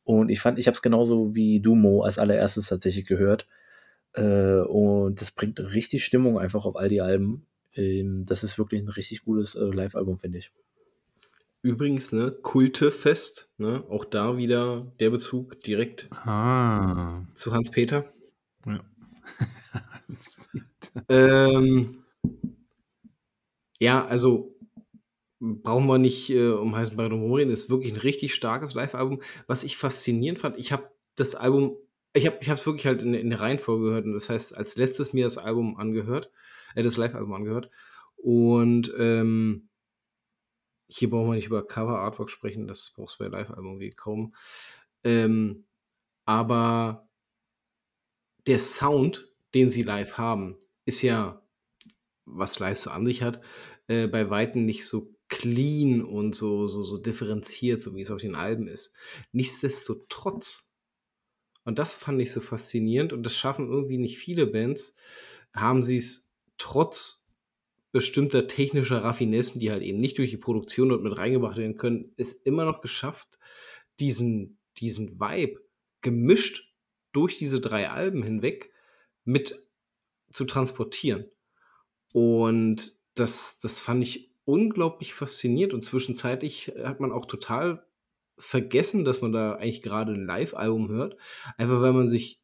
[0.03, 3.48] Und ich fand, ich habe es genauso wie Dumo als allererstes tatsächlich gehört.
[4.14, 7.45] Äh, und das bringt richtig Stimmung einfach auf all die Alben.
[7.74, 10.52] Ähm, das ist wirklich ein richtig gutes äh, Live-Album, finde ich.
[11.62, 17.24] Übrigens, ne, Kultefest, ne, auch da wieder der Bezug direkt Ah.
[17.34, 18.06] zu Hans-Peter.
[18.66, 18.80] Ja.
[21.10, 22.05] Ähm,
[23.80, 24.56] ja, also
[25.39, 29.22] brauchen wir nicht äh, um heißen Brei drum reden, ist wirklich ein richtig starkes Live-Album.
[29.47, 31.77] Was ich faszinierend fand, ich habe das Album,
[32.14, 35.14] ich habe es wirklich halt in, in der Reihenfolge gehört und das heißt, als letztes
[35.14, 36.31] mir das Album angehört,
[36.76, 37.69] äh, das Live-Album angehört
[38.15, 39.69] und ähm,
[40.88, 44.35] hier brauchen wir nicht über Cover-Artwork sprechen, das brauchst du bei Live-Album irgendwie kaum.
[45.03, 45.65] Ähm,
[46.26, 47.07] aber
[48.47, 51.41] der Sound, den sie live haben, ist ja,
[52.26, 53.41] was live so an sich hat,
[53.88, 58.22] äh, bei Weitem nicht so clean und so, so, so differenziert, so wie es auf
[58.22, 58.93] den Alben ist.
[59.31, 60.76] Nichtsdestotrotz,
[61.64, 64.95] und das fand ich so faszinierend, und das schaffen irgendwie nicht viele Bands,
[65.53, 67.27] haben sie es trotz
[67.91, 72.14] bestimmter technischer Raffinessen, die halt eben nicht durch die Produktion dort mit reingebracht werden können,
[72.18, 73.39] es immer noch geschafft,
[73.99, 75.61] diesen, diesen Vibe
[76.02, 76.73] gemischt
[77.14, 78.73] durch diese drei Alben hinweg
[79.23, 79.65] mit
[80.30, 81.31] zu transportieren.
[82.15, 85.73] Und das, das fand ich unglaublich faszinierend.
[85.73, 87.85] Und zwischenzeitlich hat man auch total
[88.37, 91.17] vergessen, dass man da eigentlich gerade ein Live-Album hört,
[91.57, 92.41] einfach weil man sich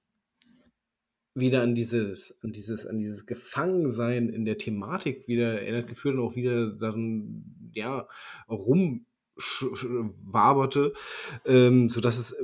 [1.35, 6.21] wieder an dieses, an dieses, an dieses Gefangensein in der Thematik wieder erinnert gefühlt und
[6.21, 8.09] auch wieder darin, ja,
[8.49, 10.91] rumwaberte,
[11.45, 12.43] ähm, sodass es äh,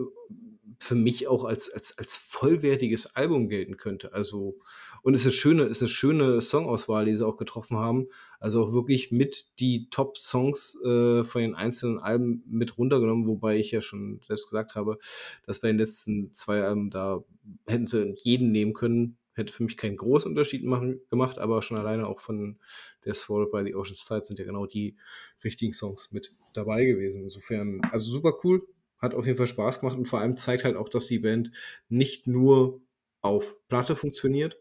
[0.80, 4.14] für mich auch als, als, als vollwertiges Album gelten könnte.
[4.14, 4.58] Also,
[5.02, 8.08] und es ist eine schöne, ist eine schöne Songauswahl, die sie auch getroffen haben.
[8.40, 13.72] Also auch wirklich mit die Top-Songs äh, von den einzelnen Alben mit runtergenommen, wobei ich
[13.72, 15.00] ja schon selbst gesagt habe,
[15.46, 17.24] dass bei den letzten zwei Alben da
[17.66, 19.18] hätten sie jeden nehmen können.
[19.34, 22.58] Hätte für mich keinen großen Unterschied machen, gemacht, aber schon alleine auch von
[23.06, 24.96] der Swallowed by the Ocean's Tide sind ja genau die
[25.44, 27.24] richtigen Songs mit dabei gewesen.
[27.24, 28.68] Insofern, also super cool,
[29.00, 31.52] hat auf jeden Fall Spaß gemacht und vor allem zeigt halt auch, dass die Band
[31.90, 32.82] nicht nur
[33.22, 34.60] auf Platte funktioniert,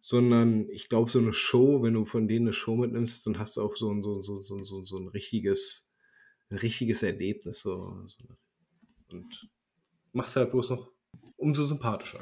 [0.00, 3.56] sondern ich glaube, so eine Show, wenn du von denen eine Show mitnimmst, dann hast
[3.56, 5.90] du auch so ein, so, so, so, so, so ein richtiges,
[6.50, 7.62] ein richtiges Erlebnis.
[7.62, 8.04] So.
[9.10, 9.48] Und
[10.12, 10.90] macht halt bloß noch
[11.36, 12.20] umso sympathischer.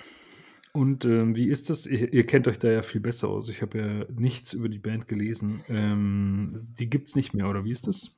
[0.73, 1.87] Und ähm, wie ist das?
[1.87, 3.49] Ihr, ihr, kennt euch da ja viel besser aus.
[3.49, 5.65] Ich habe ja nichts über die Band gelesen.
[5.69, 8.16] Ähm, die gibt es nicht mehr, oder wie ist das?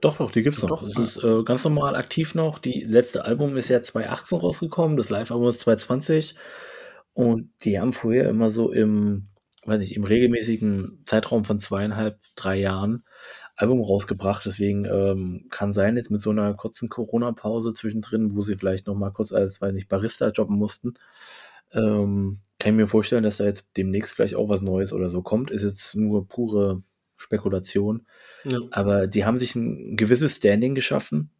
[0.00, 0.68] Doch, doch, die gibt's noch.
[0.68, 2.58] Doch, das ist äh, ganz normal aktiv noch.
[2.58, 6.36] Die letzte Album ist ja 2018 rausgekommen, das Live-Album ist 2020.
[7.14, 9.28] Und die haben vorher immer so im,
[9.64, 13.02] weiß nicht, im regelmäßigen Zeitraum von zweieinhalb, drei Jahren
[13.56, 14.46] Album rausgebracht.
[14.46, 18.94] Deswegen ähm, kann sein, jetzt mit so einer kurzen Corona-Pause zwischendrin, wo sie vielleicht noch
[18.94, 20.94] mal kurz als, weiß nicht, Barista jobben mussten,
[21.72, 25.22] ähm, kann ich mir vorstellen, dass da jetzt demnächst vielleicht auch was Neues oder so
[25.22, 25.50] kommt.
[25.50, 26.82] Ist jetzt nur pure
[27.18, 28.06] Spekulation.
[28.44, 28.60] Ja.
[28.70, 31.30] Aber die haben sich ein gewisses Standing geschaffen.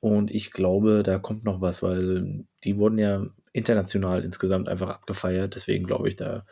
[0.00, 5.54] Und ich glaube, da kommt noch was, weil die wurden ja international insgesamt einfach abgefeiert.
[5.54, 6.46] Deswegen glaube ich, da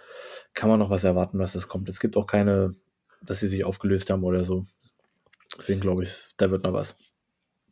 [0.53, 1.89] kann man noch was erwarten, was das kommt.
[1.89, 2.75] Es gibt auch keine
[3.27, 4.67] dass sie sich aufgelöst haben oder so.
[5.59, 6.97] Deswegen glaube ich, da wird noch was.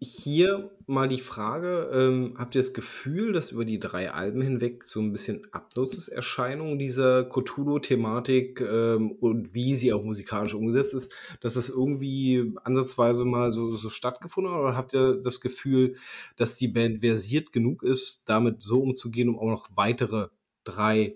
[0.05, 4.85] Hier mal die Frage, ähm, habt ihr das Gefühl, dass über die drei Alben hinweg
[4.85, 11.55] so ein bisschen Abnutzungserscheinung dieser Cthulhu-Thematik ähm, und wie sie auch musikalisch umgesetzt ist, dass
[11.55, 14.61] das irgendwie ansatzweise mal so, so stattgefunden hat?
[14.61, 15.95] Oder habt ihr das Gefühl,
[16.35, 20.31] dass die Band versiert genug ist, damit so umzugehen, um auch noch weitere
[20.65, 21.15] drei,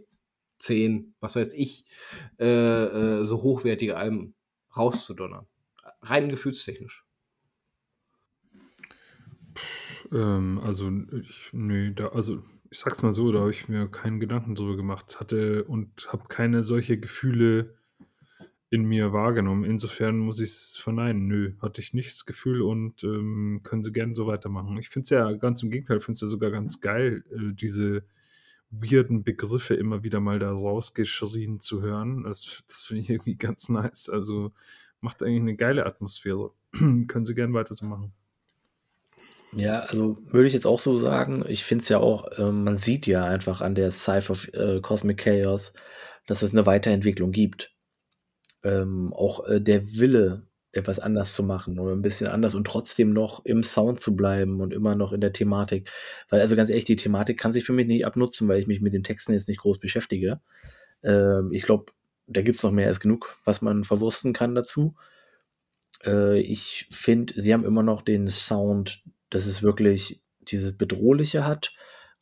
[0.60, 1.86] zehn, was weiß ich,
[2.38, 4.36] äh, äh, so hochwertige Alben
[4.76, 5.48] rauszudonnern?
[6.02, 7.05] Rein gefühlstechnisch.
[10.12, 14.20] Ähm, also ich, nee, da, also ich sag's mal so, da habe ich mir keinen
[14.20, 17.74] Gedanken drüber gemacht, hatte und habe keine solche Gefühle
[18.70, 19.64] in mir wahrgenommen.
[19.64, 21.28] Insofern muss ich es verneinen.
[21.28, 24.76] Nö, hatte ich nicht das Gefühl und ähm, können sie gerne so weitermachen.
[24.78, 28.04] Ich finde es ja ganz im Gegenteil, finde es ja sogar ganz geil, äh, diese
[28.70, 32.24] weirden Begriffe immer wieder mal da rausgeschrien zu hören.
[32.24, 34.08] Das, das finde ich irgendwie ganz nice.
[34.08, 34.52] Also
[35.00, 36.52] macht eigentlich eine geile Atmosphäre.
[36.72, 38.12] können sie gerne weiter so machen.
[39.56, 41.44] Ja, also würde ich jetzt auch so sagen.
[41.48, 44.80] Ich finde es ja auch, äh, man sieht ja einfach an der Cypher of äh,
[44.82, 45.72] Cosmic Chaos,
[46.26, 47.74] dass es eine Weiterentwicklung gibt.
[48.62, 53.14] Ähm, auch äh, der Wille, etwas anders zu machen oder ein bisschen anders und trotzdem
[53.14, 55.90] noch im Sound zu bleiben und immer noch in der Thematik.
[56.28, 58.82] Weil, also ganz ehrlich, die Thematik kann sich für mich nicht abnutzen, weil ich mich
[58.82, 60.40] mit den Texten jetzt nicht groß beschäftige.
[61.02, 61.92] Ähm, ich glaube,
[62.26, 64.94] da gibt es noch mehr als genug, was man verwursten kann dazu.
[66.04, 71.72] Äh, ich finde, sie haben immer noch den Sound, dass es wirklich dieses Bedrohliche hat.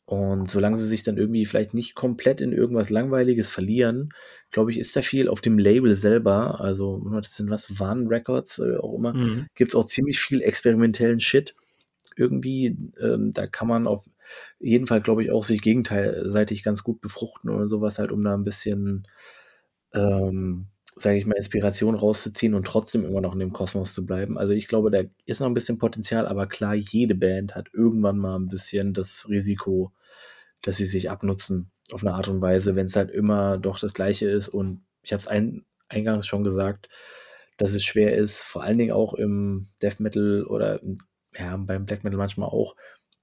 [0.05, 4.09] Und solange sie sich dann irgendwie vielleicht nicht komplett in irgendwas Langweiliges verlieren,
[4.51, 6.61] glaube ich, ist da viel auf dem Label selber.
[6.61, 9.47] Also, das sind was, Warn Records oder auch immer, mhm.
[9.55, 11.55] gibt es auch ziemlich viel experimentellen Shit.
[12.15, 14.05] Irgendwie, ähm, da kann man auf
[14.59, 18.35] jeden Fall, glaube ich, auch sich gegenseitig ganz gut befruchten oder sowas halt, um da
[18.35, 19.07] ein bisschen
[19.93, 24.37] ähm, sage ich mal, Inspiration rauszuziehen und trotzdem immer noch in dem Kosmos zu bleiben.
[24.37, 28.17] Also ich glaube, da ist noch ein bisschen Potenzial, aber klar, jede Band hat irgendwann
[28.17, 29.91] mal ein bisschen das Risiko,
[30.61, 33.93] dass sie sich abnutzen auf eine Art und Weise, wenn es halt immer doch das
[33.93, 34.47] Gleiche ist.
[34.47, 36.87] Und ich habe es ein, eingangs schon gesagt,
[37.57, 40.79] dass es schwer ist, vor allen Dingen auch im Death Metal oder
[41.37, 42.75] ja, beim Black Metal manchmal auch,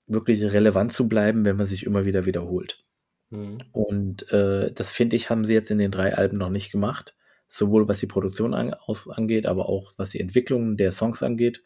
[0.06, 2.84] wirklich relevant zu bleiben, wenn man sich immer wieder wiederholt.
[3.30, 3.58] Mhm.
[3.72, 7.14] Und äh, das finde ich, haben sie jetzt in den drei Alben noch nicht gemacht
[7.52, 11.62] sowohl was die Produktion an, aus, angeht, aber auch was die Entwicklung der Songs angeht.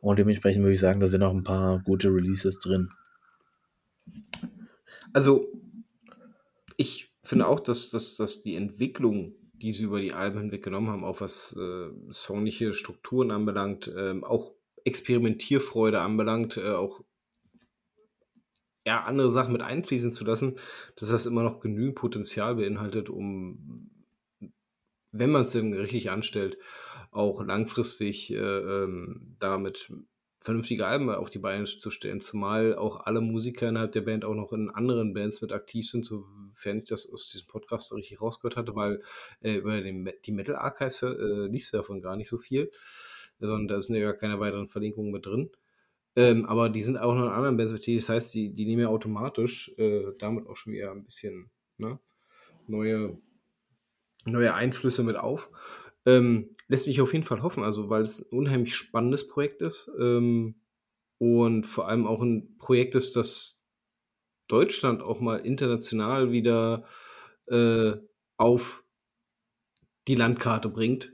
[0.00, 2.90] Und dementsprechend würde ich sagen, da sind auch ein paar gute Releases drin.
[5.12, 5.46] Also,
[6.76, 10.88] ich finde auch, dass, dass, dass die Entwicklung, die sie über die Alben hinweg genommen
[10.88, 14.54] haben, auch was äh, songliche Strukturen anbelangt, äh, auch
[14.84, 17.04] Experimentierfreude anbelangt, äh, auch
[18.84, 20.56] ja, andere Sachen mit einfließen zu lassen,
[20.96, 23.90] dass das immer noch genügend Potenzial beinhaltet, um
[25.12, 26.58] wenn man es denn richtig anstellt,
[27.10, 29.92] auch langfristig äh, ähm, damit
[30.42, 34.34] vernünftige Alben auf die Beine zu stellen, zumal auch alle Musiker innerhalb der Band auch
[34.34, 38.56] noch in anderen Bands mit aktiv sind, sofern ich das aus diesem Podcast richtig rausgehört
[38.56, 39.02] hatte, weil
[39.42, 42.70] äh, über den, die Metal Archives äh, liest du davon gar nicht so viel,
[43.38, 45.50] sondern da sind ja gar keine weiteren Verlinkungen mit drin.
[46.16, 48.82] Ähm, aber die sind auch noch in anderen Bands mit das heißt, die, die nehmen
[48.82, 52.00] ja automatisch äh, damit auch schon wieder ein bisschen ne,
[52.66, 53.18] neue
[54.24, 55.50] neue Einflüsse mit auf.
[56.06, 59.90] Ähm, lässt mich auf jeden Fall hoffen, also weil es ein unheimlich spannendes Projekt ist
[59.98, 60.54] ähm,
[61.18, 63.68] und vor allem auch ein Projekt ist, das
[64.48, 66.84] Deutschland auch mal international wieder
[67.46, 67.92] äh,
[68.36, 68.84] auf
[70.08, 71.12] die Landkarte bringt,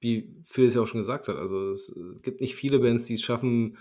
[0.00, 1.36] wie Phil es ja auch schon gesagt hat.
[1.36, 3.76] Also es gibt nicht viele Bands, die es schaffen,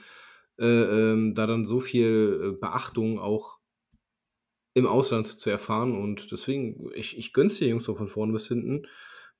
[0.57, 3.58] äh, ähm, da dann so viel äh, Beachtung auch
[4.79, 5.95] im Ausland zu erfahren.
[5.95, 8.87] Und deswegen, ich, ich gönn's den Jungs so von vorne bis hinten.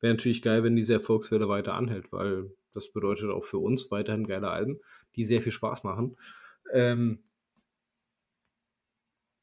[0.02, 4.28] Wäre natürlich geil, wenn diese Erfolgswelle weiter anhält, weil das bedeutet auch für uns weiterhin
[4.28, 4.80] geile Alben,
[5.16, 6.18] die sehr viel Spaß machen.
[6.72, 7.24] Ähm,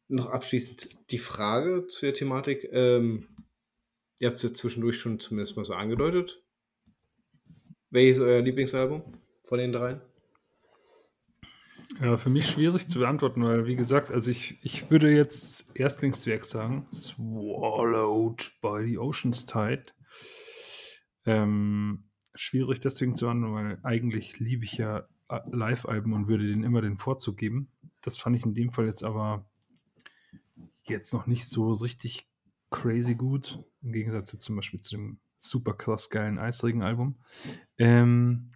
[0.08, 2.68] noch abschließend die Frage zu der Thematik.
[2.70, 3.28] Ähm,
[4.18, 6.42] ihr habt es ja zwischendurch schon zumindest mal so angedeutet.
[7.90, 9.02] Welches ist euer Lieblingsalbum
[9.42, 10.00] von den dreien?
[12.00, 16.44] Ja, für mich schwierig zu beantworten, weil, wie gesagt, also ich, ich würde jetzt Erstlingswerk
[16.44, 19.84] sagen, Swallowed by the Ocean's Tide.
[21.24, 22.04] Ähm,
[22.34, 26.98] schwierig deswegen zu beantworten, weil eigentlich liebe ich ja Live-Alben und würde denen immer den
[26.98, 27.68] Vorzug geben.
[28.02, 29.44] Das fand ich in dem Fall jetzt aber
[30.84, 32.28] jetzt noch nicht so richtig
[32.70, 37.16] crazy gut, im Gegensatz jetzt zum Beispiel zu dem super krass geilen Eisregen-Album.
[37.78, 38.52] Ähm,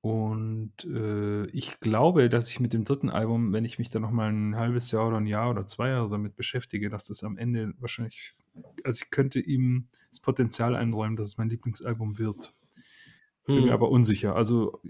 [0.00, 4.30] und äh, ich glaube, dass ich mit dem dritten Album, wenn ich mich da nochmal
[4.30, 7.74] ein halbes Jahr oder ein Jahr oder zwei Jahre damit beschäftige, dass das am Ende
[7.78, 8.32] wahrscheinlich,
[8.84, 12.54] also ich könnte ihm das Potenzial einräumen, dass es mein Lieblingsalbum wird.
[13.44, 13.70] Bin mir Hm.
[13.70, 14.36] aber unsicher.
[14.36, 14.80] Also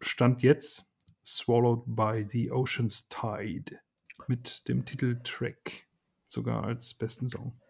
[0.00, 0.90] stand jetzt
[1.24, 3.78] Swallowed by the Ocean's Tide
[4.26, 5.86] mit dem Titeltrack
[6.24, 7.60] sogar als besten Song.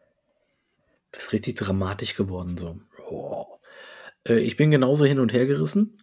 [1.11, 2.81] Das ist richtig dramatisch geworden so.
[3.09, 3.47] Oh.
[4.25, 6.03] Ich bin genauso hin und her gerissen,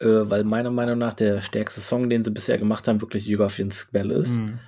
[0.00, 3.70] äh, weil meiner Meinung nach der stärkste Song, den sie bisher gemacht haben, wirklich Jugafin
[3.70, 4.38] Spell ist.
[4.38, 4.58] Mhm.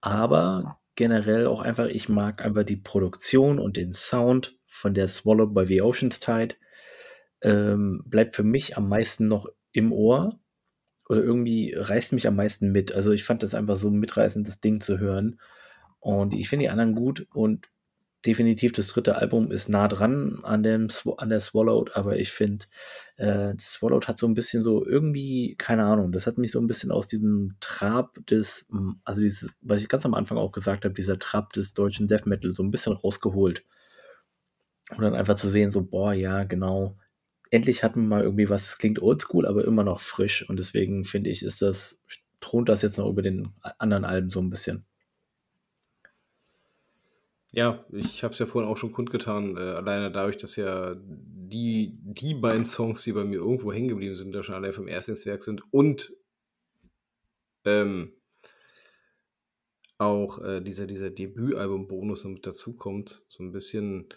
[0.00, 5.54] Aber generell auch einfach, ich mag einfach die Produktion und den Sound von der Swallowed
[5.54, 6.56] by the Ocean's Tide.
[7.40, 10.40] Ähm, bleibt für mich am meisten noch im Ohr
[11.08, 12.92] oder irgendwie reißt mich am meisten mit.
[12.92, 15.40] Also ich fand das einfach so ein mitreißendes Ding zu hören.
[16.00, 17.68] Und ich finde die anderen gut und
[18.26, 20.88] definitiv das dritte Album ist nah dran an, dem,
[21.18, 22.66] an der Swallowed, aber ich finde,
[23.16, 26.66] äh, Swallowed hat so ein bisschen so irgendwie, keine Ahnung, das hat mich so ein
[26.66, 28.66] bisschen aus diesem Trab des,
[29.04, 32.26] also dieses, was ich ganz am Anfang auch gesagt habe, dieser Trab des deutschen Death
[32.26, 33.64] Metal so ein bisschen rausgeholt.
[34.90, 36.96] Und dann einfach zu sehen, so, boah, ja, genau,
[37.50, 40.48] endlich hatten wir mal irgendwie was, es klingt oldschool, aber immer noch frisch.
[40.48, 42.02] Und deswegen finde ich, ist das,
[42.40, 44.87] thront das jetzt noch über den anderen Alben so ein bisschen.
[47.52, 51.98] Ja, ich habe es ja vorhin auch schon kundgetan, äh, alleine dadurch, dass ja die,
[52.02, 55.12] die beiden Songs, die bei mir irgendwo hängen geblieben sind, da schon allein vom ersten
[55.12, 56.12] ins Werk sind und
[57.64, 58.12] ähm,
[59.96, 64.08] auch äh, dieser, dieser Debütalbum-Bonus noch mit dazukommt, so ein bisschen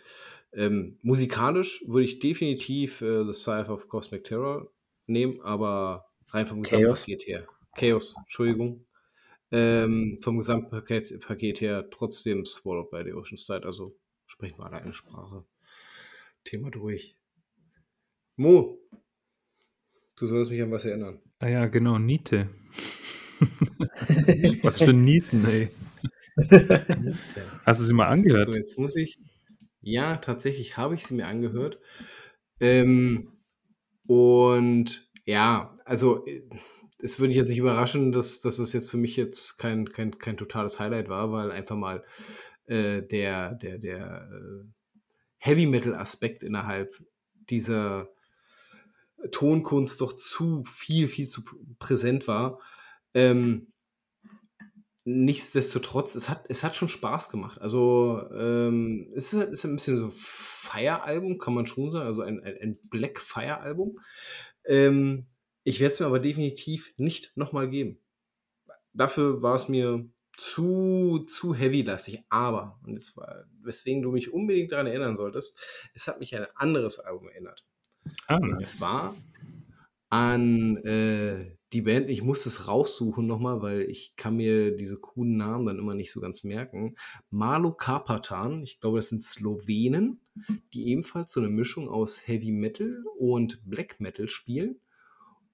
[0.54, 4.70] ähm, musikalisch würde ich definitiv äh, The Scythe of Cosmic Terror
[5.08, 6.64] nehmen, aber rein vom.
[6.64, 7.48] Gesamtpaket her.
[7.78, 8.86] Chaos, Entschuldigung.
[9.52, 13.66] Ähm, vom Gesamtpaket Paket her trotzdem Swallowed by the Ocean Side.
[13.66, 15.46] Also sprechen wir alle eine Sprache.
[16.44, 17.18] Thema durch.
[18.38, 18.80] Mo,
[20.16, 21.22] du sollst mich an was erinnern.
[21.40, 22.50] Ah ja, genau, Niete.
[24.62, 25.72] Was für Nieten, ey.
[27.66, 28.46] Hast du sie mal angehört?
[28.46, 29.20] So, jetzt muss ich.
[29.82, 31.80] Ja, tatsächlich habe ich sie mir angehört.
[32.60, 33.32] Ähm,
[34.08, 36.44] und ja, also äh,
[37.04, 40.18] es würde mich jetzt nicht überraschen, dass, dass es jetzt für mich jetzt kein, kein,
[40.18, 42.04] kein totales Highlight war, weil einfach mal
[42.66, 44.66] äh, der, der, der äh,
[45.38, 46.90] Heavy Metal Aspekt innerhalb
[47.50, 48.10] dieser
[49.32, 51.44] Tonkunst doch zu viel, viel zu
[51.80, 52.60] präsent war.
[53.14, 53.72] Ähm,
[55.04, 57.60] nichtsdestotrotz, es hat, es hat schon Spaß gemacht.
[57.60, 62.40] Also, ähm, es ist, ist ein bisschen so Fire-Album, kann man schon sagen, also ein,
[62.44, 64.00] ein, ein Black Fire-Album.
[64.66, 65.28] Ähm,
[65.64, 68.00] ich werde es mir aber definitiv nicht nochmal geben.
[68.94, 72.24] Dafür war es mir zu, zu heavy-lastig.
[72.30, 75.60] Aber, und jetzt war, weswegen du mich unbedingt daran erinnern solltest,
[75.94, 77.66] es hat mich an ein anderes Album erinnert.
[78.28, 78.78] Ah, Und nice.
[78.78, 79.16] zwar
[80.10, 85.38] an äh, die Band, ich muss es raussuchen nochmal, weil ich kann mir diese coolen
[85.38, 86.96] Namen dann immer nicht so ganz merken.
[87.30, 90.20] Malo Karpatan, ich glaube, das sind Slowenen,
[90.74, 94.82] die ebenfalls so eine Mischung aus Heavy Metal und Black Metal spielen.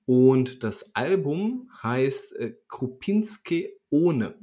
[0.08, 4.40] Und das Album heißt äh, Krupinske ohne.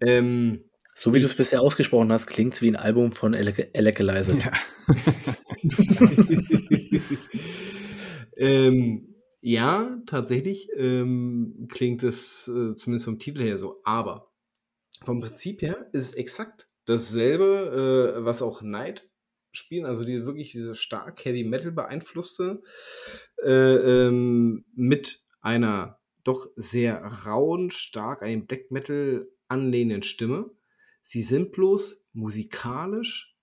[0.00, 0.64] Ähm,
[0.94, 4.36] So wie du es bisher ausgesprochen hast, klingt es wie ein Album von Ele- Electrolyzer.
[4.38, 4.52] Ja.
[8.36, 13.80] ähm, ja, tatsächlich ähm, klingt es äh, zumindest vom Titel her so.
[13.84, 14.30] Aber
[15.04, 19.08] vom Prinzip her ist es exakt dasselbe, äh, was auch Night
[19.52, 19.86] spielen.
[19.86, 22.62] Also die wirklich diese stark Heavy Metal beeinflusste
[23.42, 30.50] äh, ähm, mit einer doch sehr rauen, stark an den Black Metal anlehnenden Stimme.
[31.02, 33.36] Sie sind bloß musikalisch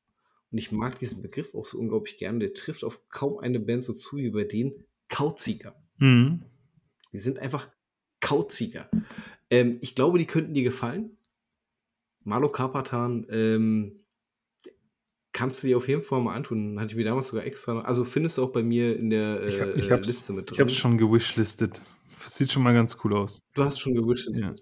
[0.52, 2.40] und ich mag diesen Begriff auch so unglaublich gerne.
[2.40, 4.86] Der trifft auf kaum eine Band so zu wie bei denen.
[5.10, 5.76] Kauziger.
[5.98, 6.44] Mhm.
[7.12, 7.70] Die sind einfach
[8.22, 8.90] kauziger.
[9.50, 11.18] Ähm, ich glaube, die könnten dir gefallen.
[12.24, 14.04] Malo Karpatan, ähm,
[15.40, 16.78] kannst du dir auf jeden Fall mal antun.
[16.82, 17.80] Hatte ich mir damals sogar extra.
[17.80, 20.56] Also findest du auch bei mir in der äh, Ich, hab, ich, Liste mit drin.
[20.56, 21.82] ich hab's schon gewishlistet.
[22.26, 23.48] Sieht schon mal ganz cool aus.
[23.54, 24.28] Du hast es schon gewünscht.
[24.34, 24.54] Ja.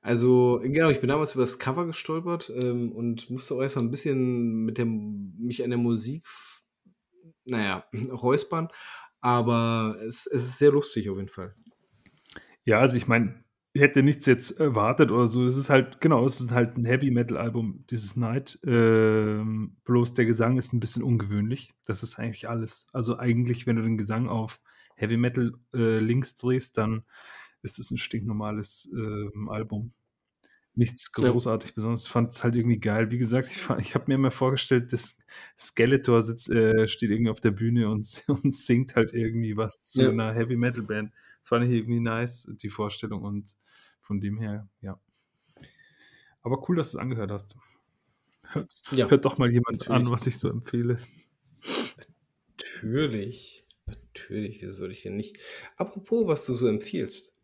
[0.00, 3.92] Also, genau, ich bin damals über das Cover gestolpert ähm, und musste auch erstmal ein
[3.92, 6.24] bisschen mit der, mich an der Musik,
[7.44, 8.66] naja, räuspern.
[9.20, 11.54] Aber es, es ist sehr lustig auf jeden Fall.
[12.64, 13.44] Ja, also ich meine,
[13.74, 15.44] hätte nichts jetzt erwartet oder so.
[15.44, 18.58] Es ist halt, genau, es ist halt ein Heavy Metal Album, dieses Night.
[18.64, 21.72] Ähm, bloß der Gesang ist ein bisschen ungewöhnlich.
[21.84, 22.86] Das ist eigentlich alles.
[22.92, 24.60] Also eigentlich, wenn du den Gesang auf
[24.96, 27.04] Heavy Metal äh, links drehst, dann
[27.62, 29.92] ist es ein stinknormales ähm, Album.
[30.76, 31.30] Nichts Ja.
[31.30, 32.04] großartig besonders.
[32.04, 33.10] Ich fand es halt irgendwie geil.
[33.10, 35.18] Wie gesagt, ich, fand- ich habe mir immer vorgestellt, dass
[35.58, 40.02] Skeletor sitzt, äh, steht irgendwie auf der Bühne und, und singt halt irgendwie was zu
[40.02, 40.10] Ja.
[40.10, 41.12] einer Heavy Metal Band.
[41.42, 43.56] Fand ich irgendwie nice, die Vorstellung und
[44.00, 45.00] von dem her, ja.
[46.42, 47.56] Aber cool, dass du es angehört hast.
[48.42, 49.90] Hört, Ja, hört doch mal jemand natürlich.
[49.90, 50.98] an, was ich so empfehle.
[52.48, 53.66] natürlich.
[53.86, 55.38] Natürlich, wieso soll ich denn nicht?
[55.76, 57.40] Apropos, was du so empfiehlst.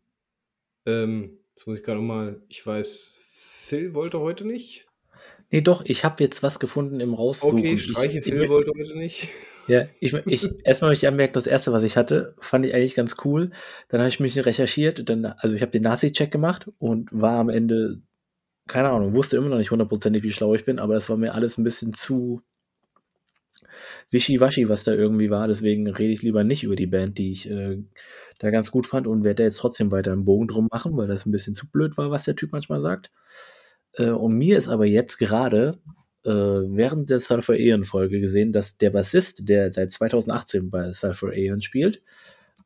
[0.85, 4.85] Ähm, jetzt muss ich gerade mal, ich weiß, Phil wollte heute nicht.
[5.49, 7.57] Nee, doch, ich habe jetzt was gefunden im Raussuchen.
[7.57, 9.27] Okay, Ich, streiche ich, Phil möcht- wollte heute nicht.
[9.67, 12.93] ja, ich, ich erstmal möchte ich anmerken, das erste, was ich hatte, fand ich eigentlich
[12.93, 13.49] ganz cool.
[13.89, 17.49] Dann habe ich mich recherchiert, dann, also ich habe den Nazi-Check gemacht und war am
[17.49, 18.03] Ende,
[18.67, 21.33] keine Ahnung, wusste immer noch nicht hundertprozentig, wie schlau ich bin, aber das war mir
[21.33, 22.43] alles ein bisschen zu
[24.11, 25.47] wischiwaschi, was da irgendwie war.
[25.47, 27.77] Deswegen rede ich lieber nicht über die Band, die ich äh,
[28.39, 31.07] da ganz gut fand und werde da jetzt trotzdem weiter einen Bogen drum machen, weil
[31.07, 33.11] das ein bisschen zu blöd war, was der Typ manchmal sagt.
[33.93, 35.79] Äh, und mir ist aber jetzt gerade
[36.23, 41.31] äh, während der Sulfur Aeon Folge gesehen, dass der Bassist, der seit 2018 bei Sulfur
[41.31, 42.01] Aeon spielt,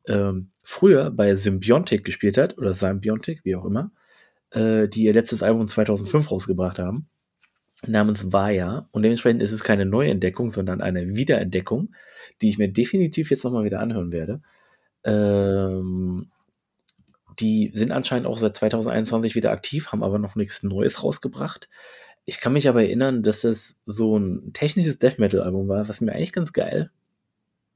[0.06, 3.92] ähm, früher bei Symbiontic gespielt hat, oder Symbiontic, wie auch immer,
[4.50, 7.08] äh, die ihr letztes Album 2005 rausgebracht haben,
[7.86, 8.86] namens Vaya.
[8.92, 11.94] Und dementsprechend ist es keine Neuentdeckung, sondern eine Wiederentdeckung,
[12.40, 14.40] die ich mir definitiv jetzt nochmal wieder anhören werde.
[15.04, 16.30] Ähm,
[17.38, 21.68] die sind anscheinend auch seit 2021 wieder aktiv, haben aber noch nichts Neues rausgebracht.
[22.24, 26.00] Ich kann mich aber erinnern, dass es so ein technisches Death Metal Album war, was
[26.00, 26.90] mir eigentlich ganz geil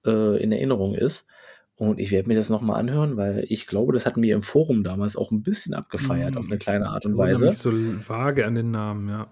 [0.04, 1.26] äh, in Erinnerung ist.
[1.74, 4.82] Und ich werde mir das nochmal anhören, weil ich glaube, das hatten wir im Forum
[4.84, 7.44] damals auch ein bisschen abgefeiert Mm, auf eine kleine Art und Ich Weise.
[7.46, 7.70] mich so
[8.06, 9.28] vage an den Namen, ja.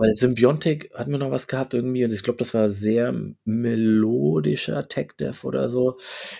[0.00, 3.14] Weil Symbiontic hatten wir noch was gehabt irgendwie und ich glaube, das war sehr
[3.44, 5.98] melodischer Tech-Dev oder so.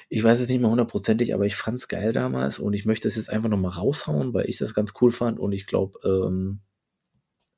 [0.09, 3.07] Ich weiß es nicht mehr hundertprozentig, aber ich fand es geil damals und ich möchte
[3.07, 6.61] es jetzt einfach nochmal raushauen, weil ich das ganz cool fand und ich glaube, ähm,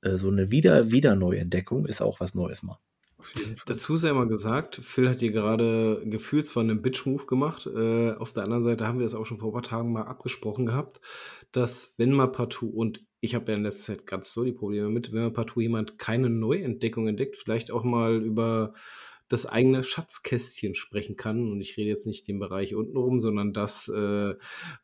[0.00, 2.78] äh, so eine wieder, wieder Neuentdeckung ist auch was Neues mal.
[3.66, 8.32] Dazu sei mal gesagt, Phil hat hier gerade gefühlt zwar einen Bitch-Move gemacht, äh, auf
[8.32, 11.00] der anderen Seite haben wir das auch schon vor ein paar Tagen mal abgesprochen gehabt,
[11.52, 14.88] dass wenn mal partout, und ich habe ja in letzter Zeit ganz so die Probleme
[14.88, 18.74] mit, wenn mal partout jemand keine Neuentdeckung entdeckt, vielleicht auch mal über
[19.28, 21.52] das eigene Schatzkästchen sprechen kann.
[21.52, 24.34] Und ich rede jetzt nicht den Bereich untenrum, sondern das, äh,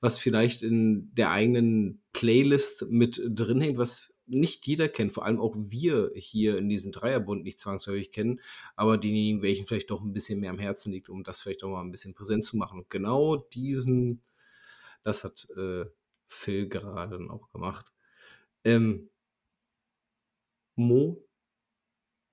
[0.01, 5.41] was vielleicht in der eigenen Playlist mit drin hängt, was nicht jeder kennt, vor allem
[5.41, 8.41] auch wir hier in diesem Dreierbund nicht zwangsläufig kennen,
[8.77, 11.71] aber denjenigen, welchen vielleicht doch ein bisschen mehr am Herzen liegt, um das vielleicht auch
[11.71, 12.79] mal ein bisschen präsent zu machen.
[12.79, 14.23] Und genau diesen,
[15.03, 15.87] das hat äh,
[16.29, 17.91] Phil gerade dann auch gemacht.
[18.69, 19.09] Ähm,
[20.77, 21.25] Mo,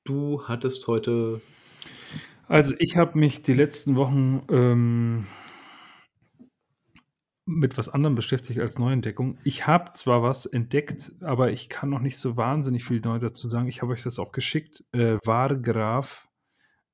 [0.03, 1.41] du hattest heute
[2.49, 5.27] Also ich habe mich die letzten Wochen ähm,
[7.45, 9.37] mit was anderem beschäftigt als Neuentdeckung.
[9.45, 13.47] Ich habe zwar was entdeckt, aber ich kann noch nicht so wahnsinnig viel neu dazu
[13.47, 13.67] sagen.
[13.67, 14.83] Ich habe euch das auch geschickt.
[14.91, 16.27] Äh, Wargraf.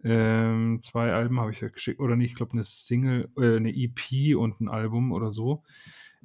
[0.03, 1.99] Ähm, zwei Alben habe ich euch geschickt.
[1.99, 5.63] Oder nicht, ich glaube eine Single, äh, eine EP und ein Album oder so.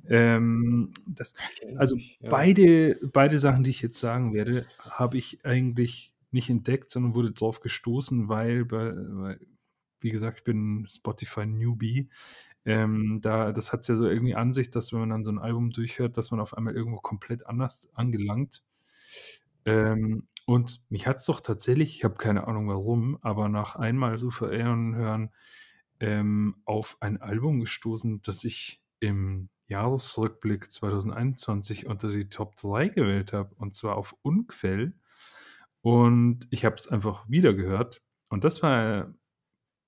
[0.08, 1.34] Ähm, das,
[1.76, 2.28] also ja.
[2.28, 7.32] beide, beide Sachen, die ich jetzt sagen werde, habe ich eigentlich nicht entdeckt, sondern wurde
[7.32, 9.40] drauf gestoßen, weil, bei, weil
[10.00, 12.08] wie gesagt, ich bin Spotify Newbie.
[12.64, 15.38] Ähm, da, das hat ja so irgendwie an sich, dass wenn man dann so ein
[15.38, 18.62] Album durchhört, dass man auf einmal irgendwo komplett anders angelangt.
[19.64, 24.18] Ähm, und mich hat es doch tatsächlich, ich habe keine Ahnung warum, aber nach einmal
[24.18, 25.30] so verehren hören,
[25.98, 33.32] ähm, auf ein Album gestoßen, das ich im Jahresrückblick 2021 unter die Top 3 gewählt
[33.32, 34.94] habe, und zwar auf Unquell.
[35.80, 38.02] Und ich habe es einfach wieder gehört.
[38.28, 39.14] Und das war,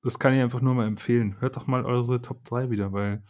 [0.03, 1.41] das kann ich einfach nur mal empfehlen.
[1.41, 3.23] Hört doch mal eure Top 3 wieder, weil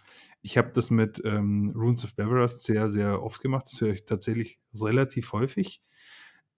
[0.43, 3.67] ich habe das mit ähm, Runes of Beverast sehr, sehr oft gemacht.
[3.67, 5.83] Das höre ich tatsächlich relativ häufig.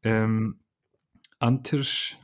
[0.03, 0.61] Ähm,
[1.39, 2.19] Antrisch,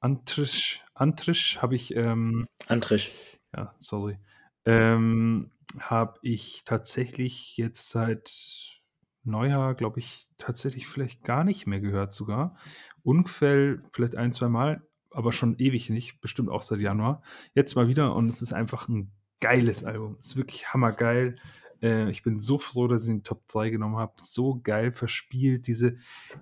[0.00, 3.10] Antrisch, Antrisch habe ich, ähm, Antrisch.
[3.54, 4.18] ja, sorry,
[4.64, 8.80] ähm, habe ich tatsächlich jetzt seit
[9.24, 12.56] Neujahr, glaube ich, tatsächlich vielleicht gar nicht mehr gehört sogar.
[13.02, 17.22] Unquell vielleicht ein, zwei Mal, aber schon ewig nicht, bestimmt auch seit Januar.
[17.54, 20.16] Jetzt mal wieder und es ist einfach ein geiles Album.
[20.20, 21.36] Es ist wirklich hammergeil.
[21.82, 24.12] Äh, ich bin so froh, dass ich den Top 3 genommen habe.
[24.16, 25.96] So geil verspielt, diese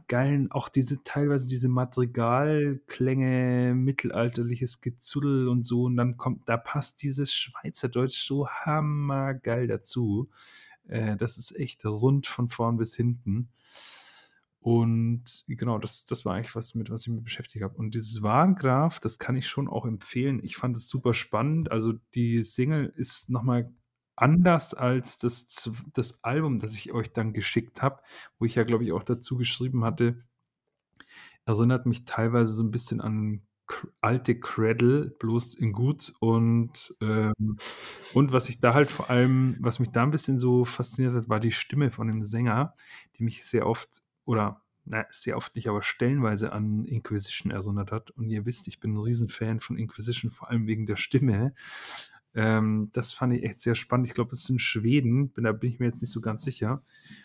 [0.08, 5.84] geilen, auch diese teilweise diese Madrigalklänge, mittelalterliches Gezudel und so.
[5.84, 10.28] Und dann kommt, da passt dieses Schweizerdeutsch so hammergeil dazu.
[10.88, 13.48] Äh, das ist echt rund von vorn bis hinten.
[14.62, 17.78] Und genau, das, das war eigentlich was, mit was ich mich beschäftigt habe.
[17.78, 20.40] Und dieses Warngraf, das kann ich schon auch empfehlen.
[20.44, 21.72] Ich fand es super spannend.
[21.72, 23.72] Also die Single ist nochmal
[24.20, 28.00] anders als das, das Album, das ich euch dann geschickt habe,
[28.38, 30.22] wo ich ja, glaube ich, auch dazu geschrieben hatte,
[31.46, 33.42] erinnert mich teilweise so ein bisschen an
[34.00, 36.12] alte Cradle, bloß in gut.
[36.20, 37.58] Und, ähm,
[38.12, 41.28] und was ich da halt vor allem, was mich da ein bisschen so fasziniert hat,
[41.28, 42.74] war die Stimme von dem Sänger,
[43.16, 48.10] die mich sehr oft oder na, sehr oft nicht, aber stellenweise an Inquisition erinnert hat.
[48.10, 51.54] Und ihr wisst, ich bin ein Riesenfan von Inquisition, vor allem wegen der Stimme.
[52.34, 54.06] Ähm, das fand ich echt sehr spannend.
[54.06, 56.42] Ich glaube, das ist in Schweden, bin, da bin ich mir jetzt nicht so ganz
[56.42, 56.82] sicher.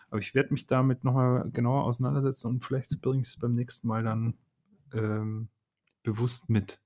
[0.09, 3.87] Aber ich werde mich damit nochmal genauer auseinandersetzen und vielleicht bringe ich es beim nächsten
[3.87, 4.33] Mal dann
[4.93, 5.49] ähm,
[6.03, 6.79] bewusst mit.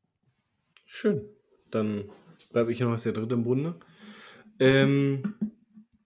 [0.86, 1.22] Schön.
[1.72, 2.10] Dann
[2.52, 3.80] bleibe ich noch als der Dritte im Bunde.
[4.60, 5.36] Ähm,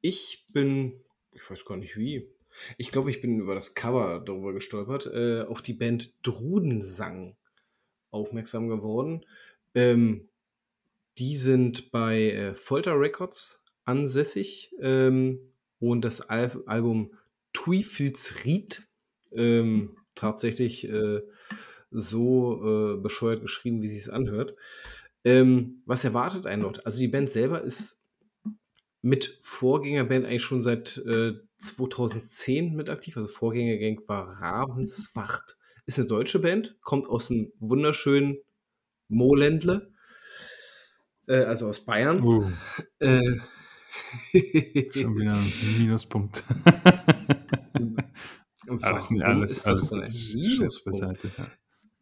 [0.02, 2.30] ich bin, ich weiß gar nicht wie,
[2.78, 7.36] ich glaube, ich bin über das Cover darüber gestolpert, äh, auf die Band Drudensang
[8.12, 9.26] aufmerksam geworden.
[9.74, 10.30] Ähm,
[11.18, 15.40] die sind bei äh, Folter Records ansässig ähm,
[15.80, 17.14] und das Al Album
[17.54, 18.88] Tuifilsried
[19.32, 21.22] ähm, tatsächlich äh,
[21.92, 24.56] so äh, bescheuert geschrieben, wie sie es anhört.
[25.24, 26.86] Ähm, was erwartet einen dort?
[26.86, 28.04] Also die Band selber ist
[29.02, 33.16] mit Vorgängerband eigentlich schon seit äh, 2010 mit aktiv.
[33.18, 35.56] Also Vorgängergang war Ravenswacht.
[35.86, 38.38] Ist eine deutsche Band, kommt aus einem wunderschönen
[39.10, 39.93] Moländle,
[41.28, 42.22] äh, also aus Bayern.
[42.24, 42.50] Uh,
[43.00, 43.22] Äh,
[44.92, 46.44] schon wieder ein Minuspunkt.
[48.82, 50.84] Ach, nee, alles, das alles Minuspunkt?
[50.86, 51.32] beiseite.
[51.38, 51.48] Ja.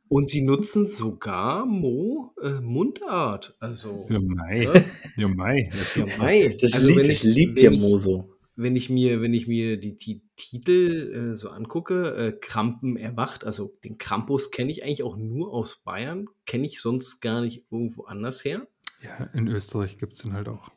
[0.08, 3.56] Und sie nutzen sogar Mo äh, Mundart.
[3.60, 4.64] Also, Ja, Mai.
[4.64, 4.74] Ja.
[5.18, 5.72] Ja, Mai.
[5.96, 6.58] Ja, mei.
[6.60, 8.30] Das also, liebt, wenn das ich, liebt wenn ja ich, Moso.
[8.56, 13.46] wenn ich mir, wenn ich mir die, die Titel äh, so angucke, äh, Krampen erwacht,
[13.46, 17.66] also den Krampus kenne ich eigentlich auch nur aus Bayern, kenne ich sonst gar nicht
[17.72, 18.68] irgendwo anders her.
[19.02, 20.72] Ja, in Österreich gibt es den halt auch.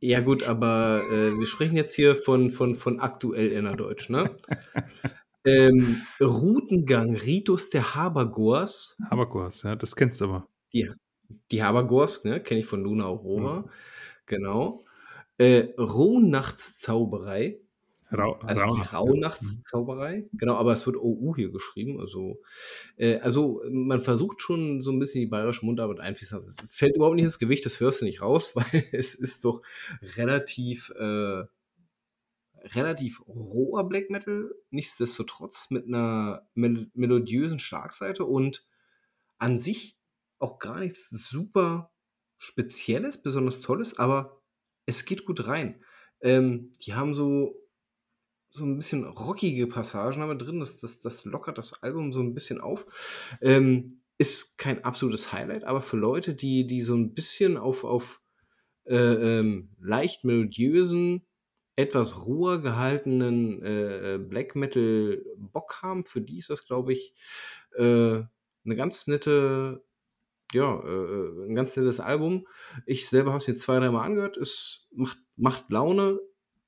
[0.00, 4.36] Ja gut, aber äh, wir sprechen jetzt hier von, von, von aktuell innerdeutsch, ne?
[5.44, 10.48] ähm, Routengang, Ritus der Habergors, Haberkurs, ja, das kennst du aber.
[10.72, 10.90] die,
[11.50, 13.68] die Habergors, ne, kenne ich von Luna Aurora,
[14.26, 14.84] genau.
[15.38, 17.60] Äh, Rauhnachtszauberei,
[18.12, 18.98] Rau, also die Raunacht, ja.
[18.98, 22.40] Rauhnachtszauberei, genau, aber es wird OU hier geschrieben, also,
[22.96, 26.36] äh, also man versucht schon so ein bisschen die bayerische Mundarbeit einfließen.
[26.36, 29.44] Also, es fällt überhaupt nicht ins Gewicht, das hörst du nicht raus, weil es ist
[29.44, 29.62] doch
[30.16, 31.44] relativ, äh,
[32.74, 38.64] relativ roher Black Metal, nichtsdestotrotz mit einer mel melodiösen Schlagseite und
[39.38, 39.98] an sich
[40.38, 41.92] auch gar nichts super
[42.38, 44.42] Spezielles, besonders Tolles, aber
[44.84, 45.82] es geht gut rein.
[46.20, 47.56] Ähm, die haben so,
[48.56, 52.34] so ein bisschen rockige Passagen aber drin, das, das, das lockert das Album so ein
[52.34, 52.86] bisschen auf.
[53.40, 58.22] Ähm, ist kein absolutes Highlight, aber für Leute, die, die so ein bisschen auf, auf
[58.84, 61.26] äh, ähm, leicht melodiösen,
[61.76, 67.14] etwas roher gehaltenen äh, äh, Black Metal Bock haben, für die ist das, glaube ich,
[67.76, 68.22] äh,
[68.64, 69.84] eine ganz nette,
[70.52, 72.46] ja, äh, ein ganz nettes Album.
[72.86, 74.38] Ich selber habe es mir zwei, dreimal angehört.
[74.38, 76.18] Es macht, macht Laune,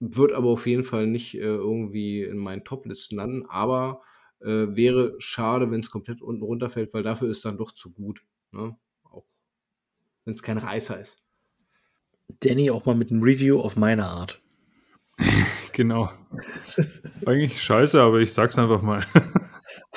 [0.01, 4.03] wird aber auf jeden Fall nicht äh, irgendwie in meinen Top-Listen landen, aber
[4.41, 8.23] äh, wäre schade, wenn es komplett unten runterfällt, weil dafür ist dann doch zu gut.
[8.53, 8.77] Ne?
[9.05, 9.27] Auch
[10.25, 11.25] wenn es kein Reißer ist.
[12.41, 14.43] Danny auch mal mit einem Review auf meine Art.
[15.73, 16.11] Genau.
[17.25, 19.07] Eigentlich scheiße, aber ich sag's einfach mal.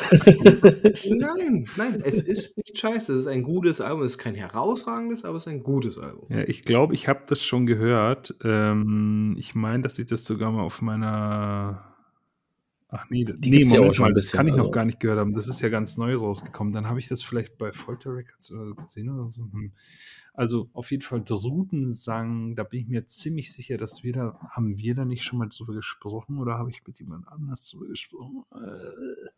[1.10, 3.14] Nein, nein, es ist nicht scheiße.
[3.14, 4.04] Es ist ein gutes Album.
[4.04, 6.26] Es ist kein herausragendes, aber es ist ein gutes Album.
[6.30, 8.36] Ja, ich glaube, ich habe das schon gehört.
[8.44, 11.84] Ähm, ich meine, dass ich das sogar mal auf meiner.
[12.90, 14.54] Ach nee, Die nee gibt's ja Moment auch schon mal, ein das bisschen, kann ich
[14.54, 14.72] noch also.
[14.72, 15.34] gar nicht gehört haben.
[15.34, 16.74] Das ist ja ganz neu rausgekommen.
[16.74, 19.44] Dann habe ich das vielleicht bei Folter Records oder so gesehen oder so.
[19.44, 19.72] Hm.
[20.34, 24.78] Also auf jeden Fall Drudensang, da bin ich mir ziemlich sicher, dass wir da, haben
[24.78, 28.44] wir da nicht schon mal drüber gesprochen oder habe ich mit jemand anders drüber gesprochen?
[28.54, 29.30] Äh,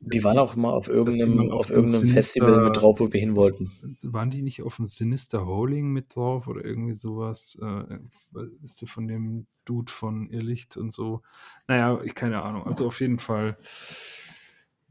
[0.00, 3.12] Die waren auch mal auf die irgendeinem, auf auf irgendeinem Festival Sinister- mit drauf, wo
[3.12, 3.72] wir hin wollten.
[4.02, 7.58] waren die nicht auf dem Sinister Holding mit drauf oder irgendwie sowas?
[7.60, 7.98] Äh,
[8.62, 11.22] ist du von dem Dude von Irrlicht und so?
[11.66, 12.64] Naja, ich keine Ahnung.
[12.66, 13.56] Also auf jeden Fall.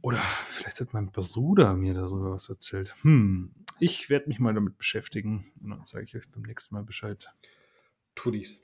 [0.02, 2.94] Oder vielleicht hat mein Bruder mir darüber was erzählt.
[3.02, 6.84] Hm, ich werde mich mal damit beschäftigen und dann zeige ich euch beim nächsten Mal
[6.84, 7.28] Bescheid.
[8.14, 8.64] Tu dies.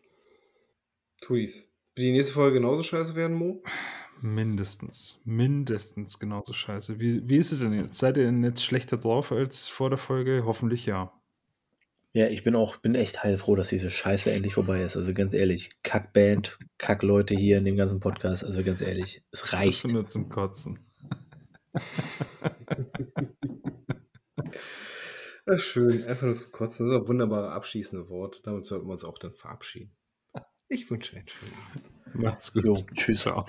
[1.21, 1.57] Tu dies.
[1.95, 3.63] Wird die nächste Folge genauso scheiße werden, Mo?
[4.21, 6.99] Mindestens, mindestens genauso scheiße.
[6.99, 7.97] Wie, wie ist es denn jetzt?
[7.97, 10.43] Seid ihr denn jetzt schlechter drauf als vor der Folge?
[10.45, 11.11] Hoffentlich ja.
[12.13, 14.95] Ja, ich bin auch, bin echt heilfroh, dass diese Scheiße endlich vorbei ist.
[14.95, 18.43] Also ganz ehrlich, Kackband, Kackleute hier in dem ganzen Podcast.
[18.43, 19.91] Also ganz ehrlich, es reicht.
[19.91, 20.79] Nur zum Kotzen.
[25.47, 26.05] Ja, schön.
[26.05, 26.85] Einfach nur zum Kotzen.
[26.85, 28.41] Das ist ein wunderbares abschließende Wort.
[28.45, 29.91] Damit sollten wir uns auch dann verabschieden.
[30.71, 32.23] Ich wünsche einen schönen Abend.
[32.23, 32.63] Macht's gut.
[32.63, 33.23] Jo, tschüss.
[33.23, 33.45] Ciao.